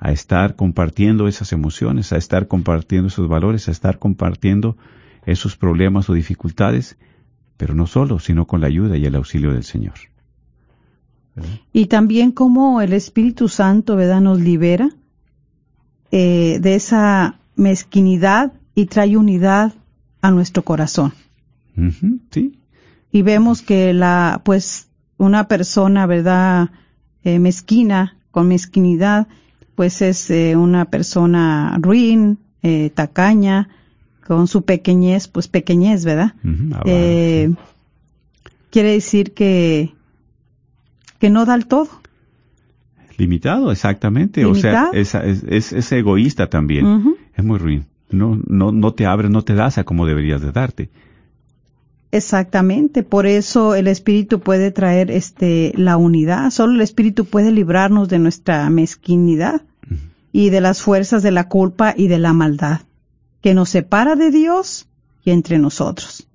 A 0.04 0.10
estar 0.10 0.56
compartiendo 0.56 1.28
esas 1.28 1.52
emociones, 1.52 2.12
a 2.12 2.16
estar 2.16 2.48
compartiendo 2.48 3.06
esos 3.06 3.28
valores, 3.28 3.68
a 3.68 3.70
estar 3.70 4.00
compartiendo 4.00 4.76
esos 5.26 5.56
problemas 5.56 6.10
o 6.10 6.14
dificultades, 6.14 6.96
pero 7.56 7.74
no 7.76 7.86
solo, 7.86 8.18
sino 8.18 8.46
con 8.48 8.60
la 8.60 8.66
ayuda 8.66 8.96
y 8.96 9.06
el 9.06 9.14
auxilio 9.14 9.52
del 9.52 9.62
Señor. 9.62 9.94
Y 11.72 11.86
también 11.86 12.32
como 12.32 12.80
el 12.80 12.92
Espíritu 12.92 13.48
Santo, 13.48 13.94
¿verdad?, 13.94 14.20
nos 14.20 14.40
libera 14.40 14.90
eh, 16.10 16.58
de 16.60 16.74
esa 16.74 17.38
mezquinidad 17.54 18.52
y 18.74 18.86
trae 18.86 19.16
unidad 19.16 19.72
a 20.20 20.32
nuestro 20.32 20.62
corazón. 20.64 21.12
Sí, 22.30 22.58
Y 23.12 23.22
vemos 23.22 23.62
que 23.62 23.94
la, 23.94 24.42
pues, 24.44 24.88
una 25.16 25.46
persona, 25.46 26.06
¿verdad? 26.06 26.70
Eh, 27.22 27.38
mezquina, 27.38 28.16
con 28.30 28.48
mezquinidad, 28.48 29.28
pues 29.74 30.02
es 30.02 30.30
eh, 30.30 30.56
una 30.56 30.86
persona 30.86 31.76
ruin, 31.80 32.38
eh, 32.62 32.90
tacaña, 32.94 33.68
con 34.26 34.46
su 34.46 34.62
pequeñez, 34.64 35.28
pues 35.28 35.48
pequeñez, 35.48 36.04
¿verdad? 36.04 36.34
Eh, 36.84 37.48
sí. 37.50 37.56
Quiere 38.70 38.92
decir 38.92 39.32
que, 39.34 39.92
que 41.18 41.28
no 41.30 41.44
da 41.44 41.54
el 41.54 41.66
todo. 41.66 41.88
Limitado, 43.18 43.70
exactamente. 43.70 44.44
O 44.46 44.54
sea, 44.54 44.90
es, 44.92 45.14
es, 45.14 45.72
es- 45.72 45.92
egoísta 45.92 46.48
también. 46.48 47.14
Es 47.36 47.44
muy 47.44 47.58
ruin. 47.58 47.84
No, 48.10 48.38
no, 48.46 48.72
no 48.72 48.92
te 48.94 49.06
abres, 49.06 49.30
no 49.30 49.42
te 49.42 49.54
das 49.54 49.78
a 49.78 49.84
como 49.84 50.06
deberías 50.06 50.40
de 50.40 50.52
darte. 50.52 50.90
Exactamente, 52.12 53.02
por 53.02 53.26
eso 53.26 53.74
el 53.74 53.88
espíritu 53.88 54.40
puede 54.40 54.70
traer 54.70 55.10
este 55.10 55.72
la 55.76 55.96
unidad, 55.96 56.50
solo 56.50 56.74
el 56.74 56.82
espíritu 56.82 57.24
puede 57.24 57.50
librarnos 57.50 58.10
de 58.10 58.18
nuestra 58.18 58.68
mezquinidad 58.68 59.62
y 60.30 60.50
de 60.50 60.60
las 60.60 60.82
fuerzas 60.82 61.22
de 61.22 61.30
la 61.30 61.48
culpa 61.48 61.94
y 61.96 62.08
de 62.08 62.18
la 62.18 62.34
maldad 62.34 62.82
que 63.40 63.54
nos 63.54 63.70
separa 63.70 64.14
de 64.14 64.30
Dios 64.30 64.88
y 65.24 65.30
entre 65.30 65.58
nosotros. 65.58 66.28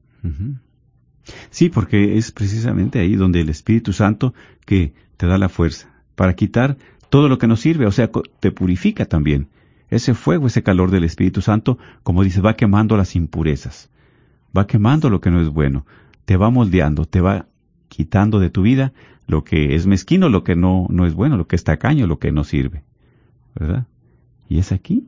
Sí, 1.51 1.69
porque 1.69 2.17
es 2.17 2.31
precisamente 2.31 2.99
ahí 2.99 3.15
donde 3.15 3.41
el 3.41 3.49
Espíritu 3.49 3.93
Santo 3.93 4.33
que 4.65 4.93
te 5.15 5.27
da 5.27 5.37
la 5.37 5.47
fuerza 5.47 5.89
para 6.15 6.35
quitar 6.35 6.77
todo 7.09 7.29
lo 7.29 7.37
que 7.37 7.47
nos 7.47 7.61
sirve, 7.61 7.85
o 7.85 7.91
sea, 7.91 8.09
te 8.39 8.51
purifica 8.51 9.05
también. 9.05 9.47
Ese 9.89 10.15
fuego, 10.15 10.47
ese 10.47 10.63
calor 10.63 10.89
del 10.89 11.03
Espíritu 11.03 11.41
Santo, 11.41 11.77
como 12.03 12.23
dice, 12.23 12.41
va 12.41 12.55
quemando 12.55 12.97
las 12.97 13.15
impurezas, 13.15 13.89
va 14.55 14.67
quemando 14.67 15.09
lo 15.09 15.21
que 15.21 15.31
no 15.31 15.41
es 15.41 15.49
bueno, 15.49 15.85
te 16.25 16.37
va 16.37 16.49
moldeando, 16.49 17.05
te 17.05 17.21
va 17.21 17.47
quitando 17.87 18.39
de 18.39 18.49
tu 18.49 18.61
vida 18.61 18.93
lo 19.27 19.43
que 19.43 19.75
es 19.75 19.87
mezquino, 19.87 20.29
lo 20.29 20.43
que 20.43 20.55
no, 20.55 20.87
no 20.89 21.05
es 21.05 21.13
bueno, 21.13 21.37
lo 21.37 21.47
que 21.47 21.55
es 21.55 21.63
tacaño, 21.63 22.07
lo 22.07 22.19
que 22.19 22.31
no 22.31 22.43
sirve. 22.43 22.83
¿Verdad? 23.55 23.87
Y 24.47 24.59
es 24.59 24.71
aquí. 24.71 25.07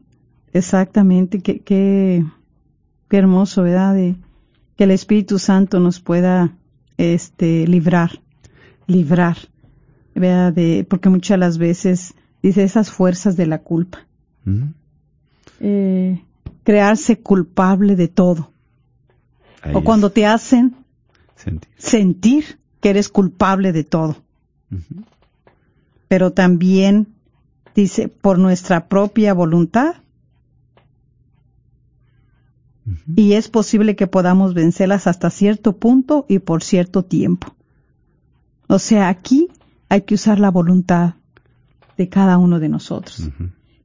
Exactamente, 0.52 1.40
qué, 1.40 1.60
qué, 1.60 2.26
qué 3.08 3.18
hermoso, 3.18 3.64
¿verdad? 3.64 3.94
De, 3.94 4.16
que 4.80 4.86
el 4.86 4.92
Espíritu 4.92 5.40
Santo 5.40 5.82
nos 5.82 6.00
pueda 6.00 6.56
este 6.98 7.68
librar, 7.68 8.22
librar, 8.88 9.36
¿verdad? 10.16 10.54
De, 10.54 10.88
porque 10.90 11.10
muchas 11.10 11.36
de 11.36 11.40
las 11.40 11.58
veces 11.58 12.16
dice 12.42 12.64
esas 12.64 12.90
fuerzas 12.90 13.36
de 13.36 13.46
la 13.46 13.58
culpa. 13.58 14.08
Eh, 15.60 16.24
crearse 16.64 17.20
culpable 17.20 17.98
de 17.98 18.08
todo. 18.08 18.54
Ahí 19.62 19.76
o 19.76 19.80
es 19.80 19.86
cuando 19.86 20.12
te 20.12 20.26
hacen 20.26 20.76
sentir. 21.36 21.70
sentir 21.78 22.60
que 22.80 22.90
eres 22.90 23.10
culpable 23.10 23.72
de 23.72 23.84
todo. 23.84 24.18
Pero 26.08 26.32
también 26.32 27.08
dice, 27.76 28.08
por 28.08 28.40
nuestra 28.40 28.88
propia 28.88 29.34
voluntad. 29.34 29.96
Y 33.16 33.34
es 33.34 33.50
posible 33.50 33.96
que 33.96 34.08
podamos 34.08 34.54
vencerlas 34.54 35.06
hasta 35.06 35.30
cierto 35.30 35.78
punto 35.78 36.26
y 36.28 36.40
por 36.40 36.64
cierto 36.64 37.04
tiempo. 37.04 37.56
O 38.68 38.80
sea, 38.80 39.10
aquí 39.10 39.50
hay 39.90 40.02
que 40.02 40.16
usar 40.16 40.40
la 40.40 40.50
voluntad 40.50 41.16
de 41.98 42.10
cada 42.10 42.38
uno 42.38 42.60
de 42.60 42.70
nosotros 42.70 43.30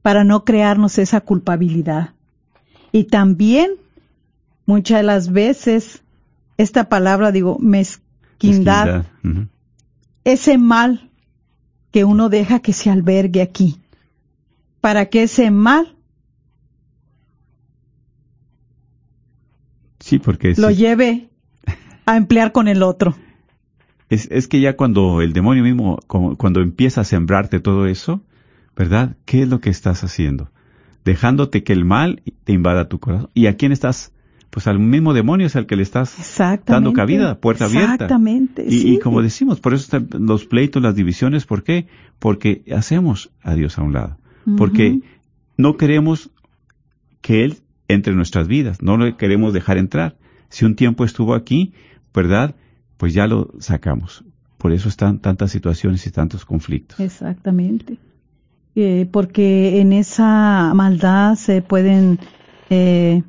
para 0.01 0.23
no 0.23 0.45
crearnos 0.45 0.97
esa 0.99 1.21
culpabilidad. 1.21 2.13
Y 2.91 3.05
también, 3.05 3.71
muchas 4.65 4.97
de 4.99 5.03
las 5.03 5.31
veces, 5.31 6.01
esta 6.57 6.89
palabra, 6.89 7.31
digo, 7.31 7.57
mezquindad, 7.59 9.05
ese 10.23 10.57
mal 10.57 11.11
que 11.91 12.03
uno 12.03 12.29
deja 12.29 12.59
que 12.59 12.73
se 12.73 12.89
albergue 12.89 13.41
aquí, 13.41 13.79
para 14.81 15.05
que 15.07 15.23
ese 15.23 15.51
mal 15.51 15.91
Sí, 19.99 20.19
porque 20.19 20.53
lo 20.57 20.69
lleve 20.69 21.29
a 22.05 22.17
emplear 22.17 22.51
con 22.51 22.67
el 22.67 22.83
otro. 22.83 23.15
es, 24.09 24.27
es 24.29 24.47
que 24.47 24.59
ya 24.61 24.75
cuando 24.75 25.21
el 25.21 25.33
demonio 25.33 25.63
mismo, 25.63 25.97
como- 26.05 26.35
cuando 26.35 26.61
empieza 26.61 27.01
a 27.01 27.05
sembrarte 27.05 27.59
todo 27.59 27.87
eso, 27.87 28.21
¿verdad? 28.75 29.15
¿Qué 29.25 29.41
es 29.43 29.49
lo 29.49 29.61
que 29.61 29.71
estás 29.71 30.03
haciendo? 30.03 30.51
Dejándote 31.05 31.63
que 31.63 31.73
el 31.73 31.85
mal 31.85 32.21
te 32.43 32.53
invada 32.53 32.87
tu 32.87 32.99
corazón. 32.99 33.29
¿Y 33.33 33.47
a 33.47 33.55
quién 33.57 33.71
estás? 33.71 34.11
Pues 34.55 34.67
al 34.67 34.79
mismo 34.79 35.13
demonio 35.13 35.47
es 35.47 35.57
al 35.57 35.65
que 35.65 35.75
le 35.75 35.83
estás 35.83 36.15
dando 36.65 36.93
cabida, 36.93 37.41
puerta 37.41 37.65
abierta. 37.65 37.95
Exactamente. 37.95 38.63
Y, 38.65 38.79
sí. 38.79 38.93
y 38.93 38.99
como 38.99 39.21
decimos, 39.21 39.59
por 39.59 39.73
eso 39.73 39.83
están 39.83 40.07
los 40.25 40.45
pleitos, 40.45 40.81
las 40.81 40.95
divisiones, 40.95 41.45
¿por 41.45 41.61
qué? 41.61 41.87
Porque 42.19 42.63
hacemos 42.73 43.31
a 43.41 43.53
Dios 43.53 43.77
a 43.77 43.81
un 43.81 43.91
lado. 43.91 44.17
Porque 44.55 45.01
no 45.57 45.75
queremos 45.75 46.31
que 47.19 47.43
Él 47.43 47.57
entre 47.89 48.11
en 48.11 48.15
nuestras 48.15 48.47
vidas, 48.47 48.81
no 48.81 48.95
lo 48.95 49.17
queremos 49.17 49.51
dejar 49.51 49.77
entrar. 49.77 50.15
Si 50.47 50.63
un 50.63 50.77
tiempo 50.77 51.03
estuvo 51.03 51.35
aquí, 51.35 51.73
¿verdad? 52.13 52.55
Pues 52.95 53.13
ya 53.13 53.27
lo 53.27 53.51
sacamos. 53.59 54.23
Por 54.57 54.71
eso 54.71 54.87
están 54.87 55.19
tantas 55.19 55.51
situaciones 55.51 56.07
y 56.07 56.11
tantos 56.11 56.45
conflictos. 56.45 56.97
Exactamente. 57.01 57.97
Eh, 58.75 59.05
porque 59.11 59.81
en 59.81 59.91
esa 59.91 60.71
maldad 60.73 61.35
se 61.35 61.61
pueden, 61.61 62.19
eh, 62.69 63.21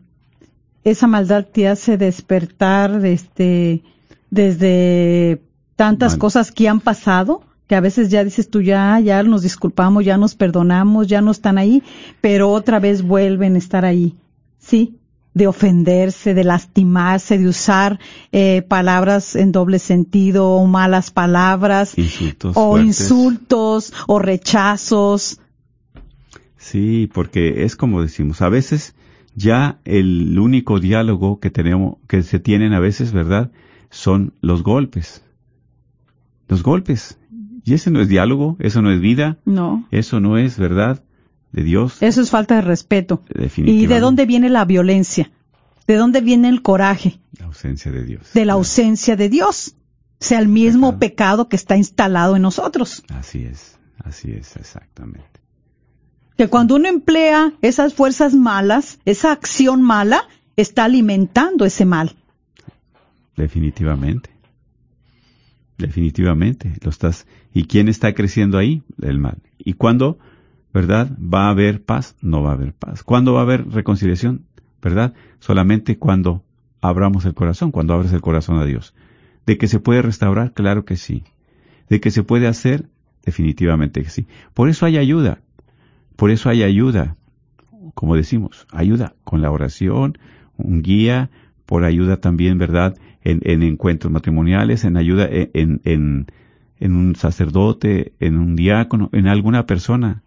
esa 0.87 1.09
maldad 1.09 1.45
te 1.45 1.67
hace 1.67 1.99
despertar 1.99 3.01
desde, 3.01 3.83
desde 4.31 5.43
tantas 5.75 6.17
cosas 6.17 6.53
que 6.53 6.69
han 6.69 6.79
pasado, 6.79 7.43
que 7.67 7.75
a 7.75 7.81
veces 7.81 8.09
ya 8.09 8.23
dices 8.23 8.49
tú 8.49 8.63
ya, 8.63 9.01
ya 9.01 9.21
nos 9.25 9.43
disculpamos, 9.43 10.05
ya 10.05 10.17
nos 10.17 10.37
perdonamos, 10.37 11.09
ya 11.09 11.21
no 11.21 11.33
están 11.33 11.59
ahí, 11.59 11.83
pero 12.21 12.53
otra 12.53 12.79
vez 12.79 13.03
vuelven 13.03 13.57
a 13.57 13.59
estar 13.59 13.85
ahí. 13.85 14.15
Sí, 14.61 15.01
de 15.35 15.49
ofenderse, 15.49 16.35
de 16.35 16.45
lastimarse, 16.45 17.37
de 17.37 17.49
usar 17.49 17.99
eh, 18.31 18.63
palabras 18.63 19.35
en 19.35 19.51
doble 19.51 19.81
sentido 19.81 20.51
o 20.51 20.67
malas 20.67 21.11
palabras 21.11 21.99
Insultos. 21.99 22.57
o 22.57 22.71
fuertes. 22.71 23.01
insultos 23.01 23.93
o 24.07 24.21
rechazos. 24.21 25.41
Sí, 26.57 27.11
porque 27.13 27.65
es 27.65 27.75
como 27.75 28.03
decimos, 28.03 28.41
a 28.41 28.49
veces 28.49 28.95
ya 29.37 29.79
el 29.85 30.39
único 30.39 30.81
diálogo 30.81 31.39
que 31.39 31.51
tenemos, 31.51 31.99
que 32.09 32.23
se 32.23 32.41
tienen 32.41 32.73
a 32.73 32.81
veces, 32.81 33.13
¿verdad? 33.13 33.53
Son 33.91 34.33
los 34.41 34.63
golpes. 34.63 35.23
Los 36.49 36.63
golpes. 36.63 37.19
Y 37.63 37.75
ese 37.75 37.91
no 37.91 38.01
es 38.01 38.09
diálogo, 38.09 38.57
eso 38.59 38.81
no 38.81 38.91
es 38.91 39.01
vida, 39.01 39.39
No, 39.45 39.87
eso 39.91 40.21
no 40.21 40.39
es 40.39 40.59
verdad 40.59 41.03
de 41.53 41.63
Dios. 41.63 42.03
eso 42.03 42.21
es 42.21 42.31
falta 42.31 42.57
de 42.57 42.63
respeto. 42.63 43.23
¿Y 43.57 43.87
de 43.87 44.01
dónde 44.01 44.25
viene 44.25 44.49
la 44.49 44.65
violencia? 44.65 45.31
¿De 45.87 45.95
dónde 45.95 46.21
viene 46.21 46.49
el 46.49 46.63
coraje? 46.63 47.21
La 47.39 47.47
ausencia 47.47 47.93
de 47.93 48.05
Dios. 48.05 48.33
De 48.33 48.45
la 48.45 48.55
ausencia 48.55 49.17
de 49.17 49.29
Dios. 49.29 49.75
O 50.21 50.25
sea, 50.25 50.39
el 50.39 50.49
mismo 50.49 50.99
pecado 50.99 51.49
que 51.49 51.57
está 51.57 51.77
instalado 51.77 52.37
en 52.37 52.43
nosotros. 52.43 53.05
Así 53.11 53.45
es, 53.45 53.79
así 53.99 54.33
es, 54.33 54.57
exactamente. 54.57 55.41
Que 56.37 56.49
cuando 56.49 56.77
uno 56.77 56.89
emplea 56.89 57.53
esas 57.63 57.95
fuerzas 57.95 58.35
malas, 58.35 58.99
esa 59.05 59.33
acción 59.33 59.83
mala, 59.83 60.23
está 60.57 60.85
alimentando 60.85 61.65
ese 61.65 61.85
mal. 61.85 62.15
Definitivamente. 63.37 64.31
Definitivamente. 65.79 66.75
Lo 66.83 66.91
estás. 66.91 67.27
¿Y 67.53 67.65
quién 67.65 67.89
está 67.89 68.15
creciendo 68.15 68.59
ahí? 68.59 68.83
El 69.01 69.19
mal. 69.19 69.39
¿Y 69.59 69.75
cuándo, 69.75 70.19
verdad, 70.73 71.11
va 71.19 71.47
a 71.47 71.51
haber 71.51 71.83
paz? 71.83 72.17
No 72.21 72.43
va 72.43 72.51
a 72.51 72.55
haber 72.55 72.73
paz. 72.73 73.03
¿Cuándo 73.03 73.35
va 73.35 73.41
a 73.41 73.45
haber 73.45 73.69
reconciliación? 73.69 74.47
¿Verdad? 74.83 75.15
Solamente 75.41 75.99
cuando 75.99 76.43
abramos 76.81 77.25
el 77.25 77.35
corazón, 77.35 77.71
cuando 77.71 77.95
abres 77.95 78.13
el 78.13 78.21
corazón 78.21 78.59
a 78.59 78.65
Dios. 78.65 78.95
¿De 79.47 79.59
que 79.59 79.69
se 79.69 79.81
puede 79.81 80.03
restaurar? 80.03 80.53
Claro 80.53 80.85
que 80.85 80.97
sí. 80.97 81.25
¿De 81.89 82.01
que 82.01 82.11
se 82.11 82.23
puede 82.23 82.47
hacer? 82.47 82.89
Definitivamente 83.25 84.03
que 84.03 84.11
sí. 84.11 84.27
Por 84.55 84.69
eso 84.69 84.87
hay 84.87 84.99
ayuda. 84.99 85.41
Por 86.17 86.31
eso 86.31 86.49
hay 86.49 86.63
ayuda. 86.63 87.17
Como 87.95 88.17
decimos, 88.17 88.67
ayuda 88.73 89.15
con 89.25 89.43
la 89.43 89.51
oración, 89.51 90.19
un 90.57 90.83
guía, 90.83 91.31
por 91.65 91.85
ayuda 91.85 92.19
también, 92.19 92.59
¿verdad? 92.59 92.97
En, 93.23 93.41
en 93.45 93.63
encuentros 93.63 94.13
matrimoniales, 94.13 94.85
en 94.85 94.97
ayuda 94.97 95.27
en, 95.31 95.51
en, 95.55 95.81
en, 95.85 96.27
en 96.79 96.95
un 96.95 97.17
sacerdote, 97.17 98.13
en 98.21 98.37
un 98.39 98.57
diácono, 98.57 99.09
en 99.13 99.27
alguna 99.29 99.67
persona 99.67 100.23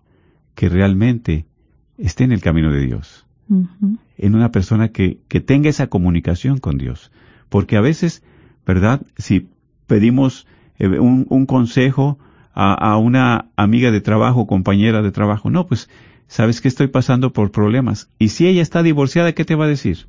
que 0.56 0.70
realmente 0.70 1.46
esté 1.98 2.24
en 2.24 2.32
el 2.32 2.42
camino 2.42 2.72
de 2.72 2.86
Dios 2.86 3.26
en 4.18 4.36
una 4.36 4.52
persona 4.52 4.90
que, 4.90 5.20
que 5.28 5.40
tenga 5.40 5.70
esa 5.70 5.88
comunicación 5.88 6.60
con 6.60 6.78
Dios. 6.78 7.12
Porque 7.50 7.78
a 7.78 7.82
veces, 7.82 8.24
¿verdad? 8.66 9.02
Si 9.18 9.48
pedimos 9.88 10.46
eh, 10.78 11.00
un, 11.00 11.26
un 11.30 11.46
consejo 11.46 12.20
a, 12.54 12.74
a 12.74 12.98
una 12.98 13.50
amiga 13.56 13.92
de 13.92 14.02
trabajo, 14.02 14.48
compañera 14.48 15.02
de 15.02 15.12
trabajo, 15.12 15.50
no, 15.50 15.66
pues 15.68 15.90
¿sabes 16.28 16.62
que 16.62 16.68
estoy 16.68 16.88
pasando 16.88 17.32
por 17.34 17.52
problemas? 17.52 18.10
Y 18.20 18.30
si 18.30 18.48
ella 18.48 18.62
está 18.62 18.84
divorciada, 18.84 19.34
¿qué 19.34 19.46
te 19.46 19.56
va 19.56 19.66
a 19.66 19.70
decir? 19.70 20.08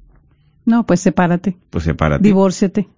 No, 0.65 0.85
pues 0.85 1.01
sepárate, 1.01 1.57
Pues 1.71 1.85
sepárate. 1.85 2.23
divórciate. 2.23 2.89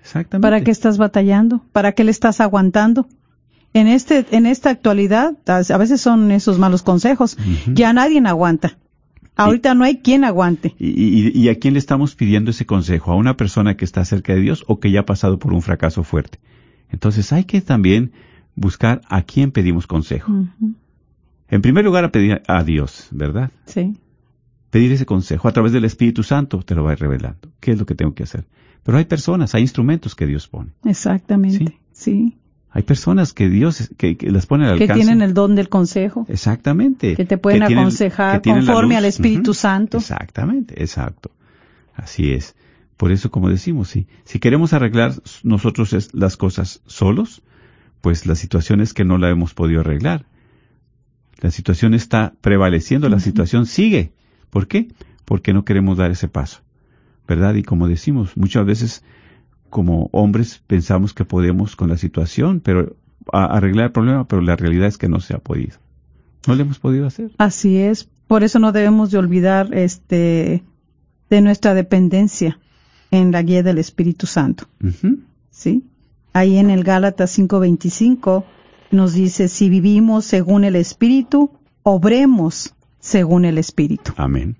Exactamente. 0.00 0.42
¿Para 0.46 0.62
qué 0.62 0.70
estás 0.70 0.98
batallando? 0.98 1.62
¿Para 1.72 1.92
qué 1.92 2.02
le 2.04 2.10
estás 2.10 2.40
aguantando? 2.40 3.08
En 3.74 3.86
este, 3.86 4.24
en 4.30 4.46
esta 4.46 4.70
actualidad, 4.70 5.34
a 5.46 5.76
veces 5.78 6.00
son 6.00 6.30
esos 6.32 6.58
malos 6.58 6.82
consejos. 6.82 7.36
Ya 7.66 7.92
nadie 7.92 8.20
aguanta. 8.26 8.78
Ahorita 9.36 9.74
no 9.74 9.84
hay 9.84 9.98
quien 9.98 10.24
aguante. 10.24 10.74
¿Y, 10.78 10.88
y, 10.88 11.30
y 11.38 11.48
a 11.48 11.54
quién 11.56 11.74
le 11.74 11.78
estamos 11.78 12.14
pidiendo 12.16 12.50
ese 12.50 12.66
consejo? 12.66 13.12
¿A 13.12 13.16
una 13.16 13.36
persona 13.36 13.76
que 13.76 13.84
está 13.84 14.04
cerca 14.04 14.34
de 14.34 14.40
Dios 14.40 14.64
o 14.66 14.80
que 14.80 14.90
ya 14.90 15.00
ha 15.00 15.06
pasado 15.06 15.38
por 15.38 15.52
un 15.52 15.62
fracaso 15.62 16.02
fuerte? 16.02 16.38
Entonces 16.90 17.32
hay 17.32 17.44
que 17.44 17.60
también 17.60 18.12
buscar 18.58 19.00
a 19.08 19.22
quién 19.22 19.50
pedimos 19.52 19.86
consejo. 19.86 20.32
En 21.48 21.62
primer 21.62 21.84
lugar, 21.84 22.04
a 22.04 22.12
pedir 22.12 22.42
a 22.46 22.62
Dios, 22.64 23.08
¿verdad? 23.10 23.50
Sí. 23.66 23.96
Pedir 24.70 24.92
ese 24.92 25.06
consejo 25.06 25.48
a 25.48 25.52
través 25.52 25.72
del 25.72 25.84
Espíritu 25.84 26.22
Santo 26.22 26.62
te 26.62 26.74
lo 26.74 26.84
va 26.84 26.94
revelando. 26.94 27.48
¿Qué 27.60 27.72
es 27.72 27.78
lo 27.78 27.86
que 27.86 27.94
tengo 27.94 28.14
que 28.14 28.24
hacer? 28.24 28.44
Pero 28.82 28.98
hay 28.98 29.04
personas, 29.06 29.54
hay 29.54 29.62
instrumentos 29.62 30.14
que 30.14 30.26
Dios 30.26 30.48
pone. 30.48 30.70
Exactamente. 30.84 31.78
Sí. 31.92 32.36
Hay 32.70 32.82
personas 32.82 33.32
que 33.32 33.48
Dios 33.48 33.90
que, 33.96 34.16
que 34.18 34.30
las 34.30 34.46
pone 34.46 34.66
al 34.66 34.76
Que 34.76 34.84
alcance. 34.84 35.02
tienen 35.02 35.22
el 35.22 35.32
don 35.32 35.54
del 35.54 35.68
consejo. 35.70 36.26
Exactamente. 36.28 37.16
Que 37.16 37.24
te 37.24 37.38
pueden 37.38 37.62
aconsejar 37.62 38.34
que 38.36 38.40
tienen 38.40 38.66
conforme 38.66 38.96
al 38.96 39.06
Espíritu 39.06 39.54
Santo. 39.54 39.96
Exactamente, 39.98 40.82
exacto. 40.82 41.30
Así 41.94 42.32
es. 42.32 42.54
Por 42.98 43.10
eso, 43.10 43.30
como 43.30 43.48
decimos, 43.48 43.88
sí, 43.88 44.06
si 44.24 44.38
queremos 44.38 44.72
arreglar 44.74 45.14
nosotros 45.44 46.10
las 46.12 46.36
cosas 46.36 46.82
solos, 46.86 47.42
pues 48.00 48.26
la 48.26 48.34
situación 48.34 48.80
es 48.80 48.94
que 48.94 49.04
no 49.04 49.18
la 49.18 49.30
hemos 49.30 49.54
podido 49.54 49.80
arreglar. 49.80 50.26
La 51.40 51.50
situación 51.50 51.94
está 51.94 52.34
prevaleciendo, 52.40 53.08
la 53.08 53.20
situación 53.20 53.66
sigue. 53.66 54.12
¿Por 54.50 54.66
qué? 54.66 54.88
Porque 55.24 55.52
no 55.52 55.64
queremos 55.64 55.98
dar 55.98 56.10
ese 56.10 56.28
paso. 56.28 56.60
¿Verdad? 57.26 57.54
Y 57.54 57.62
como 57.62 57.88
decimos, 57.88 58.36
muchas 58.36 58.64
veces 58.64 59.04
como 59.70 60.08
hombres 60.12 60.62
pensamos 60.66 61.12
que 61.12 61.24
podemos 61.26 61.76
con 61.76 61.90
la 61.90 61.98
situación, 61.98 62.60
pero 62.60 62.96
a- 63.32 63.44
arreglar 63.56 63.86
el 63.86 63.92
problema, 63.92 64.26
pero 64.26 64.40
la 64.42 64.56
realidad 64.56 64.88
es 64.88 64.96
que 64.96 65.08
no 65.08 65.20
se 65.20 65.34
ha 65.34 65.38
podido. 65.38 65.76
No 66.46 66.54
lo 66.54 66.62
hemos 66.62 66.78
podido 66.78 67.06
hacer. 67.06 67.30
Así 67.36 67.76
es. 67.76 68.08
Por 68.26 68.42
eso 68.44 68.58
no 68.58 68.72
debemos 68.72 69.10
de 69.10 69.18
olvidar 69.18 69.74
este 69.74 70.62
de 71.28 71.40
nuestra 71.42 71.74
dependencia 71.74 72.58
en 73.10 73.30
la 73.32 73.42
guía 73.42 73.62
del 73.62 73.76
Espíritu 73.78 74.26
Santo. 74.26 74.66
¿sí? 75.50 75.84
Ahí 76.38 76.56
en 76.58 76.70
el 76.70 76.84
Gálatas 76.84 77.36
5:25 77.36 78.44
nos 78.92 79.12
dice, 79.12 79.48
si 79.48 79.68
vivimos 79.68 80.24
según 80.24 80.62
el 80.62 80.76
Espíritu, 80.76 81.50
obremos 81.82 82.76
según 83.00 83.44
el 83.44 83.58
Espíritu. 83.58 84.12
Amén. 84.16 84.56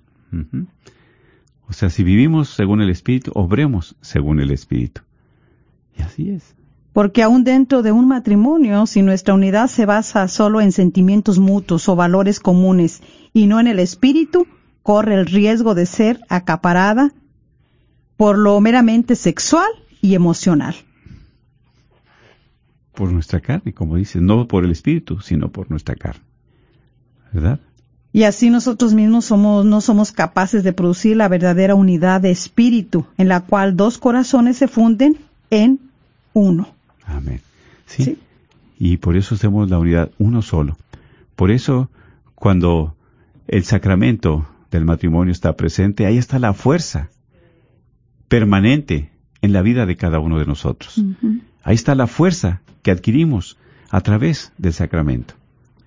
O 1.69 1.73
sea, 1.73 1.89
si 1.89 2.03
vivimos 2.03 2.49
según 2.49 2.83
el 2.83 2.91
Espíritu, 2.91 3.31
obremos 3.33 3.95
según 4.01 4.41
el 4.41 4.51
Espíritu. 4.51 5.03
Y 5.97 6.03
así 6.03 6.31
es. 6.31 6.57
Porque 6.93 7.23
aún 7.23 7.45
dentro 7.45 7.83
de 7.83 7.93
un 7.93 8.09
matrimonio, 8.09 8.87
si 8.87 9.03
nuestra 9.03 9.35
unidad 9.35 9.69
se 9.69 9.87
basa 9.87 10.27
solo 10.27 10.61
en 10.61 10.73
sentimientos 10.73 11.39
mutuos 11.39 11.89
o 11.89 11.95
valores 11.95 12.41
comunes 12.41 13.03
y 13.33 13.47
no 13.47 13.61
en 13.61 13.69
el 13.69 13.79
Espíritu, 13.79 14.49
corre 14.83 15.15
el 15.15 15.27
riesgo 15.27 15.77
de 15.77 15.87
ser 15.87 16.19
acaparada 16.29 17.13
por 18.17 18.37
lo 18.37 18.61
meramente 18.61 19.15
sexual 19.15 19.71
y 20.03 20.17
emocional. 20.17 20.75
Por 22.99 23.13
nuestra 23.13 23.39
carne, 23.39 23.73
como 23.73 23.95
dice, 23.95 24.21
no 24.21 24.49
por 24.49 24.65
el 24.65 24.73
Espíritu, 24.73 25.21
sino 25.21 25.53
por 25.53 25.71
nuestra 25.71 25.95
carne. 25.95 26.25
¿Verdad? 27.33 27.61
Y 28.13 28.25
así 28.25 28.51
nosotros 28.51 28.93
mismos 28.93 29.25
somos, 29.25 29.65
no 29.65 29.81
somos 29.81 30.11
capaces 30.11 30.65
de 30.65 30.73
producir 30.73 31.17
la 31.17 31.29
verdadera 31.29 31.77
unidad 31.77 32.21
de 32.21 32.33
espíritu, 32.33 33.07
en 33.17 33.29
la 33.29 33.43
cual 33.43 33.77
dos 33.77 33.99
corazones 33.99 34.57
se 34.57 34.67
funden 34.67 35.17
en 35.51 35.79
uno. 36.33 36.75
Amén. 37.05 37.41
¿Sí? 37.87 38.03
Sí. 38.03 38.19
Y 38.81 38.97
por 38.97 39.17
eso 39.17 39.37
hacemos 39.37 39.71
la 39.71 39.79
unidad 39.79 40.11
uno 40.19 40.43
solo. 40.43 40.77
Por 41.37 41.53
eso, 41.53 41.91
cuando 42.35 42.97
el 43.47 43.63
sacramento 43.63 44.49
del 44.73 44.85
matrimonio 44.85 45.31
está 45.31 45.55
presente, 45.55 46.05
ahí 46.05 46.19
está 46.19 46.41
la 46.41 46.53
fuerza 46.53 47.11
permanente 48.27 49.13
en 49.41 49.53
la 49.53 49.63
vida 49.63 49.87
de 49.87 49.95
cada 49.95 50.19
uno 50.19 50.41
de 50.41 50.47
nosotros. 50.47 51.01
Ahí 51.69 51.75
está 51.75 51.95
la 51.95 52.07
fuerza 52.07 52.63
que 52.81 52.91
adquirimos 52.91 53.59
a 53.91 54.01
través 54.01 54.53
del 54.57 54.73
sacramento. 54.73 55.35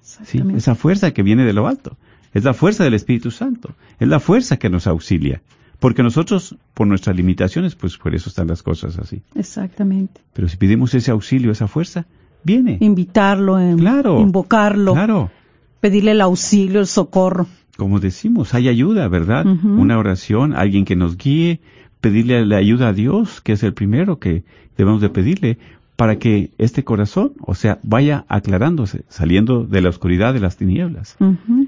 ¿sí? 0.03 0.39
Esa 0.55 0.75
fuerza 0.75 1.09
que 1.09 1.23
viene 1.23 1.43
de 1.43 1.53
lo 1.53 1.65
alto. 1.65 1.97
Es 2.35 2.43
la 2.43 2.53
fuerza 2.53 2.83
del 2.83 2.93
Espíritu 2.93 3.31
Santo. 3.31 3.73
Es 3.99 4.07
la 4.07 4.19
fuerza 4.19 4.57
que 4.57 4.69
nos 4.69 4.85
auxilia. 4.85 5.41
Porque 5.79 6.03
nosotros, 6.03 6.55
por 6.75 6.85
nuestras 6.85 7.15
limitaciones, 7.15 7.73
pues 7.73 7.97
por 7.97 8.13
eso 8.13 8.29
están 8.29 8.45
las 8.45 8.61
cosas 8.61 8.99
así. 8.99 9.23
Exactamente. 9.33 10.21
Pero 10.33 10.47
si 10.47 10.57
pedimos 10.57 10.93
ese 10.93 11.09
auxilio, 11.09 11.51
esa 11.51 11.67
fuerza, 11.67 12.05
viene. 12.43 12.77
Invitarlo, 12.79 13.59
em, 13.59 13.79
Claro. 13.79 14.21
invocarlo, 14.21 14.93
Claro. 14.93 15.31
pedirle 15.79 16.11
el 16.11 16.21
auxilio, 16.21 16.79
el 16.79 16.85
socorro. 16.85 17.47
Como 17.75 17.99
decimos, 17.99 18.53
hay 18.53 18.67
ayuda, 18.67 19.07
¿verdad? 19.07 19.47
Una 19.47 19.97
oración, 19.97 20.53
alguien 20.53 20.85
que 20.85 20.95
nos 20.95 21.17
guíe, 21.17 21.59
pedirle 22.01 22.45
la 22.45 22.57
ayuda 22.57 22.89
a 22.89 22.93
Dios, 22.93 23.41
que 23.41 23.53
es 23.53 23.63
el 23.63 23.73
primero 23.73 24.19
que 24.19 24.43
debemos 24.77 25.01
de 25.01 25.09
pedirle, 25.09 25.57
para 25.95 26.17
que 26.17 26.49
este 26.57 26.83
corazón, 26.83 27.33
o 27.41 27.53
sea, 27.53 27.79
vaya 27.83 28.25
aclarándose, 28.27 29.03
saliendo 29.07 29.65
de 29.65 29.81
la 29.81 29.89
oscuridad 29.89 30.33
de 30.33 30.39
las 30.39 30.57
tinieblas. 30.57 31.15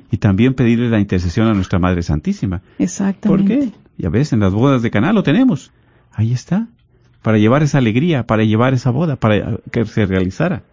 Y 0.09 0.17
también 0.17 0.55
pedirle 0.55 0.89
la 0.89 0.99
intercesión 0.99 1.47
a 1.47 1.53
nuestra 1.53 1.77
Madre 1.77 2.01
Santísima. 2.01 2.59
¿Por 2.59 2.83
Exactamente. 2.83 3.59
qué? 3.59 3.71
Ya 3.97 4.09
ves, 4.09 4.33
en 4.33 4.39
las 4.39 4.51
bodas 4.51 4.81
de 4.81 4.89
Caná 4.89 5.13
lo 5.13 5.21
tenemos. 5.21 5.71
Ahí 6.11 6.33
está. 6.33 6.67
Para 7.21 7.37
llevar 7.37 7.61
esa 7.61 7.77
alegría, 7.77 8.25
para 8.25 8.43
llevar 8.43 8.73
esa 8.73 8.89
boda, 8.89 9.17
para 9.17 9.59
que 9.71 9.85
se 9.85 10.07
realizara. 10.07 10.63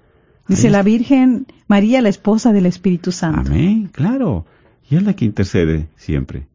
Dice 0.49 0.71
la. 0.71 0.83
Virgen 0.83 1.47
María, 1.69 2.01
la 2.01 2.09
esposa 2.09 2.53
del 2.53 2.65
Espíritu 2.65 3.13
Santo. 3.13 3.51
Amén, 3.51 3.91
claro. 3.93 4.47
Y 4.91 4.97
es 4.97 5.03
la 5.03 5.15
que 5.15 5.27
intercede 5.27 5.87
siempre. 5.97 6.47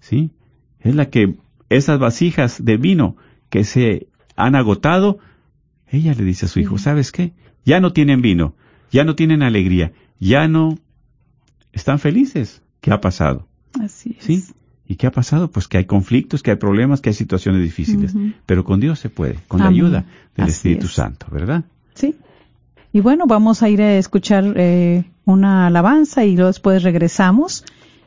¿Sí? 0.00 0.30
Es 0.80 0.94
la 0.94 1.10
que 1.10 1.34
esas 1.76 1.98
vasijas 1.98 2.64
de 2.64 2.76
vino 2.76 3.16
que 3.50 3.64
se 3.64 4.08
han 4.36 4.54
agotado, 4.54 5.18
ella 5.88 6.14
le 6.14 6.24
dice 6.24 6.46
a 6.46 6.48
su 6.48 6.60
hijo, 6.60 6.78
¿sabes 6.78 7.12
qué? 7.12 7.32
Ya 7.64 7.80
no 7.80 7.92
tienen 7.92 8.22
vino, 8.22 8.54
ya 8.90 9.04
no 9.04 9.14
tienen 9.14 9.42
alegría, 9.42 9.92
ya 10.18 10.48
no 10.48 10.78
están 11.72 11.98
felices. 11.98 12.62
¿Qué 12.80 12.92
ha 12.92 13.00
pasado? 13.00 13.46
Así 13.80 14.16
es. 14.18 14.24
¿Sí? 14.24 14.44
¿Y 14.86 14.96
qué 14.96 15.06
ha 15.06 15.12
pasado? 15.12 15.50
Pues 15.50 15.68
que 15.68 15.78
hay 15.78 15.84
conflictos, 15.84 16.42
que 16.42 16.50
hay 16.50 16.56
problemas, 16.56 17.00
que 17.00 17.10
hay 17.10 17.14
situaciones 17.14 17.62
difíciles. 17.62 18.14
Pero 18.44 18.64
con 18.64 18.80
Dios 18.80 18.98
se 18.98 19.08
puede, 19.08 19.38
con 19.48 19.60
la 19.60 19.68
ayuda 19.68 20.04
del 20.36 20.46
Así 20.46 20.52
Espíritu 20.52 20.86
es. 20.86 20.92
Santo, 20.92 21.26
¿verdad? 21.30 21.64
Sí. 21.94 22.16
Y 22.92 23.00
bueno, 23.00 23.26
vamos 23.26 23.62
a 23.62 23.68
ir 23.68 23.80
a 23.80 23.96
escuchar 23.96 24.52
eh, 24.56 25.04
una 25.24 25.68
alabanza 25.68 26.24
y 26.24 26.34
luego 26.34 26.48
después 26.48 26.82
regresamos 26.82 27.64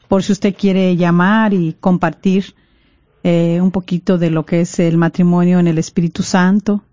por 0.08 0.22
si 0.22 0.34
usted 0.34 0.54
quiere 0.56 0.96
llamar 0.96 1.54
y 1.54 1.76
compartir 1.80 2.54
eh, 3.28 3.60
un 3.60 3.72
poquito 3.72 4.20
de 4.20 4.30
lo 4.30 4.46
que 4.46 4.62
es 4.62 4.78
el 4.78 4.98
matrimonio 4.98 5.58
en 5.58 5.66
el 5.66 5.80
Espíritu 5.80 6.22
Santo, 6.22 6.84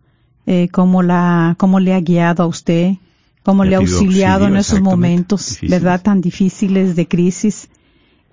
eh, 0.47 0.71
cómo, 0.73 1.03
la, 1.03 1.57
cómo 1.59 1.79
le 1.79 1.93
ha 1.93 2.01
guiado 2.01 2.43
a 2.43 2.47
usted, 2.47 2.95
cómo 3.43 3.67
Le 3.67 3.75
ha 3.75 3.81
auxiliado 3.81 4.47
en 4.47 4.57
esos 4.57 4.81
momentos, 4.81 5.47
difíciles. 5.47 5.71
¿verdad? 5.71 6.01
Tan 6.01 6.23
difíciles 6.23 6.97
de 6.97 7.07
crisis. 7.07 7.69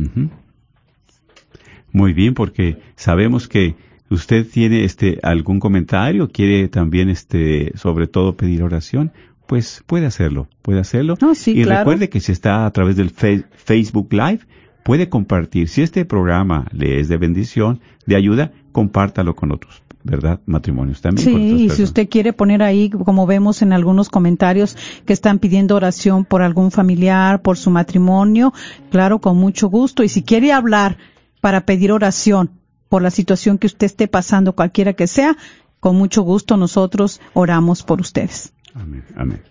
Muy 1.92 2.14
bien, 2.14 2.32
porque 2.32 2.80
sabemos 2.96 3.46
que 3.46 3.76
usted 4.10 4.46
tiene 4.46 4.84
este 4.84 5.18
algún 5.22 5.60
comentario, 5.60 6.28
quiere 6.30 6.68
también 6.68 7.08
este 7.08 7.72
sobre 7.76 8.06
todo 8.06 8.36
pedir 8.36 8.62
oración, 8.62 9.12
pues 9.46 9.82
puede 9.86 10.06
hacerlo, 10.06 10.48
puede 10.62 10.80
hacerlo. 10.80 11.16
No, 11.20 11.34
sí, 11.34 11.52
y 11.52 11.64
claro. 11.64 11.80
recuerde 11.80 12.08
que 12.08 12.20
si 12.20 12.32
está 12.32 12.66
a 12.66 12.70
través 12.72 12.96
del 12.96 13.10
fe- 13.10 13.44
Facebook 13.52 14.08
Live, 14.12 14.40
puede 14.84 15.08
compartir. 15.08 15.68
Si 15.68 15.82
este 15.82 16.04
programa 16.04 16.66
le 16.72 17.00
es 17.00 17.08
de 17.08 17.16
bendición, 17.16 17.80
de 18.06 18.16
ayuda, 18.16 18.52
compártalo 18.72 19.34
con 19.34 19.50
otros, 19.52 19.82
¿verdad? 20.04 20.40
Matrimonios 20.46 21.00
también. 21.02 21.26
Sí, 21.26 21.64
y 21.64 21.68
si 21.70 21.82
usted 21.82 22.08
quiere 22.08 22.32
poner 22.32 22.62
ahí, 22.62 22.90
como 22.90 23.26
vemos 23.26 23.60
en 23.62 23.72
algunos 23.72 24.08
comentarios, 24.08 24.76
que 25.04 25.12
están 25.12 25.38
pidiendo 25.40 25.74
oración 25.76 26.24
por 26.24 26.42
algún 26.42 26.70
familiar, 26.70 27.42
por 27.42 27.56
su 27.56 27.70
matrimonio, 27.70 28.52
claro, 28.90 29.18
con 29.20 29.36
mucho 29.36 29.68
gusto. 29.68 30.02
Y 30.04 30.08
si 30.08 30.22
quiere 30.22 30.52
hablar 30.52 30.96
para 31.40 31.66
pedir 31.66 31.90
oración 31.90 32.50
por 32.90 33.02
la 33.02 33.10
situación 33.10 33.56
que 33.56 33.68
usted 33.68 33.86
esté 33.86 34.08
pasando, 34.08 34.54
cualquiera 34.54 34.92
que 34.92 35.06
sea, 35.06 35.36
con 35.78 35.96
mucho 35.96 36.22
gusto 36.22 36.58
nosotros 36.58 37.20
oramos 37.32 37.84
por 37.84 38.00
ustedes. 38.00 38.52
Amén, 38.74 39.04
amén. 39.16 39.42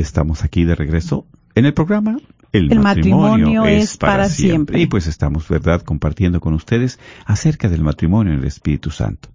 Estamos 0.00 0.44
aquí 0.44 0.64
de 0.64 0.74
regreso 0.74 1.26
en 1.54 1.66
el 1.66 1.74
programa. 1.74 2.18
El, 2.52 2.72
El 2.72 2.80
matrimonio 2.80 3.64
es 3.64 3.96
para 3.96 4.28
siempre. 4.28 4.80
Y 4.80 4.86
pues 4.86 5.06
estamos, 5.06 5.48
¿verdad?, 5.48 5.82
compartiendo 5.82 6.40
con 6.40 6.54
ustedes 6.54 6.98
acerca 7.24 7.68
del 7.68 7.82
matrimonio 7.82 8.32
en 8.32 8.40
el 8.40 8.44
Espíritu 8.46 8.90
Santo. 8.90 9.28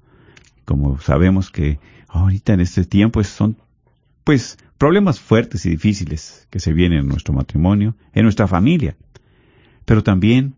Como 0.66 1.00
sabemos 1.00 1.50
que 1.52 1.80
ahorita 2.08 2.54
en 2.54 2.62
este 2.62 2.86
tiempo 2.86 3.14
pues, 3.14 3.28
son, 3.28 3.58
pues, 4.24 4.58
problemas 4.78 5.20
fuertes 5.20 5.66
y 5.66 5.70
difíciles 5.70 6.48
que 6.50 6.60
se 6.60 6.74
vienen 6.74 7.00
en 7.00 7.08
nuestro 7.08 7.34
matrimonio, 7.34 7.96
en 8.14 8.24
nuestra 8.24 8.48
familia. 8.48 8.96
Pero 9.86 10.04
también 10.04 10.56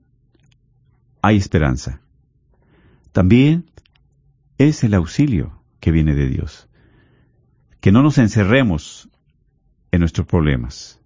hay 1.22 1.38
esperanza. 1.38 2.01
También 3.12 3.66
es 4.58 4.84
el 4.84 4.93
auxilio 4.93 5.60
que 5.80 5.91
viene 5.91 6.16
de 6.16 6.28
Dios. 6.28 6.68
Que 7.80 7.91
no 7.91 8.01
nos 8.01 8.18
encerremos 8.18 9.10
en 9.94 10.00
nuestros 10.00 10.26
problemas. 10.26 11.00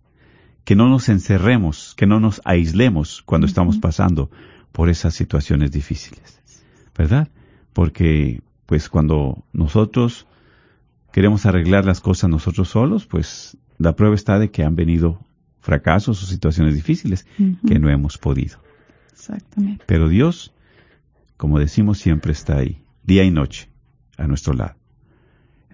Que 0.64 0.76
no 0.76 0.88
nos 0.88 1.10
encerremos, 1.10 1.94
que 1.96 2.08
no 2.08 2.22
nos 2.22 2.42
aislemos 2.46 3.22
cuando 3.22 3.46
estamos 3.46 3.78
pasando 3.80 4.32
por 4.72 4.90
esas 4.90 5.14
situaciones 5.14 5.72
difíciles. 5.72 6.42
¿Verdad? 6.98 7.28
Porque, 7.74 8.42
pues, 8.66 8.88
cuando 8.88 9.44
nosotros 9.52 10.26
queremos 11.12 11.46
arreglar 11.46 11.84
las 11.84 12.00
cosas 12.00 12.30
nosotros 12.30 12.70
solos, 12.70 13.06
pues 13.06 13.58
la 13.78 13.96
prueba 13.96 14.16
está 14.16 14.40
de 14.40 14.52
que 14.52 14.64
han 14.64 14.76
venido 14.76 15.20
fracasos 15.60 16.24
o 16.24 16.26
situaciones 16.26 16.74
difíciles 16.74 17.28
que 17.68 17.80
no 17.80 17.90
hemos 17.90 18.18
podido. 18.18 18.58
Exactamente. 19.12 19.84
Pero 19.86 20.08
Dios, 20.08 20.54
como 21.36 21.60
decimos, 21.60 21.98
siempre 21.98 22.32
está 22.32 22.58
ahí, 22.58 22.82
día 23.04 23.26
y 23.26 23.32
noche, 23.32 23.68
a 24.18 24.28
nuestro 24.28 24.54
lado. 24.54 24.76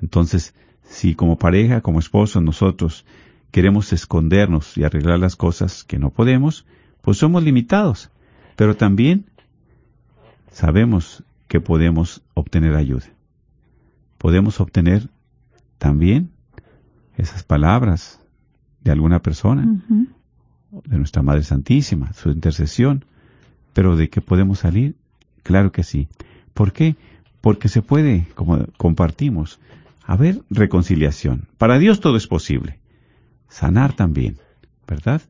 Entonces, 0.02 0.56
si 0.84 1.16
como 1.16 1.38
pareja, 1.38 1.82
como 1.82 2.00
esposo, 2.00 2.42
nosotros 2.42 3.06
queremos 3.52 3.94
escondernos 3.94 4.78
y 4.78 4.84
arreglar 4.84 5.20
las 5.20 5.36
cosas 5.36 5.84
que 5.84 6.00
no 6.00 6.10
podemos, 6.10 6.66
pues 7.02 7.18
somos 7.18 7.44
limitados. 7.44 8.10
Pero 8.56 8.76
también 8.76 9.26
sabemos 10.52 11.24
que 11.48 11.60
podemos 11.60 12.22
obtener 12.34 12.76
ayuda. 12.76 13.06
Podemos 14.18 14.60
obtener 14.60 15.10
también 15.78 16.32
esas 17.18 17.44
palabras 17.44 18.20
de 18.84 18.92
alguna 18.92 19.22
persona 19.22 19.82
de 20.86 20.98
nuestra 20.98 21.22
Madre 21.22 21.44
Santísima, 21.44 22.14
su 22.14 22.30
intercesión, 22.30 23.06
pero 23.74 23.96
de 23.96 24.10
que 24.10 24.22
podemos 24.22 24.60
salir, 24.60 24.96
claro 25.44 25.72
que 25.72 25.84
sí. 25.84 26.08
¿Por 26.54 26.74
qué? 26.74 26.96
Porque 27.42 27.70
se 27.70 27.82
puede, 27.82 28.28
como 28.36 28.66
compartimos, 28.78 29.60
haber 30.06 30.42
reconciliación. 30.50 31.48
Para 31.58 31.78
Dios 31.80 32.00
todo 32.00 32.16
es 32.18 32.28
posible. 32.28 32.80
Sanar 33.50 33.94
también, 33.96 34.38
¿verdad? 34.88 35.22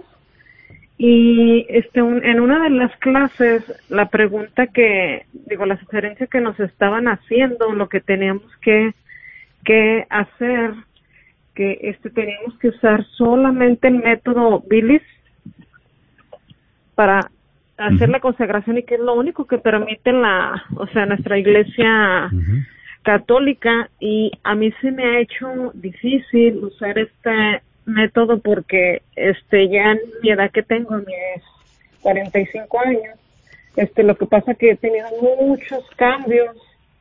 Y 0.98 1.64
este, 1.70 2.02
un- 2.02 2.22
en 2.24 2.38
una 2.38 2.62
de 2.64 2.70
las 2.70 2.94
clases, 2.98 3.62
la 3.88 4.10
pregunta 4.10 4.66
que, 4.66 5.24
digo, 5.48 5.64
la 5.64 5.78
sugerencia 5.80 6.26
que 6.26 6.40
nos 6.42 6.60
estaban 6.60 7.08
haciendo, 7.08 7.72
lo 7.72 7.88
que 7.88 8.00
teníamos 8.00 8.44
que, 8.60 8.92
que 9.64 10.06
hacer, 10.10 10.72
que 11.54 11.78
este, 11.82 12.10
teníamos 12.10 12.58
que 12.58 12.68
usar 12.68 13.04
solamente 13.16 13.88
el 13.88 14.02
método 14.02 14.62
Billis 14.68 15.02
para 16.94 17.30
hacer 17.78 18.08
la 18.10 18.20
consagración 18.20 18.76
y 18.76 18.82
que 18.82 18.96
es 18.96 19.00
lo 19.00 19.14
único 19.14 19.46
que 19.46 19.56
permite 19.58 20.12
la, 20.12 20.62
o 20.76 20.86
sea, 20.88 21.06
nuestra 21.06 21.38
iglesia. 21.38 22.28
Católica 23.02 23.90
y 24.00 24.32
a 24.44 24.54
mí 24.54 24.72
se 24.80 24.90
me 24.90 25.04
ha 25.04 25.20
hecho 25.20 25.70
difícil 25.74 26.64
usar 26.64 26.98
este 26.98 27.62
método 27.86 28.38
porque 28.38 29.02
este 29.16 29.68
ya 29.68 29.92
en 29.92 30.00
mi 30.22 30.30
edad 30.30 30.50
que 30.50 30.62
tengo, 30.62 30.96
mis 30.98 31.42
45 32.02 32.80
años, 32.80 33.18
este 33.76 34.02
lo 34.02 34.16
que 34.16 34.26
pasa 34.26 34.54
que 34.54 34.72
he 34.72 34.76
tenido 34.76 35.08
muchos 35.40 35.84
cambios 35.96 36.56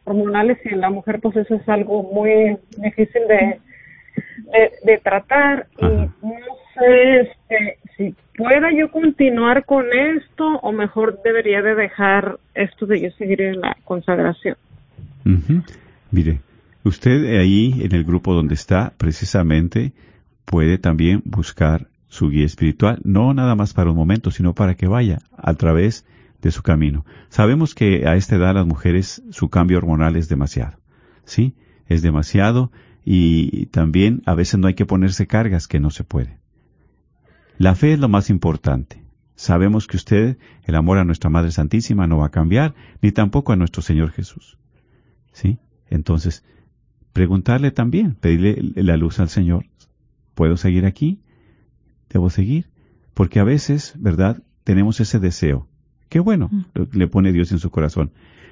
hormonales 0.06 0.58
y 0.64 0.70
en 0.70 0.82
la 0.82 0.90
mujer 0.90 1.20
pues 1.20 1.36
eso 1.36 1.56
es 1.56 1.68
algo 1.68 2.04
muy 2.04 2.58
difícil 2.78 3.28
de 3.28 3.60
de, 4.38 4.72
de 4.84 4.98
tratar 5.00 5.68
y 5.78 5.86
no 5.86 6.10
sé 6.78 7.20
este, 7.22 7.78
si 7.98 8.16
pueda 8.38 8.72
yo 8.72 8.90
continuar 8.92 9.66
con 9.66 9.86
esto 9.92 10.46
o 10.62 10.72
mejor 10.72 11.22
debería 11.24 11.62
de 11.62 11.76
dejar 11.76 12.38
esto 12.54 12.86
de 12.86 13.02
yo 13.02 13.12
seguir 13.12 13.42
en 13.42 13.60
la 13.60 13.76
consagración. 13.84 14.56
Ujú. 15.26 15.62
Mire, 16.12 16.42
usted 16.84 17.40
ahí 17.40 17.82
en 17.82 17.94
el 17.94 18.04
grupo 18.04 18.34
donde 18.34 18.54
está, 18.54 18.94
precisamente, 18.98 19.94
puede 20.46 20.78
también 20.78 21.22
buscar 21.26 21.90
su 22.08 22.30
guía 22.30 22.46
espiritual, 22.46 23.00
no 23.04 23.34
nada 23.34 23.56
más 23.56 23.74
para 23.74 23.92
un 23.92 23.98
momento, 23.98 24.32
sino 24.32 24.54
para 24.54 24.76
que 24.76 24.88
vaya 24.88 25.20
a 25.36 25.54
través 25.56 26.06
de 26.42 26.52
su 26.52 26.64
camino. 26.64 27.06
Sabemos 27.30 27.76
que 27.76 28.08
a 28.08 28.16
esta 28.16 28.36
edad 28.36 28.56
las 28.56 28.66
mujeres 28.66 29.22
su 29.32 29.50
cambio 29.50 29.78
hormonal 29.78 30.16
es 30.16 30.30
demasiado, 30.30 30.78
¿sí? 31.26 31.56
Es 31.88 32.02
demasiado 32.02 32.72
y 33.04 33.68
también 33.68 34.22
a 34.26 34.36
veces 34.36 34.60
no 34.60 34.68
hay 34.68 34.74
que 34.74 34.86
ponerse 34.86 35.28
cargas 35.28 35.68
que 35.68 35.80
no 35.80 35.90
se 35.90 36.04
puede. 36.04 36.38
La 37.58 37.76
fe 37.76 37.94
es 37.94 38.00
lo 38.00 38.08
más 38.08 38.30
importante. 38.30 39.04
Sabemos 39.36 39.88
que 39.88 39.98
usted, 39.98 40.38
el 40.64 40.76
amor 40.76 40.98
a 40.98 41.04
nuestra 41.04 41.30
Madre 41.30 41.52
Santísima 41.52 42.08
no 42.08 42.18
va 42.18 42.28
a 42.28 42.32
cambiar, 42.32 42.74
ni 43.02 43.12
tampoco 43.12 43.54
a 43.54 43.56
nuestro 43.56 43.82
Señor 43.82 44.12
Jesús. 44.12 44.58
¿Sí? 45.32 45.60
Entonces, 45.90 46.44
preguntarle 47.14 47.72
también, 47.72 48.16
pedirle 48.16 48.84
la 48.84 48.98
luz 48.98 49.20
al 49.20 49.30
Señor. 49.30 49.66
¿Puedo 50.36 50.58
seguir 50.58 50.86
aquí? 50.86 51.20
¿Debo 52.10 52.30
seguir? 52.30 52.70
Porque 53.14 53.40
a 53.40 53.44
veces, 53.44 53.94
¿verdad? 53.98 54.44
Tenemos 54.64 55.00
ese 55.00 55.20
deseo. 55.20 55.68
Qué 56.10 56.20
bueno, 56.20 56.50
le 56.92 57.08
pone 57.08 57.34
Dios 57.34 57.52
en 57.52 57.60
su 57.60 57.70
corazón. 57.72 58.12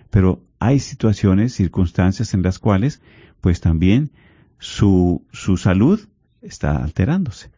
Pero 0.09 0.41
hay 0.59 0.79
situaciones, 0.79 1.53
circunstancias 1.53 2.33
en 2.33 2.41
las 2.41 2.59
cuales, 2.59 3.01
pues 3.41 3.61
también 3.61 4.11
su, 4.59 5.25
su 5.31 5.57
salud 5.57 5.99
está 6.41 6.83
alterándose. 6.83 7.51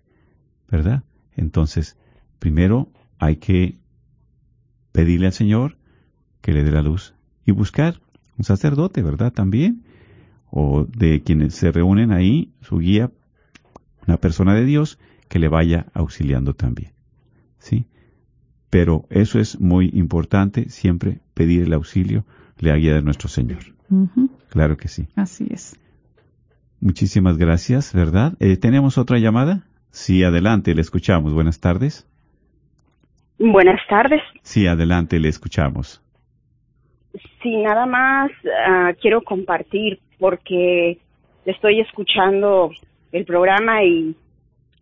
¿Verdad? 0.70 1.04
Entonces, 1.36 1.98
primero 2.40 2.92
hay 3.20 3.38
que 3.38 3.78
pedirle 4.92 5.28
al 5.28 5.34
Señor 5.34 5.78
que 6.42 6.52
le 6.52 6.64
dé 6.64 6.72
la 6.72 6.82
luz 6.82 7.14
y 7.46 7.52
buscar 7.52 8.02
un 8.38 8.44
sacerdote, 8.44 9.02
¿verdad? 9.02 9.34
También, 9.34 9.84
o 10.50 10.86
de 10.86 11.22
quienes 11.24 11.56
se 11.56 11.72
reúnen 11.72 12.12
ahí, 12.12 12.52
su 12.62 12.78
guía, 12.80 13.12
una 14.08 14.18
persona 14.18 14.54
de 14.54 14.66
Dios 14.66 15.00
que 15.28 15.40
le 15.40 15.50
vaya 15.50 15.88
auxiliando 15.94 16.54
también. 16.54 16.92
¿Sí? 17.60 17.88
Pero 18.70 19.06
eso 19.10 19.40
es 19.40 19.60
muy 19.60 19.90
importante, 19.94 20.70
siempre 20.70 21.20
pedir 21.34 21.64
el 21.64 21.74
auxilio, 21.74 22.26
la 22.58 22.76
guía 22.78 22.94
de 22.94 23.02
nuestro 23.02 23.30
Señor. 23.30 23.60
Claro 24.50 24.78
que 24.78 24.88
sí. 24.88 25.08
Así 25.16 25.48
es. 25.50 25.80
Muchísimas 26.80 27.38
gracias, 27.38 27.94
¿verdad? 27.94 28.34
Eh, 28.40 28.58
¿Tenemos 28.58 28.98
otra 28.98 29.18
llamada? 29.20 29.66
Sí, 29.92 30.24
adelante, 30.24 30.76
le 30.76 30.82
escuchamos. 30.82 31.34
Buenas 31.34 31.60
tardes. 31.60 32.08
Buenas 33.40 33.80
tardes. 33.90 34.22
Sí, 34.44 34.68
adelante, 34.68 35.20
le 35.20 35.30
escuchamos. 35.30 36.02
Sí, 37.42 37.56
nada 37.58 37.86
más 37.86 38.32
ah, 38.66 38.94
quiero 39.02 39.22
compartir 39.22 40.00
porque 40.20 40.98
estoy 41.46 41.80
escuchando 41.80 42.72
el 43.12 43.26
programa 43.26 43.84
y, 43.84 44.16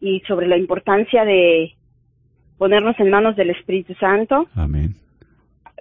y 0.02 0.20
sobre 0.22 0.48
la 0.48 0.58
importancia 0.58 1.26
de 1.26 1.74
ponernos 2.58 3.00
en 3.00 3.10
manos 3.10 3.36
del 3.36 3.52
Espíritu 3.52 3.94
Santo. 3.96 4.48
Amén. 4.56 4.96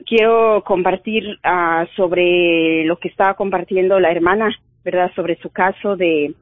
Quiero 0.06 0.62
compartir 0.64 1.38
ah, 1.42 1.86
sobre 1.96 2.84
lo 2.84 2.98
que 2.98 3.08
estaba 3.08 3.34
compartiendo 3.34 4.00
la 4.00 4.10
hermana, 4.10 4.50
¿verdad? 4.84 5.10
Sobre 5.14 5.36
su 5.36 5.50
caso 5.50 5.96
de 5.96 6.34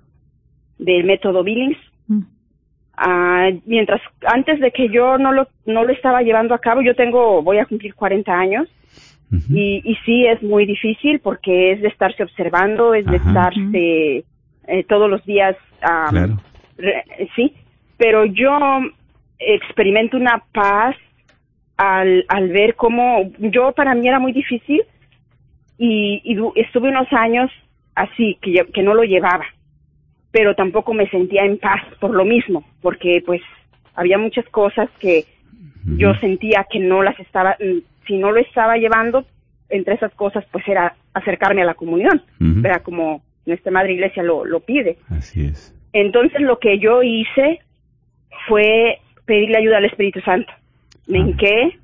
del 0.79 1.05
método 1.05 1.45
Billings. 1.45 1.79
Ah, 2.97 3.51
mientras 3.67 4.01
antes 4.27 4.61
de 4.61 4.71
que 4.71 4.89
yo 4.89 5.17
no 5.17 5.33
lo 5.33 5.49
no 5.67 5.85
lo 5.85 5.93
estaba 5.93 6.23
llevando 6.23 6.55
a 6.55 6.59
cabo, 6.59 6.83
yo 6.83 6.95
tengo 6.95 7.43
voy 7.43 7.59
a 7.59 7.67
cumplir 7.67 7.95
40 7.95 8.33
años 8.33 8.69
y, 9.49 9.83
y 9.85 9.95
sí 10.05 10.27
es 10.27 10.43
muy 10.43 10.67
difícil 10.67 11.21
porque 11.21 11.73
es 11.73 11.83
de 11.83 11.89
estarse 11.89 12.23
observando, 12.23 12.95
es 12.95 13.07
de 13.07 13.17
estarse 13.17 14.25
eh, 14.69 14.85
todos 14.89 15.11
los 15.11 15.25
días, 15.25 15.57
ah, 15.83 16.09
Claro. 16.11 16.41
re- 16.77 17.05
sí, 17.35 17.55
pero 17.97 18.25
yo 18.25 18.59
experimento 19.39 20.17
una 20.17 20.43
paz 20.53 20.97
al, 21.77 22.25
al 22.29 22.49
ver 22.49 22.77
cómo 22.77 23.31
yo 23.39 23.73
para 23.73 23.95
mí 23.95 24.07
era 24.09 24.19
muy 24.19 24.33
difícil 24.33 24.83
y, 25.79 26.21
y 26.25 26.37
estuve 26.61 26.89
unos 26.91 27.13
años 27.13 27.51
así 27.95 28.39
que, 28.41 28.53
yo- 28.53 28.67
que 28.73 28.83
no 28.83 28.95
lo 28.95 29.03
llevaba 29.03 29.45
pero 30.31 30.55
tampoco 30.55 30.95
me 30.95 31.09
sentía 31.11 31.45
en 31.45 31.59
paz 31.59 31.83
por 32.01 32.13
lo 32.15 32.25
mismo 32.25 32.65
porque 32.81 33.23
pues 33.27 33.43
había 33.95 34.17
muchas 34.19 34.47
cosas 34.51 34.89
que 35.01 35.27
yo 35.99 36.15
sentía 36.21 36.67
que 36.71 36.79
no 36.79 37.03
las 37.03 37.19
estaba 37.21 37.57
mm, 37.61 37.79
si 38.07 38.17
no 38.19 38.31
lo 38.33 38.39
estaba 38.41 38.77
llevando 38.77 39.25
entre 39.69 39.95
esas 39.95 40.13
cosas 40.15 40.45
pues 40.51 40.67
era 40.69 40.95
acercarme 41.15 41.63
a 41.63 41.67
la 41.67 41.75
comunión 41.75 42.23
era 42.65 42.81
como 42.81 43.23
nuestra 43.47 43.73
madre 43.73 43.93
iglesia 43.95 44.23
lo, 44.23 44.45
lo 44.45 44.61
pide 44.61 44.97
Así 45.11 45.45
es. 45.47 45.75
entonces 45.93 46.41
lo 46.41 46.59
que 46.59 46.79
yo 46.79 47.03
hice 47.03 47.61
fue 48.49 48.99
pedirle 49.25 49.59
ayuda 49.59 49.79
al 49.79 49.85
Espíritu 49.85 50.21
Santo. 50.21 50.53
Me 51.07 51.19
Ah. 51.19 51.23
hinqué 51.23 51.79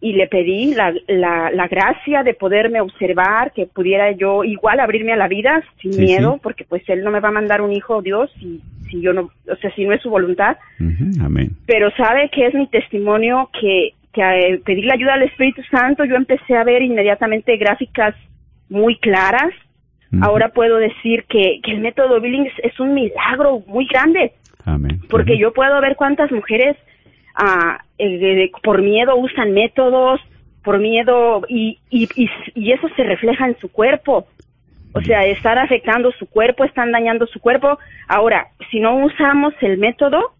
y 0.00 0.12
le 0.14 0.26
pedí 0.26 0.74
la, 0.74 0.92
la, 1.06 1.50
la 1.52 1.68
gracia 1.68 2.22
de 2.24 2.34
poderme 2.34 2.80
observar, 2.80 3.52
que 3.52 3.66
pudiera 3.66 4.10
yo 4.12 4.42
igual 4.44 4.80
abrirme 4.80 5.12
a 5.12 5.16
la 5.16 5.28
vida 5.28 5.62
sin 5.80 5.92
Sí, 5.92 6.00
miedo, 6.00 6.34
sí. 6.34 6.40
porque 6.42 6.64
pues 6.64 6.82
Él 6.88 7.04
no 7.04 7.10
me 7.10 7.20
va 7.20 7.28
a 7.28 7.32
mandar 7.32 7.60
un 7.62 7.72
hijo, 7.72 8.02
Dios, 8.02 8.30
si, 8.40 8.60
si 8.90 9.00
yo 9.00 9.12
no, 9.12 9.30
o 9.48 9.56
sea, 9.56 9.72
si 9.74 9.84
no 9.84 9.92
es 9.92 10.02
su 10.02 10.10
voluntad. 10.10 10.56
Amén. 11.20 11.50
Pero 11.66 11.90
sabe 11.96 12.30
que 12.30 12.46
es 12.46 12.54
mi 12.54 12.66
testimonio 12.66 13.48
que, 13.60 13.94
que 14.12 14.22
al 14.22 14.58
pedirle 14.60 14.92
ayuda 14.92 15.14
al 15.14 15.22
Espíritu 15.22 15.62
Santo 15.70 16.04
yo 16.04 16.16
empecé 16.16 16.56
a 16.56 16.64
ver 16.64 16.82
inmediatamente 16.82 17.56
gráficas 17.56 18.14
muy 18.68 18.96
claras. 18.98 19.52
Ahora 20.20 20.50
puedo 20.50 20.76
decir 20.76 21.24
que, 21.26 21.60
que 21.62 21.72
el 21.72 21.80
método 21.80 22.20
Billings 22.20 22.52
es 22.62 22.78
un 22.78 22.92
milagro 22.92 23.60
muy 23.66 23.86
grande 23.86 24.34
Amén. 24.66 25.00
porque 25.08 25.38
yo 25.38 25.54
puedo 25.54 25.80
ver 25.80 25.96
cuántas 25.96 26.30
mujeres 26.30 26.76
ah, 27.34 27.78
eh, 27.96 28.50
por 28.62 28.82
miedo 28.82 29.16
usan 29.16 29.52
métodos, 29.52 30.20
por 30.62 30.78
miedo 30.80 31.42
y, 31.48 31.78
y, 31.88 32.06
y, 32.14 32.28
y 32.54 32.72
eso 32.72 32.88
se 32.94 33.04
refleja 33.04 33.46
en 33.46 33.56
su 33.58 33.72
cuerpo. 33.72 34.26
O 34.94 35.00
sea, 35.00 35.24
estar 35.24 35.58
afectando 35.58 36.12
su 36.12 36.26
cuerpo, 36.26 36.64
están 36.64 36.92
dañando 36.92 37.26
su 37.26 37.40
cuerpo. 37.40 37.78
Ahora, 38.06 38.48
si 38.70 38.80
no 38.80 38.96
usamos 38.96 39.54
el 39.62 39.78
método, 39.78 40.34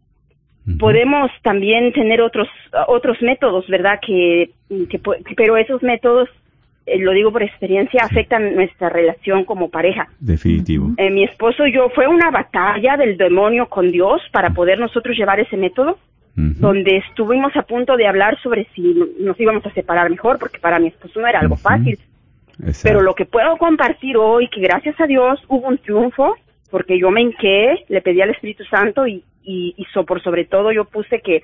Podemos 0.79 1.31
también 1.43 1.93
tener 1.93 2.21
otros 2.21 2.47
otros 2.87 3.21
métodos, 3.21 3.67
¿verdad? 3.69 3.99
Que, 4.05 4.51
que 4.69 5.01
pero 5.37 5.57
esos 5.57 5.83
métodos, 5.83 6.29
eh, 6.87 6.99
lo 6.99 7.13
digo 7.13 7.33
por 7.33 7.43
experiencia, 7.43 8.03
afectan 8.05 8.55
nuestra 8.55 8.89
relación 8.89 9.45
como 9.45 9.71
pareja. 9.71 10.09
Definitivo. 10.21 10.93
Eh, 10.99 11.11
mi 11.11 11.25
esposo 11.25 11.67
y 11.67 11.73
yo 11.73 11.89
fue 11.91 12.07
una 12.07 12.31
batalla 12.31 12.97
del 12.97 13.17
demonio 13.17 13.69
con 13.69 13.91
Dios 13.91 14.23
para 14.31 14.51
poder 14.51 14.79
nosotros 14.79 15.17
llevar 15.17 15.41
ese 15.41 15.57
método, 15.57 15.99
donde 16.35 16.99
estuvimos 17.09 17.55
a 17.57 17.63
punto 17.63 17.97
de 17.97 18.07
hablar 18.07 18.41
sobre 18.41 18.67
si 18.75 18.95
nos 19.19 19.39
íbamos 19.41 19.67
a 19.67 19.73
separar 19.73 20.09
mejor, 20.11 20.39
porque 20.39 20.61
para 20.61 20.79
mi 20.79 20.89
esposo 20.89 21.21
no 21.21 21.27
era 21.27 21.41
algo 21.41 21.57
fácil. 21.57 21.99
Exacto. 22.61 22.81
Pero 22.85 23.03
lo 23.03 23.15
que 23.15 23.27
puedo 23.27 23.57
compartir 23.57 24.17
hoy, 24.17 24.49
que 24.49 24.61
gracias 24.61 24.99
a 25.01 25.07
Dios 25.07 25.41
hubo 25.49 25.67
un 25.67 25.79
triunfo, 25.79 26.37
porque 26.71 26.99
yo 26.99 27.11
me 27.11 27.21
hinqué, 27.21 27.85
le 27.89 28.01
pedí 28.01 28.23
al 28.23 28.31
Espíritu 28.31 28.65
Santo 28.65 29.07
y, 29.07 29.23
y, 29.45 29.75
y 29.77 29.85
so- 29.93 30.05
por 30.05 30.23
sobre 30.23 30.45
todo 30.45 30.73
yo 30.73 30.85
puse 30.85 31.21
que, 31.21 31.43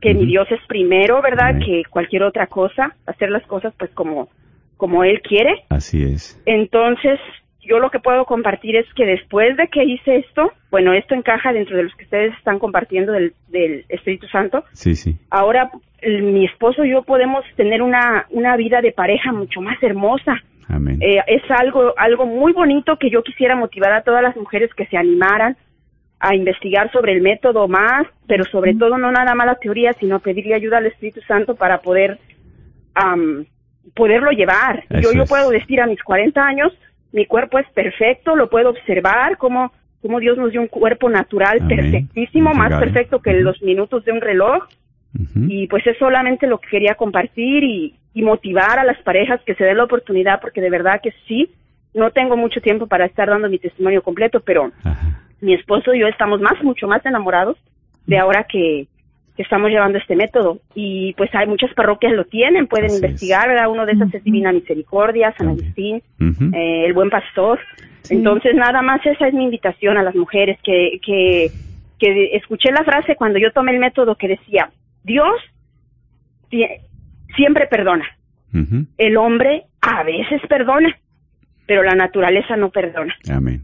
que 0.00 0.14
mi. 0.14 0.26
Dios 0.26 0.46
es 0.50 0.60
primero, 0.66 1.20
¿verdad? 1.22 1.58
Que 1.64 1.82
cualquier 1.90 2.22
otra 2.22 2.46
cosa, 2.46 2.94
hacer 3.06 3.30
las 3.30 3.42
cosas 3.46 3.72
pues 3.78 3.90
como, 3.92 4.28
como 4.76 5.04
Él 5.04 5.20
quiere. 5.22 5.64
Así 5.68 6.02
es. 6.02 6.40
Entonces, 6.46 7.18
yo 7.62 7.78
lo 7.78 7.90
que 7.90 7.98
puedo 8.00 8.24
compartir 8.24 8.76
es 8.76 8.86
que 8.94 9.04
después 9.04 9.56
de 9.56 9.68
que 9.68 9.84
hice 9.84 10.16
esto, 10.16 10.52
bueno, 10.70 10.92
esto 10.94 11.14
encaja 11.14 11.52
dentro 11.52 11.76
de 11.76 11.84
los 11.84 11.94
que 11.94 12.04
ustedes 12.04 12.32
están 12.38 12.58
compartiendo 12.58 13.12
del, 13.12 13.34
del 13.48 13.84
Espíritu 13.88 14.26
Santo, 14.28 14.64
Sí, 14.72 14.94
sí. 14.96 15.16
ahora 15.30 15.70
el- 16.00 16.22
mi 16.22 16.46
esposo 16.46 16.84
y 16.84 16.90
yo 16.92 17.02
podemos 17.02 17.44
tener 17.56 17.82
una, 17.82 18.26
una 18.30 18.56
vida 18.56 18.80
de 18.80 18.92
pareja 18.92 19.32
mucho 19.32 19.60
más 19.60 19.80
hermosa. 19.82 20.42
Amén. 20.68 20.98
Eh, 21.02 21.18
es 21.26 21.42
algo, 21.50 21.92
algo 21.98 22.24
muy 22.26 22.52
bonito 22.52 22.96
que 22.96 23.10
yo 23.10 23.22
quisiera 23.22 23.56
motivar 23.56 23.92
a 23.92 24.02
todas 24.02 24.22
las 24.22 24.36
mujeres 24.36 24.72
que 24.74 24.86
se 24.86 24.96
animaran 24.96 25.56
a 26.20 26.34
investigar 26.34 26.92
sobre 26.92 27.12
el 27.12 27.22
método 27.22 27.66
más, 27.66 28.06
pero 28.26 28.44
sobre 28.44 28.74
todo 28.74 28.98
no 28.98 29.10
nada 29.10 29.34
más 29.34 29.46
la 29.46 29.54
teoría, 29.54 29.94
sino 29.94 30.20
pedirle 30.20 30.54
ayuda 30.54 30.76
al 30.76 30.86
Espíritu 30.86 31.22
Santo 31.22 31.54
para 31.54 31.80
poder 31.80 32.18
am, 32.94 33.46
poderlo 33.94 34.30
llevar. 34.30 34.84
Eso 34.90 35.00
yo, 35.00 35.12
yo 35.12 35.22
es. 35.22 35.28
puedo 35.28 35.48
decir 35.48 35.80
a 35.80 35.86
mis 35.86 36.02
40 36.02 36.40
años, 36.40 36.72
mi 37.12 37.24
cuerpo 37.24 37.58
es 37.58 37.66
perfecto, 37.70 38.36
lo 38.36 38.50
puedo 38.50 38.68
observar, 38.68 39.38
como, 39.38 39.72
como 40.02 40.20
Dios 40.20 40.36
nos 40.36 40.52
dio 40.52 40.60
un 40.60 40.68
cuerpo 40.68 41.08
natural 41.08 41.58
Amén. 41.62 41.76
perfectísimo, 41.76 42.52
más 42.52 42.78
perfecto 42.78 43.20
que 43.20 43.32
los 43.32 43.60
minutos 43.62 44.04
de 44.04 44.12
un 44.12 44.20
reloj. 44.20 44.68
Y 45.34 45.66
pues 45.66 45.84
es 45.88 45.98
solamente 45.98 46.46
lo 46.46 46.58
que 46.58 46.68
quería 46.68 46.94
compartir 46.94 47.64
y, 47.64 47.96
y 48.14 48.22
motivar 48.22 48.78
a 48.78 48.84
las 48.84 48.96
parejas 49.02 49.40
que 49.44 49.56
se 49.56 49.64
den 49.64 49.78
la 49.78 49.84
oportunidad, 49.84 50.40
porque 50.40 50.60
de 50.60 50.70
verdad 50.70 51.00
que 51.02 51.12
sí, 51.26 51.50
no 51.94 52.12
tengo 52.12 52.36
mucho 52.36 52.60
tiempo 52.60 52.86
para 52.86 53.06
estar 53.06 53.28
dando 53.28 53.48
mi 53.48 53.58
testimonio 53.58 54.02
completo, 54.02 54.40
pero 54.40 54.70
Ajá. 54.84 55.20
Mi 55.40 55.54
esposo 55.54 55.94
y 55.94 56.00
yo 56.00 56.06
estamos 56.06 56.40
más, 56.40 56.62
mucho 56.62 56.86
más 56.86 57.04
enamorados 57.06 57.56
de 58.06 58.18
ahora 58.18 58.44
que, 58.44 58.86
que 59.36 59.42
estamos 59.42 59.70
llevando 59.70 59.98
este 59.98 60.16
método. 60.16 60.58
Y 60.74 61.12
pues 61.14 61.30
hay 61.34 61.46
muchas 61.46 61.72
parroquias 61.74 62.12
lo 62.12 62.24
tienen, 62.24 62.66
pueden 62.66 62.86
Así 62.86 62.96
investigar, 62.96 63.48
¿verdad? 63.48 63.70
Uno 63.70 63.86
de 63.86 63.92
esas 63.92 64.12
es 64.14 64.24
Divina 64.24 64.52
Misericordia, 64.52 65.32
San. 65.38 65.48
Agustín, 65.48 66.02
eh, 66.54 66.84
el 66.86 66.92
Buen 66.92 67.10
Pastor. 67.10 67.58
Sí. 68.02 68.14
Entonces, 68.14 68.54
nada 68.54 68.82
más 68.82 69.04
esa 69.06 69.28
es 69.28 69.34
mi 69.34 69.44
invitación 69.44 69.96
a 69.98 70.02
las 70.02 70.14
mujeres, 70.14 70.58
que, 70.64 70.98
que, 71.04 71.50
que 71.98 72.36
escuché 72.36 72.72
la 72.72 72.82
frase 72.84 73.14
cuando 73.14 73.38
yo 73.38 73.52
tomé 73.52 73.72
el 73.72 73.78
método 73.78 74.16
que 74.16 74.28
decía, 74.28 74.70
Dios 75.04 75.34
sie- 76.50 76.80
siempre 77.36 77.66
perdona, 77.66 78.04
el 78.98 79.16
hombre 79.16 79.64
a 79.80 80.02
veces 80.02 80.40
perdona, 80.48 80.88
pero 81.70 81.84
la 81.84 81.94
naturaleza 81.94 82.56
no 82.56 82.70
perdona. 82.70 83.14
Amén. 83.32 83.62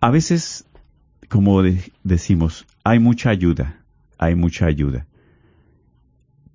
a 0.00 0.10
veces, 0.10 0.66
como 1.28 1.62
de- 1.62 1.90
decimos, 2.02 2.66
hay 2.82 2.98
mucha 2.98 3.30
ayuda, 3.30 3.80
hay 4.18 4.34
mucha 4.34 4.66
ayuda. 4.66 5.06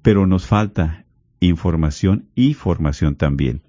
Pero 0.02 0.28
nos 0.28 0.46
falta 0.46 1.06
información 1.40 2.28
y 2.36 2.54
formación 2.54 3.16
también. 3.16 3.62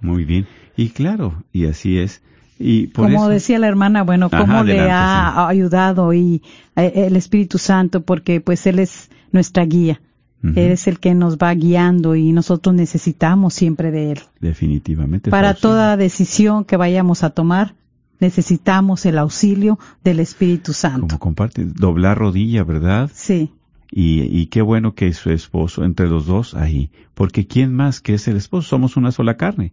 Muy 0.00 0.24
bien. 0.24 0.46
Y 0.76 0.90
claro, 0.90 1.42
y 1.52 1.66
así 1.66 1.98
es. 1.98 2.22
Y 2.58 2.88
por 2.88 3.06
Como 3.06 3.24
eso, 3.24 3.28
decía 3.28 3.58
la 3.58 3.68
hermana, 3.68 4.02
bueno, 4.02 4.28
Ajá, 4.30 4.40
cómo 4.40 4.64
le 4.64 4.90
ha 4.90 5.46
ayudado 5.48 6.12
y 6.12 6.42
eh, 6.76 6.92
el 7.06 7.16
Espíritu 7.16 7.58
Santo, 7.58 8.02
porque 8.02 8.40
pues 8.40 8.66
Él 8.66 8.78
es 8.78 9.10
nuestra 9.32 9.64
guía. 9.64 10.00
Él 10.40 10.70
es 10.70 10.86
el 10.86 11.00
que 11.00 11.14
nos 11.16 11.36
va 11.36 11.52
guiando 11.52 12.14
y 12.14 12.30
nosotros 12.32 12.72
necesitamos 12.72 13.54
siempre 13.54 13.90
de 13.90 14.12
Él. 14.12 14.20
definitivamente. 14.40 15.30
Para 15.30 15.54
toda 15.54 15.96
decisión 15.96 16.64
que 16.64 16.76
vayamos 16.76 17.24
a 17.24 17.30
tomar, 17.30 17.74
necesitamos 18.20 19.04
el 19.06 19.18
auxilio 19.18 19.80
del 20.04 20.20
Espíritu 20.20 20.72
Santo. 20.72 21.08
Como 21.08 21.18
comparte, 21.18 21.64
doblar 21.64 22.18
rodilla, 22.18 22.62
¿verdad? 22.62 23.10
Sí, 23.12 23.50
Y, 23.90 24.22
y 24.22 24.46
qué 24.46 24.62
bueno 24.62 24.94
que 24.94 25.12
su 25.12 25.30
esposo, 25.30 25.84
entre 25.84 26.08
los 26.08 26.26
dos 26.26 26.54
ahí, 26.54 26.90
porque 27.14 27.46
¿quién 27.48 27.74
más 27.74 28.00
que 28.00 28.14
es 28.14 28.28
el 28.28 28.36
esposo? 28.36 28.68
Somos 28.68 28.96
una 28.96 29.10
sola 29.10 29.36
carne. 29.36 29.72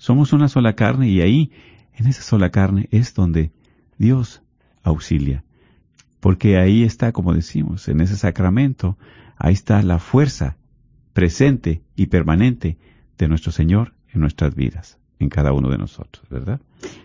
Somos 0.00 0.32
una 0.32 0.48
sola 0.48 0.72
carne 0.72 1.10
y 1.10 1.20
ahí, 1.20 1.50
en 1.94 2.06
esa 2.06 2.22
sola 2.22 2.48
carne, 2.48 2.88
es 2.90 3.12
donde 3.12 3.52
Dios 3.98 4.40
auxilia. 4.82 5.44
Porque 6.20 6.56
ahí 6.56 6.84
está, 6.84 7.12
como 7.12 7.34
decimos, 7.34 7.86
en 7.86 8.00
ese 8.00 8.16
sacramento, 8.16 8.96
ahí 9.36 9.52
está 9.52 9.82
la 9.82 9.98
fuerza 9.98 10.56
presente 11.12 11.82
y 11.96 12.06
permanente 12.06 12.78
de 13.18 13.28
nuestro 13.28 13.52
Señor 13.52 13.92
en 14.14 14.22
nuestras 14.22 14.54
vidas, 14.54 14.98
en 15.18 15.28
cada 15.28 15.52
uno 15.52 15.68
de 15.68 15.76
nosotros, 15.76 16.26
¿verdad? 16.30 16.60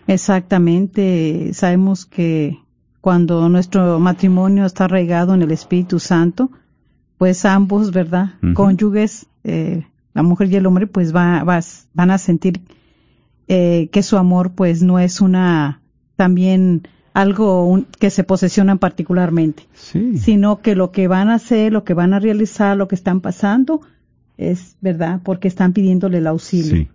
exactamente. 0.06 1.52
Sabemos 1.52 2.06
que 2.06 2.56
cuando 3.02 3.46
nuestro 3.50 4.00
matrimonio 4.00 4.64
está 4.64 4.86
arraigado 4.86 5.34
en 5.34 5.42
el 5.42 5.50
Espíritu 5.50 5.98
Santo, 5.98 6.50
pues 7.18 7.44
ambos, 7.44 7.92
¿verdad? 7.92 8.36
Cónyuges, 8.54 9.26
eh, 9.44 9.86
la 10.14 10.22
mujer 10.22 10.50
y 10.50 10.56
el 10.56 10.64
hombre, 10.64 10.86
pues 10.86 11.14
va, 11.14 11.44
van 11.92 12.10
a 12.10 12.16
sentir 12.16 12.62
eh, 13.48 13.88
que 13.92 14.02
su 14.02 14.16
amor, 14.16 14.52
pues 14.52 14.82
no 14.82 14.98
es 14.98 15.20
una, 15.20 15.80
también 16.16 16.88
algo 17.14 17.66
un- 17.66 17.86
que 17.98 18.10
se 18.10 18.24
posesionan 18.24 18.78
particularmente. 18.78 19.64
Sí. 19.74 20.18
sino 20.18 20.60
que 20.60 20.74
lo 20.74 20.90
que 20.92 21.08
van 21.08 21.28
a 21.30 21.34
hacer, 21.34 21.72
lo 21.72 21.84
que 21.84 21.94
van 21.94 22.12
a 22.14 22.18
realizar, 22.20 22.76
lo 22.76 22.88
que 22.88 22.94
están 22.94 23.20
pasando, 23.20 23.80
es 24.36 24.76
verdad, 24.82 25.20
porque 25.24 25.48
están 25.48 25.72
pidiéndole 25.72 26.18
el 26.18 26.26
auxilio 26.26 26.76
Sí. 26.76 26.88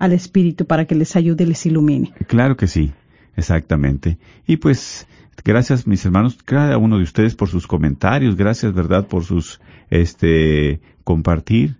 al 0.00 0.12
Espíritu 0.12 0.66
para 0.66 0.84
que 0.86 0.94
les 0.96 1.14
ayude 1.14 1.44
y 1.44 1.46
les 1.48 1.64
ilumine. 1.66 2.12
Claro 2.26 2.56
que 2.56 2.66
sí, 2.66 2.92
exactamente. 3.36 4.18
Y 4.46 4.56
pues, 4.56 5.06
gracias 5.44 5.86
mis 5.86 6.04
hermanos, 6.04 6.36
cada 6.44 6.76
uno 6.78 6.96
de 6.96 7.04
ustedes 7.04 7.36
por 7.36 7.48
sus 7.48 7.66
comentarios, 7.68 8.34
gracias, 8.34 8.72
¿verdad? 8.74 9.06
Por 9.06 9.22
sus, 9.24 9.60
este, 9.90 10.80
compartir 11.04 11.76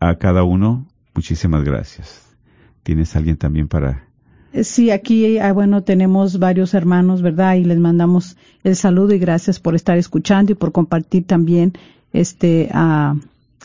a 0.00 0.16
cada 0.16 0.42
uno. 0.42 0.86
Muchísimas 1.14 1.64
gracias. 1.64 2.27
¿Tienes 2.88 3.14
alguien 3.16 3.36
también 3.36 3.68
para... 3.68 4.04
Eh, 4.54 4.64
Sí, 4.64 4.90
aquí, 4.90 5.36
ah, 5.36 5.52
bueno, 5.52 5.82
tenemos 5.82 6.38
varios 6.38 6.72
hermanos, 6.72 7.20
¿verdad? 7.20 7.56
Y 7.56 7.64
les 7.64 7.78
mandamos 7.78 8.38
el 8.64 8.76
saludo 8.76 9.12
y 9.12 9.18
gracias 9.18 9.60
por 9.60 9.74
estar 9.74 9.98
escuchando 9.98 10.52
y 10.52 10.54
por 10.54 10.72
compartir 10.72 11.26
también 11.26 11.74
este 12.14 12.70
ah, 12.72 13.14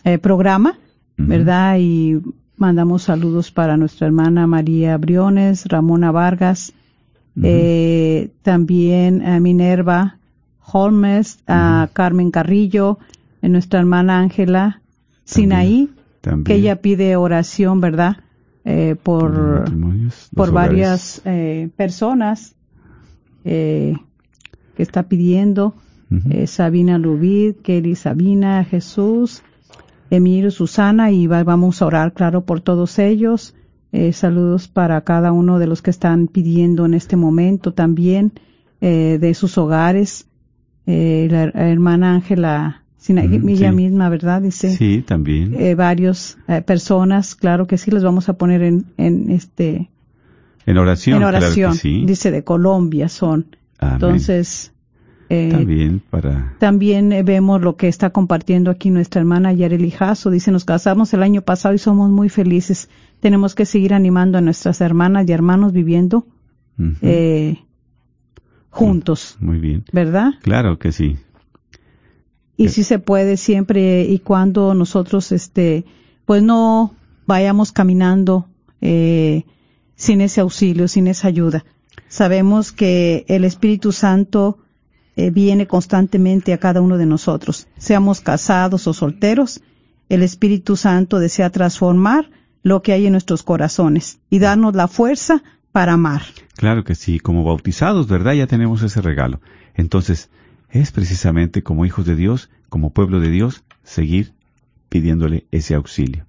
eh, 0.03 0.17
programa. 0.17 0.77
¿verdad? 1.15 1.77
Y 1.79 2.19
mandamos 2.57 3.03
saludos 3.03 3.49
para 3.49 3.77
nuestra 3.77 4.07
hermana 4.07 4.45
María 4.45 4.97
Briones, 4.97 5.67
Ramona 5.67 6.11
Vargas, 6.11 6.73
eh, 7.41 8.29
también 8.41 9.25
a 9.25 9.39
Minerva 9.39 10.17
Holmes, 10.69 11.39
a 11.47 11.87
Carmen 11.93 12.29
Carrillo, 12.29 12.99
eh, 13.41 13.47
nuestra 13.47 13.79
hermana 13.79 14.19
Ángela 14.19 14.81
Sinaí, 15.23 15.89
También. 16.19 16.43
que 16.43 16.55
ella 16.55 16.81
pide 16.81 17.15
oración, 17.15 17.79
¿verdad? 17.79 18.17
Eh, 18.65 18.95
por 19.01 19.65
por 20.35 20.47
varias 20.53 21.21
eh, 21.25 21.69
personas 21.75 22.55
eh, 23.43 23.95
que 24.75 24.83
está 24.83 25.03
pidiendo. 25.03 25.75
Eh, 26.29 26.45
Sabina 26.47 26.97
Lubid, 26.99 27.55
Kelly 27.63 27.95
Sabina, 27.95 28.63
Jesús, 28.63 29.41
Emilio, 30.11 30.51
Susana, 30.51 31.09
y 31.11 31.25
va- 31.25 31.43
vamos 31.43 31.81
a 31.81 31.87
orar, 31.87 32.13
claro, 32.13 32.45
por 32.45 32.61
todos 32.61 32.99
ellos. 32.99 33.55
Eh, 33.91 34.13
saludos 34.13 34.67
para 34.67 35.01
cada 35.01 35.31
uno 35.31 35.57
de 35.59 35.65
los 35.67 35.81
que 35.81 35.89
están 35.89 36.27
pidiendo 36.27 36.85
en 36.85 36.93
este 36.93 37.15
momento 37.15 37.73
también 37.73 38.31
eh, 38.79 39.17
de 39.19 39.33
sus 39.33 39.57
hogares. 39.57 40.27
Eh, 40.85 41.27
la 41.31 41.43
hermana 41.45 42.13
Ángela, 42.13 42.82
Sina- 43.03 43.25
Ujú, 43.25 43.49
ella 43.49 43.69
sí. 43.71 43.75
misma, 43.75 44.07
¿verdad? 44.07 44.41
Dice 44.41 44.69
Sí, 44.77 45.01
también. 45.05 45.53
eh, 45.59 45.75
varios 45.75 46.37
eh, 46.47 46.61
personas, 46.61 47.35
claro 47.35 47.67
que 47.67 47.77
sí, 47.77 47.91
les 47.91 48.01
vamos 48.01 48.29
a 48.29 48.37
poner 48.37 48.61
en, 48.63 48.85
en 48.95 49.29
este 49.29 49.89
en 50.65 50.77
oración. 50.77 51.15
en 51.17 51.21
claro 51.27 51.39
que 51.39 51.45
oración. 51.65 51.75
sí. 51.75 52.05
Dice 52.05 52.31
de 52.31 52.45
Colombia 52.45 53.09
son. 53.09 53.57
Amén. 53.77 53.93
Entonces 53.95 54.71
eh, 55.27 55.49
También 55.51 56.01
para... 56.09 56.55
también 56.59 57.11
eh, 57.11 57.23
vemos 57.23 57.59
lo 57.61 57.75
que 57.75 57.89
está 57.89 58.11
compartiendo 58.11 58.71
aquí 58.71 58.89
nuestra 58.89 59.19
hermana 59.19 59.51
Yareli 59.51 59.91
Jasso. 59.91 60.29
Dice, 60.29 60.51
nos 60.51 60.63
casamos 60.63 61.13
el 61.13 61.23
año 61.23 61.41
pasado 61.41 61.75
y 61.75 61.79
somos 61.79 62.09
muy 62.09 62.29
felices. 62.29 62.87
Tenemos 63.19 63.53
que 63.53 63.65
seguir 63.65 63.93
animando 63.93 64.37
a 64.37 64.41
nuestras 64.41 64.79
hermanas 64.79 65.27
y 65.27 65.33
hermanos 65.33 65.73
viviendo 65.73 66.25
eh, 67.01 67.57
juntos, 68.69 69.37
Muy 69.41 69.59
bien. 69.59 69.83
¿verdad? 69.91 70.31
Claro 70.41 70.79
que 70.79 70.91
sí. 70.93 71.17
Y 72.57 72.69
si 72.69 72.83
se 72.83 72.99
puede 72.99 73.37
siempre 73.37 74.03
y 74.03 74.19
cuando 74.19 74.73
nosotros 74.73 75.31
este 75.31 75.85
pues 76.25 76.43
no 76.43 76.93
vayamos 77.25 77.71
caminando 77.71 78.47
eh, 78.81 79.43
sin 79.95 80.21
ese 80.21 80.41
auxilio 80.41 80.87
sin 80.87 81.07
esa 81.07 81.27
ayuda 81.27 81.65
sabemos 82.07 82.71
que 82.71 83.25
el 83.27 83.43
Espíritu 83.43 83.91
Santo 83.91 84.59
eh, 85.15 85.29
viene 85.29 85.67
constantemente 85.67 86.53
a 86.53 86.57
cada 86.57 86.81
uno 86.81 86.97
de 86.97 87.05
nosotros. 87.05 87.67
Seamos 87.77 88.21
casados 88.21 88.87
o 88.87 88.93
solteros, 88.93 89.61
el 90.09 90.23
Espíritu 90.23 90.75
Santo 90.75 91.19
desea 91.19 91.51
transformar 91.51 92.29
lo 92.63 92.81
que 92.81 92.93
hay 92.93 93.05
en 93.05 93.11
nuestros 93.11 93.43
corazones 93.43 94.19
y 94.29 94.39
darnos 94.39 94.73
la 94.73 94.87
fuerza 94.87 95.43
para 95.71 95.93
amar. 95.93 96.23
Claro 96.55 96.83
que 96.83 96.95
sí, 96.95 97.19
como 97.19 97.43
bautizados, 97.43 98.07
¿verdad? 98.07 98.33
Ya 98.33 98.47
tenemos 98.47 98.81
ese 98.81 99.01
regalo. 99.01 99.39
Entonces, 99.75 100.29
es 100.73 100.91
precisamente 100.91 101.61
como 101.61 101.85
hijos 101.85 102.05
de 102.05 102.15
Dios, 102.15 102.49
como 102.67 102.89
pueblo 102.89 103.19
de 103.19 103.29
Dios, 103.29 103.63
seguir 103.83 104.33
pidiéndole 104.89 105.45
ese 105.51 105.75
auxilio. 105.75 106.25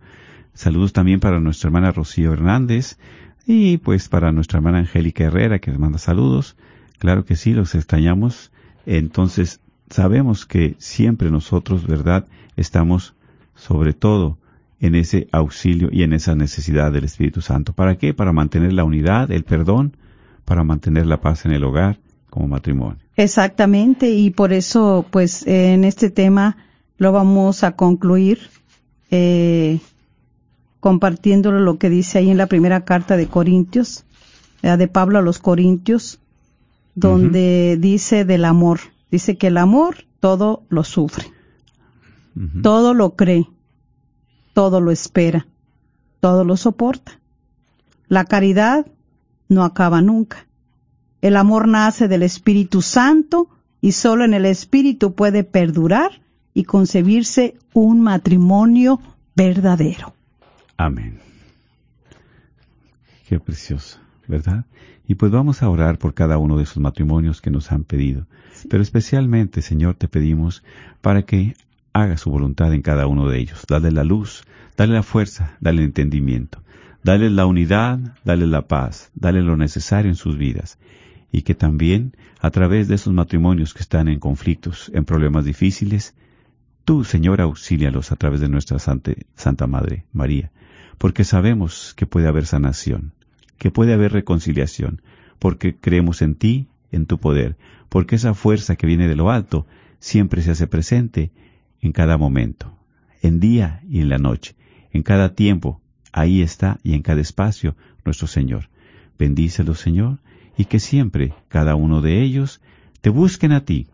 Saludos 0.52 0.92
también 0.92 1.18
para 1.18 1.40
nuestra 1.40 1.68
hermana 1.68 1.92
Rocío 1.92 2.32
Hernández 2.34 2.98
y 3.46 3.78
pues 3.78 4.08
para 4.10 4.32
nuestra 4.32 4.58
hermana 4.58 4.78
Angélica 4.78 5.24
Herrera 5.24 5.60
que 5.60 5.70
nos 5.70 5.80
manda 5.80 5.98
saludos. 5.98 6.56
Claro 6.98 7.24
que 7.24 7.36
sí, 7.36 7.54
los 7.54 7.74
extrañamos. 7.74 8.52
Entonces, 8.84 9.60
sabemos 9.88 10.44
que 10.44 10.76
siempre 10.78 11.30
nosotros, 11.30 11.86
¿verdad? 11.86 12.26
Estamos 12.56 13.14
sobre 13.54 13.94
todo 13.94 14.36
en 14.78 14.94
ese 14.94 15.26
auxilio 15.32 15.88
y 15.90 16.02
en 16.02 16.12
esa 16.12 16.34
necesidad 16.34 16.92
del 16.92 17.04
Espíritu 17.04 17.40
Santo. 17.40 17.72
¿Para 17.72 17.96
qué? 17.96 18.12
Para 18.12 18.32
mantener 18.32 18.74
la 18.74 18.84
unidad, 18.84 19.30
el 19.30 19.44
perdón, 19.44 19.96
para 20.44 20.64
mantener 20.64 21.06
la 21.06 21.22
paz 21.22 21.46
en 21.46 21.52
el 21.52 21.64
hogar 21.64 21.98
como 22.34 22.48
matrimonio. 22.48 22.98
Exactamente, 23.14 24.10
y 24.10 24.30
por 24.30 24.52
eso, 24.52 25.06
pues, 25.12 25.46
en 25.46 25.84
este 25.84 26.10
tema 26.10 26.56
lo 26.98 27.12
vamos 27.12 27.62
a 27.62 27.76
concluir 27.76 28.50
eh, 29.12 29.78
compartiéndolo 30.80 31.60
lo 31.60 31.78
que 31.78 31.90
dice 31.90 32.18
ahí 32.18 32.30
en 32.30 32.36
la 32.36 32.46
primera 32.46 32.84
carta 32.84 33.16
de 33.16 33.28
Corintios, 33.28 34.04
eh, 34.62 34.76
de 34.76 34.88
Pablo 34.88 35.20
a 35.20 35.22
los 35.22 35.38
Corintios, 35.38 36.18
donde 36.96 37.76
dice 37.78 38.24
del 38.24 38.44
amor. 38.44 38.80
Dice 39.12 39.36
que 39.36 39.46
el 39.46 39.56
amor 39.56 39.98
todo 40.18 40.64
lo 40.68 40.82
sufre, 40.82 41.26
todo 42.64 42.94
lo 42.94 43.14
cree, 43.14 43.46
todo 44.54 44.80
lo 44.80 44.90
espera, 44.90 45.46
todo 46.18 46.44
lo 46.44 46.56
soporta. 46.56 47.20
La 48.08 48.24
caridad 48.24 48.86
no 49.48 49.62
acaba 49.62 50.02
nunca. 50.02 50.48
El 51.24 51.38
amor 51.38 51.68
nace 51.68 52.06
del 52.06 52.22
Espíritu 52.22 52.82
Santo 52.82 53.48
y 53.80 53.92
solo 53.92 54.26
en 54.26 54.34
el 54.34 54.44
Espíritu 54.44 55.14
puede 55.14 55.42
perdurar 55.42 56.20
y 56.52 56.64
concebirse 56.64 57.56
un 57.72 58.02
matrimonio 58.02 59.00
verdadero. 59.34 60.12
Amén. 60.76 61.20
Qué 63.26 63.40
precioso, 63.40 64.00
¿verdad? 64.28 64.66
Y 65.08 65.14
pues 65.14 65.32
vamos 65.32 65.62
a 65.62 65.70
orar 65.70 65.96
por 65.96 66.12
cada 66.12 66.36
uno 66.36 66.58
de 66.58 66.64
esos 66.64 66.76
matrimonios 66.76 67.40
que 67.40 67.50
nos 67.50 67.72
han 67.72 67.84
pedido. 67.84 68.26
Pero 68.68 68.82
especialmente, 68.82 69.62
Señor, 69.62 69.94
te 69.94 70.08
pedimos 70.08 70.62
para 71.00 71.22
que 71.22 71.56
haga 71.94 72.18
su 72.18 72.30
voluntad 72.30 72.74
en 72.74 72.82
cada 72.82 73.06
uno 73.06 73.30
de 73.30 73.38
ellos. 73.38 73.64
Dale 73.66 73.90
la 73.92 74.04
luz, 74.04 74.44
dale 74.76 74.92
la 74.92 75.02
fuerza, 75.02 75.56
dale 75.58 75.78
el 75.78 75.86
entendimiento. 75.86 76.62
Dale 77.02 77.30
la 77.30 77.46
unidad, 77.46 77.98
dale 78.26 78.46
la 78.46 78.68
paz, 78.68 79.10
dale 79.14 79.40
lo 79.40 79.56
necesario 79.56 80.10
en 80.10 80.16
sus 80.16 80.36
vidas. 80.36 80.78
Y 81.34 81.42
que 81.42 81.56
también, 81.56 82.12
a 82.38 82.52
través 82.52 82.86
de 82.86 82.94
esos 82.94 83.12
matrimonios 83.12 83.74
que 83.74 83.82
están 83.82 84.06
en 84.06 84.20
conflictos, 84.20 84.88
en 84.94 85.04
problemas 85.04 85.44
difíciles, 85.44 86.14
tú, 86.84 87.02
Señor, 87.02 87.40
auxílialos 87.40 88.12
a 88.12 88.16
través 88.16 88.38
de 88.38 88.48
nuestra 88.48 88.78
Santa, 88.78 89.66
Madre, 89.66 90.04
María, 90.12 90.52
porque 90.96 91.24
sabemos 91.24 91.92
que 91.96 92.06
puede 92.06 92.28
haber 92.28 92.46
sanación, 92.46 93.14
que 93.58 93.72
puede 93.72 93.94
haber 93.94 94.12
reconciliación, 94.12 95.02
porque 95.40 95.74
creemos 95.74 96.22
en 96.22 96.36
ti, 96.36 96.68
en 96.92 97.06
tu 97.06 97.18
poder, 97.18 97.56
porque 97.88 98.14
esa 98.14 98.34
fuerza 98.34 98.76
que 98.76 98.86
viene 98.86 99.08
de 99.08 99.16
lo 99.16 99.32
alto 99.32 99.66
siempre 99.98 100.40
se 100.40 100.52
hace 100.52 100.68
presente 100.68 101.32
en 101.80 101.90
cada 101.90 102.16
momento, 102.16 102.78
en 103.22 103.40
día 103.40 103.82
y 103.90 104.02
en 104.02 104.08
la 104.08 104.18
noche, 104.18 104.54
en 104.92 105.02
cada 105.02 105.34
tiempo, 105.34 105.80
ahí 106.12 106.42
está 106.42 106.78
y 106.84 106.94
en 106.94 107.02
cada 107.02 107.20
espacio 107.20 107.74
nuestro 108.04 108.28
Señor. 108.28 108.68
Bendícelos, 109.18 109.80
Señor, 109.80 110.20
y 110.56 110.66
que 110.66 110.78
siempre 110.78 111.34
cada 111.48 111.74
uno 111.74 112.00
de 112.00 112.22
ellos 112.22 112.60
te 113.00 113.10
busquen 113.10 113.52
a 113.52 113.64
ti, 113.64 113.88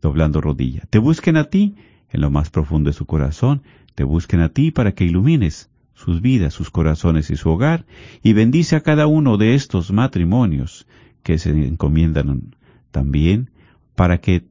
doblando 0.00 0.40
rodilla, 0.40 0.82
te 0.90 0.98
busquen 0.98 1.36
a 1.36 1.44
ti 1.44 1.74
en 2.10 2.20
lo 2.20 2.30
más 2.30 2.50
profundo 2.50 2.90
de 2.90 2.94
su 2.94 3.06
corazón, 3.06 3.62
te 3.94 4.04
busquen 4.04 4.40
a 4.40 4.50
ti 4.50 4.70
para 4.70 4.92
que 4.92 5.04
ilumines 5.04 5.70
sus 5.94 6.20
vidas, 6.20 6.54
sus 6.54 6.70
corazones 6.70 7.30
y 7.30 7.36
su 7.36 7.50
hogar, 7.50 7.86
y 8.22 8.34
bendice 8.34 8.76
a 8.76 8.82
cada 8.82 9.06
uno 9.06 9.38
de 9.38 9.54
estos 9.54 9.90
matrimonios 9.90 10.86
que 11.22 11.38
se 11.38 11.50
encomiendan 11.50 12.54
también 12.90 13.50
para 13.94 14.18
que 14.18 14.44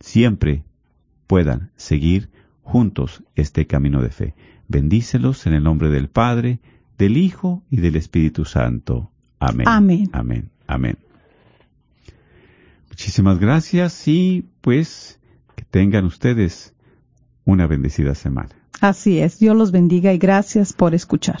siempre 0.00 0.64
puedan 1.26 1.70
seguir 1.76 2.30
juntos 2.62 3.22
este 3.36 3.66
camino 3.66 4.02
de 4.02 4.10
fe. 4.10 4.34
Bendícelos 4.66 5.46
en 5.46 5.54
el 5.54 5.62
nombre 5.62 5.88
del 5.88 6.08
Padre, 6.08 6.60
del 6.98 7.16
Hijo 7.16 7.62
y 7.70 7.78
del 7.78 7.96
Espíritu 7.96 8.44
Santo. 8.44 9.10
Amén. 9.38 9.68
Amén. 9.68 10.10
Amén. 10.12 10.50
Amén. 10.68 10.96
Muchísimas 12.88 13.40
gracias 13.40 14.06
y 14.06 14.44
pues 14.60 15.18
que 15.56 15.64
tengan 15.64 16.04
ustedes 16.04 16.74
una 17.44 17.66
bendecida 17.66 18.14
semana. 18.14 18.50
Así 18.80 19.18
es, 19.18 19.40
Dios 19.40 19.56
los 19.56 19.72
bendiga 19.72 20.12
y 20.12 20.18
gracias 20.18 20.72
por 20.72 20.94
escuchar. 20.94 21.40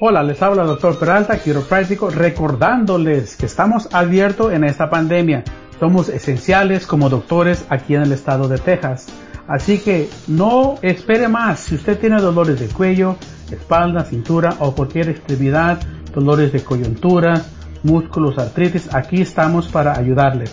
Hola, 0.00 0.24
les 0.24 0.42
habla 0.42 0.62
el 0.62 0.68
doctor 0.68 0.98
Peralta, 0.98 1.38
quiropráctico, 1.38 2.10
recordándoles 2.10 3.36
que 3.36 3.46
estamos 3.46 3.88
abiertos 3.92 4.52
en 4.52 4.64
esta 4.64 4.90
pandemia. 4.90 5.44
Somos 5.78 6.08
esenciales 6.08 6.84
como 6.84 7.08
doctores 7.08 7.64
aquí 7.68 7.94
en 7.94 8.02
el 8.02 8.10
estado 8.10 8.48
de 8.48 8.58
Texas. 8.58 9.06
Así 9.46 9.78
que 9.78 10.08
no 10.26 10.80
espere 10.82 11.28
más. 11.28 11.60
Si 11.60 11.76
usted 11.76 11.96
tiene 11.96 12.20
dolores 12.20 12.58
de 12.58 12.66
cuello, 12.66 13.14
espalda, 13.52 14.02
cintura 14.02 14.56
o 14.58 14.74
cualquier 14.74 15.10
extremidad, 15.10 15.78
dolores 16.12 16.52
de 16.52 16.64
coyuntura, 16.64 17.42
músculos, 17.84 18.36
artritis, 18.36 18.92
aquí 18.92 19.22
estamos 19.22 19.68
para 19.68 19.96
ayudarle. 19.96 20.46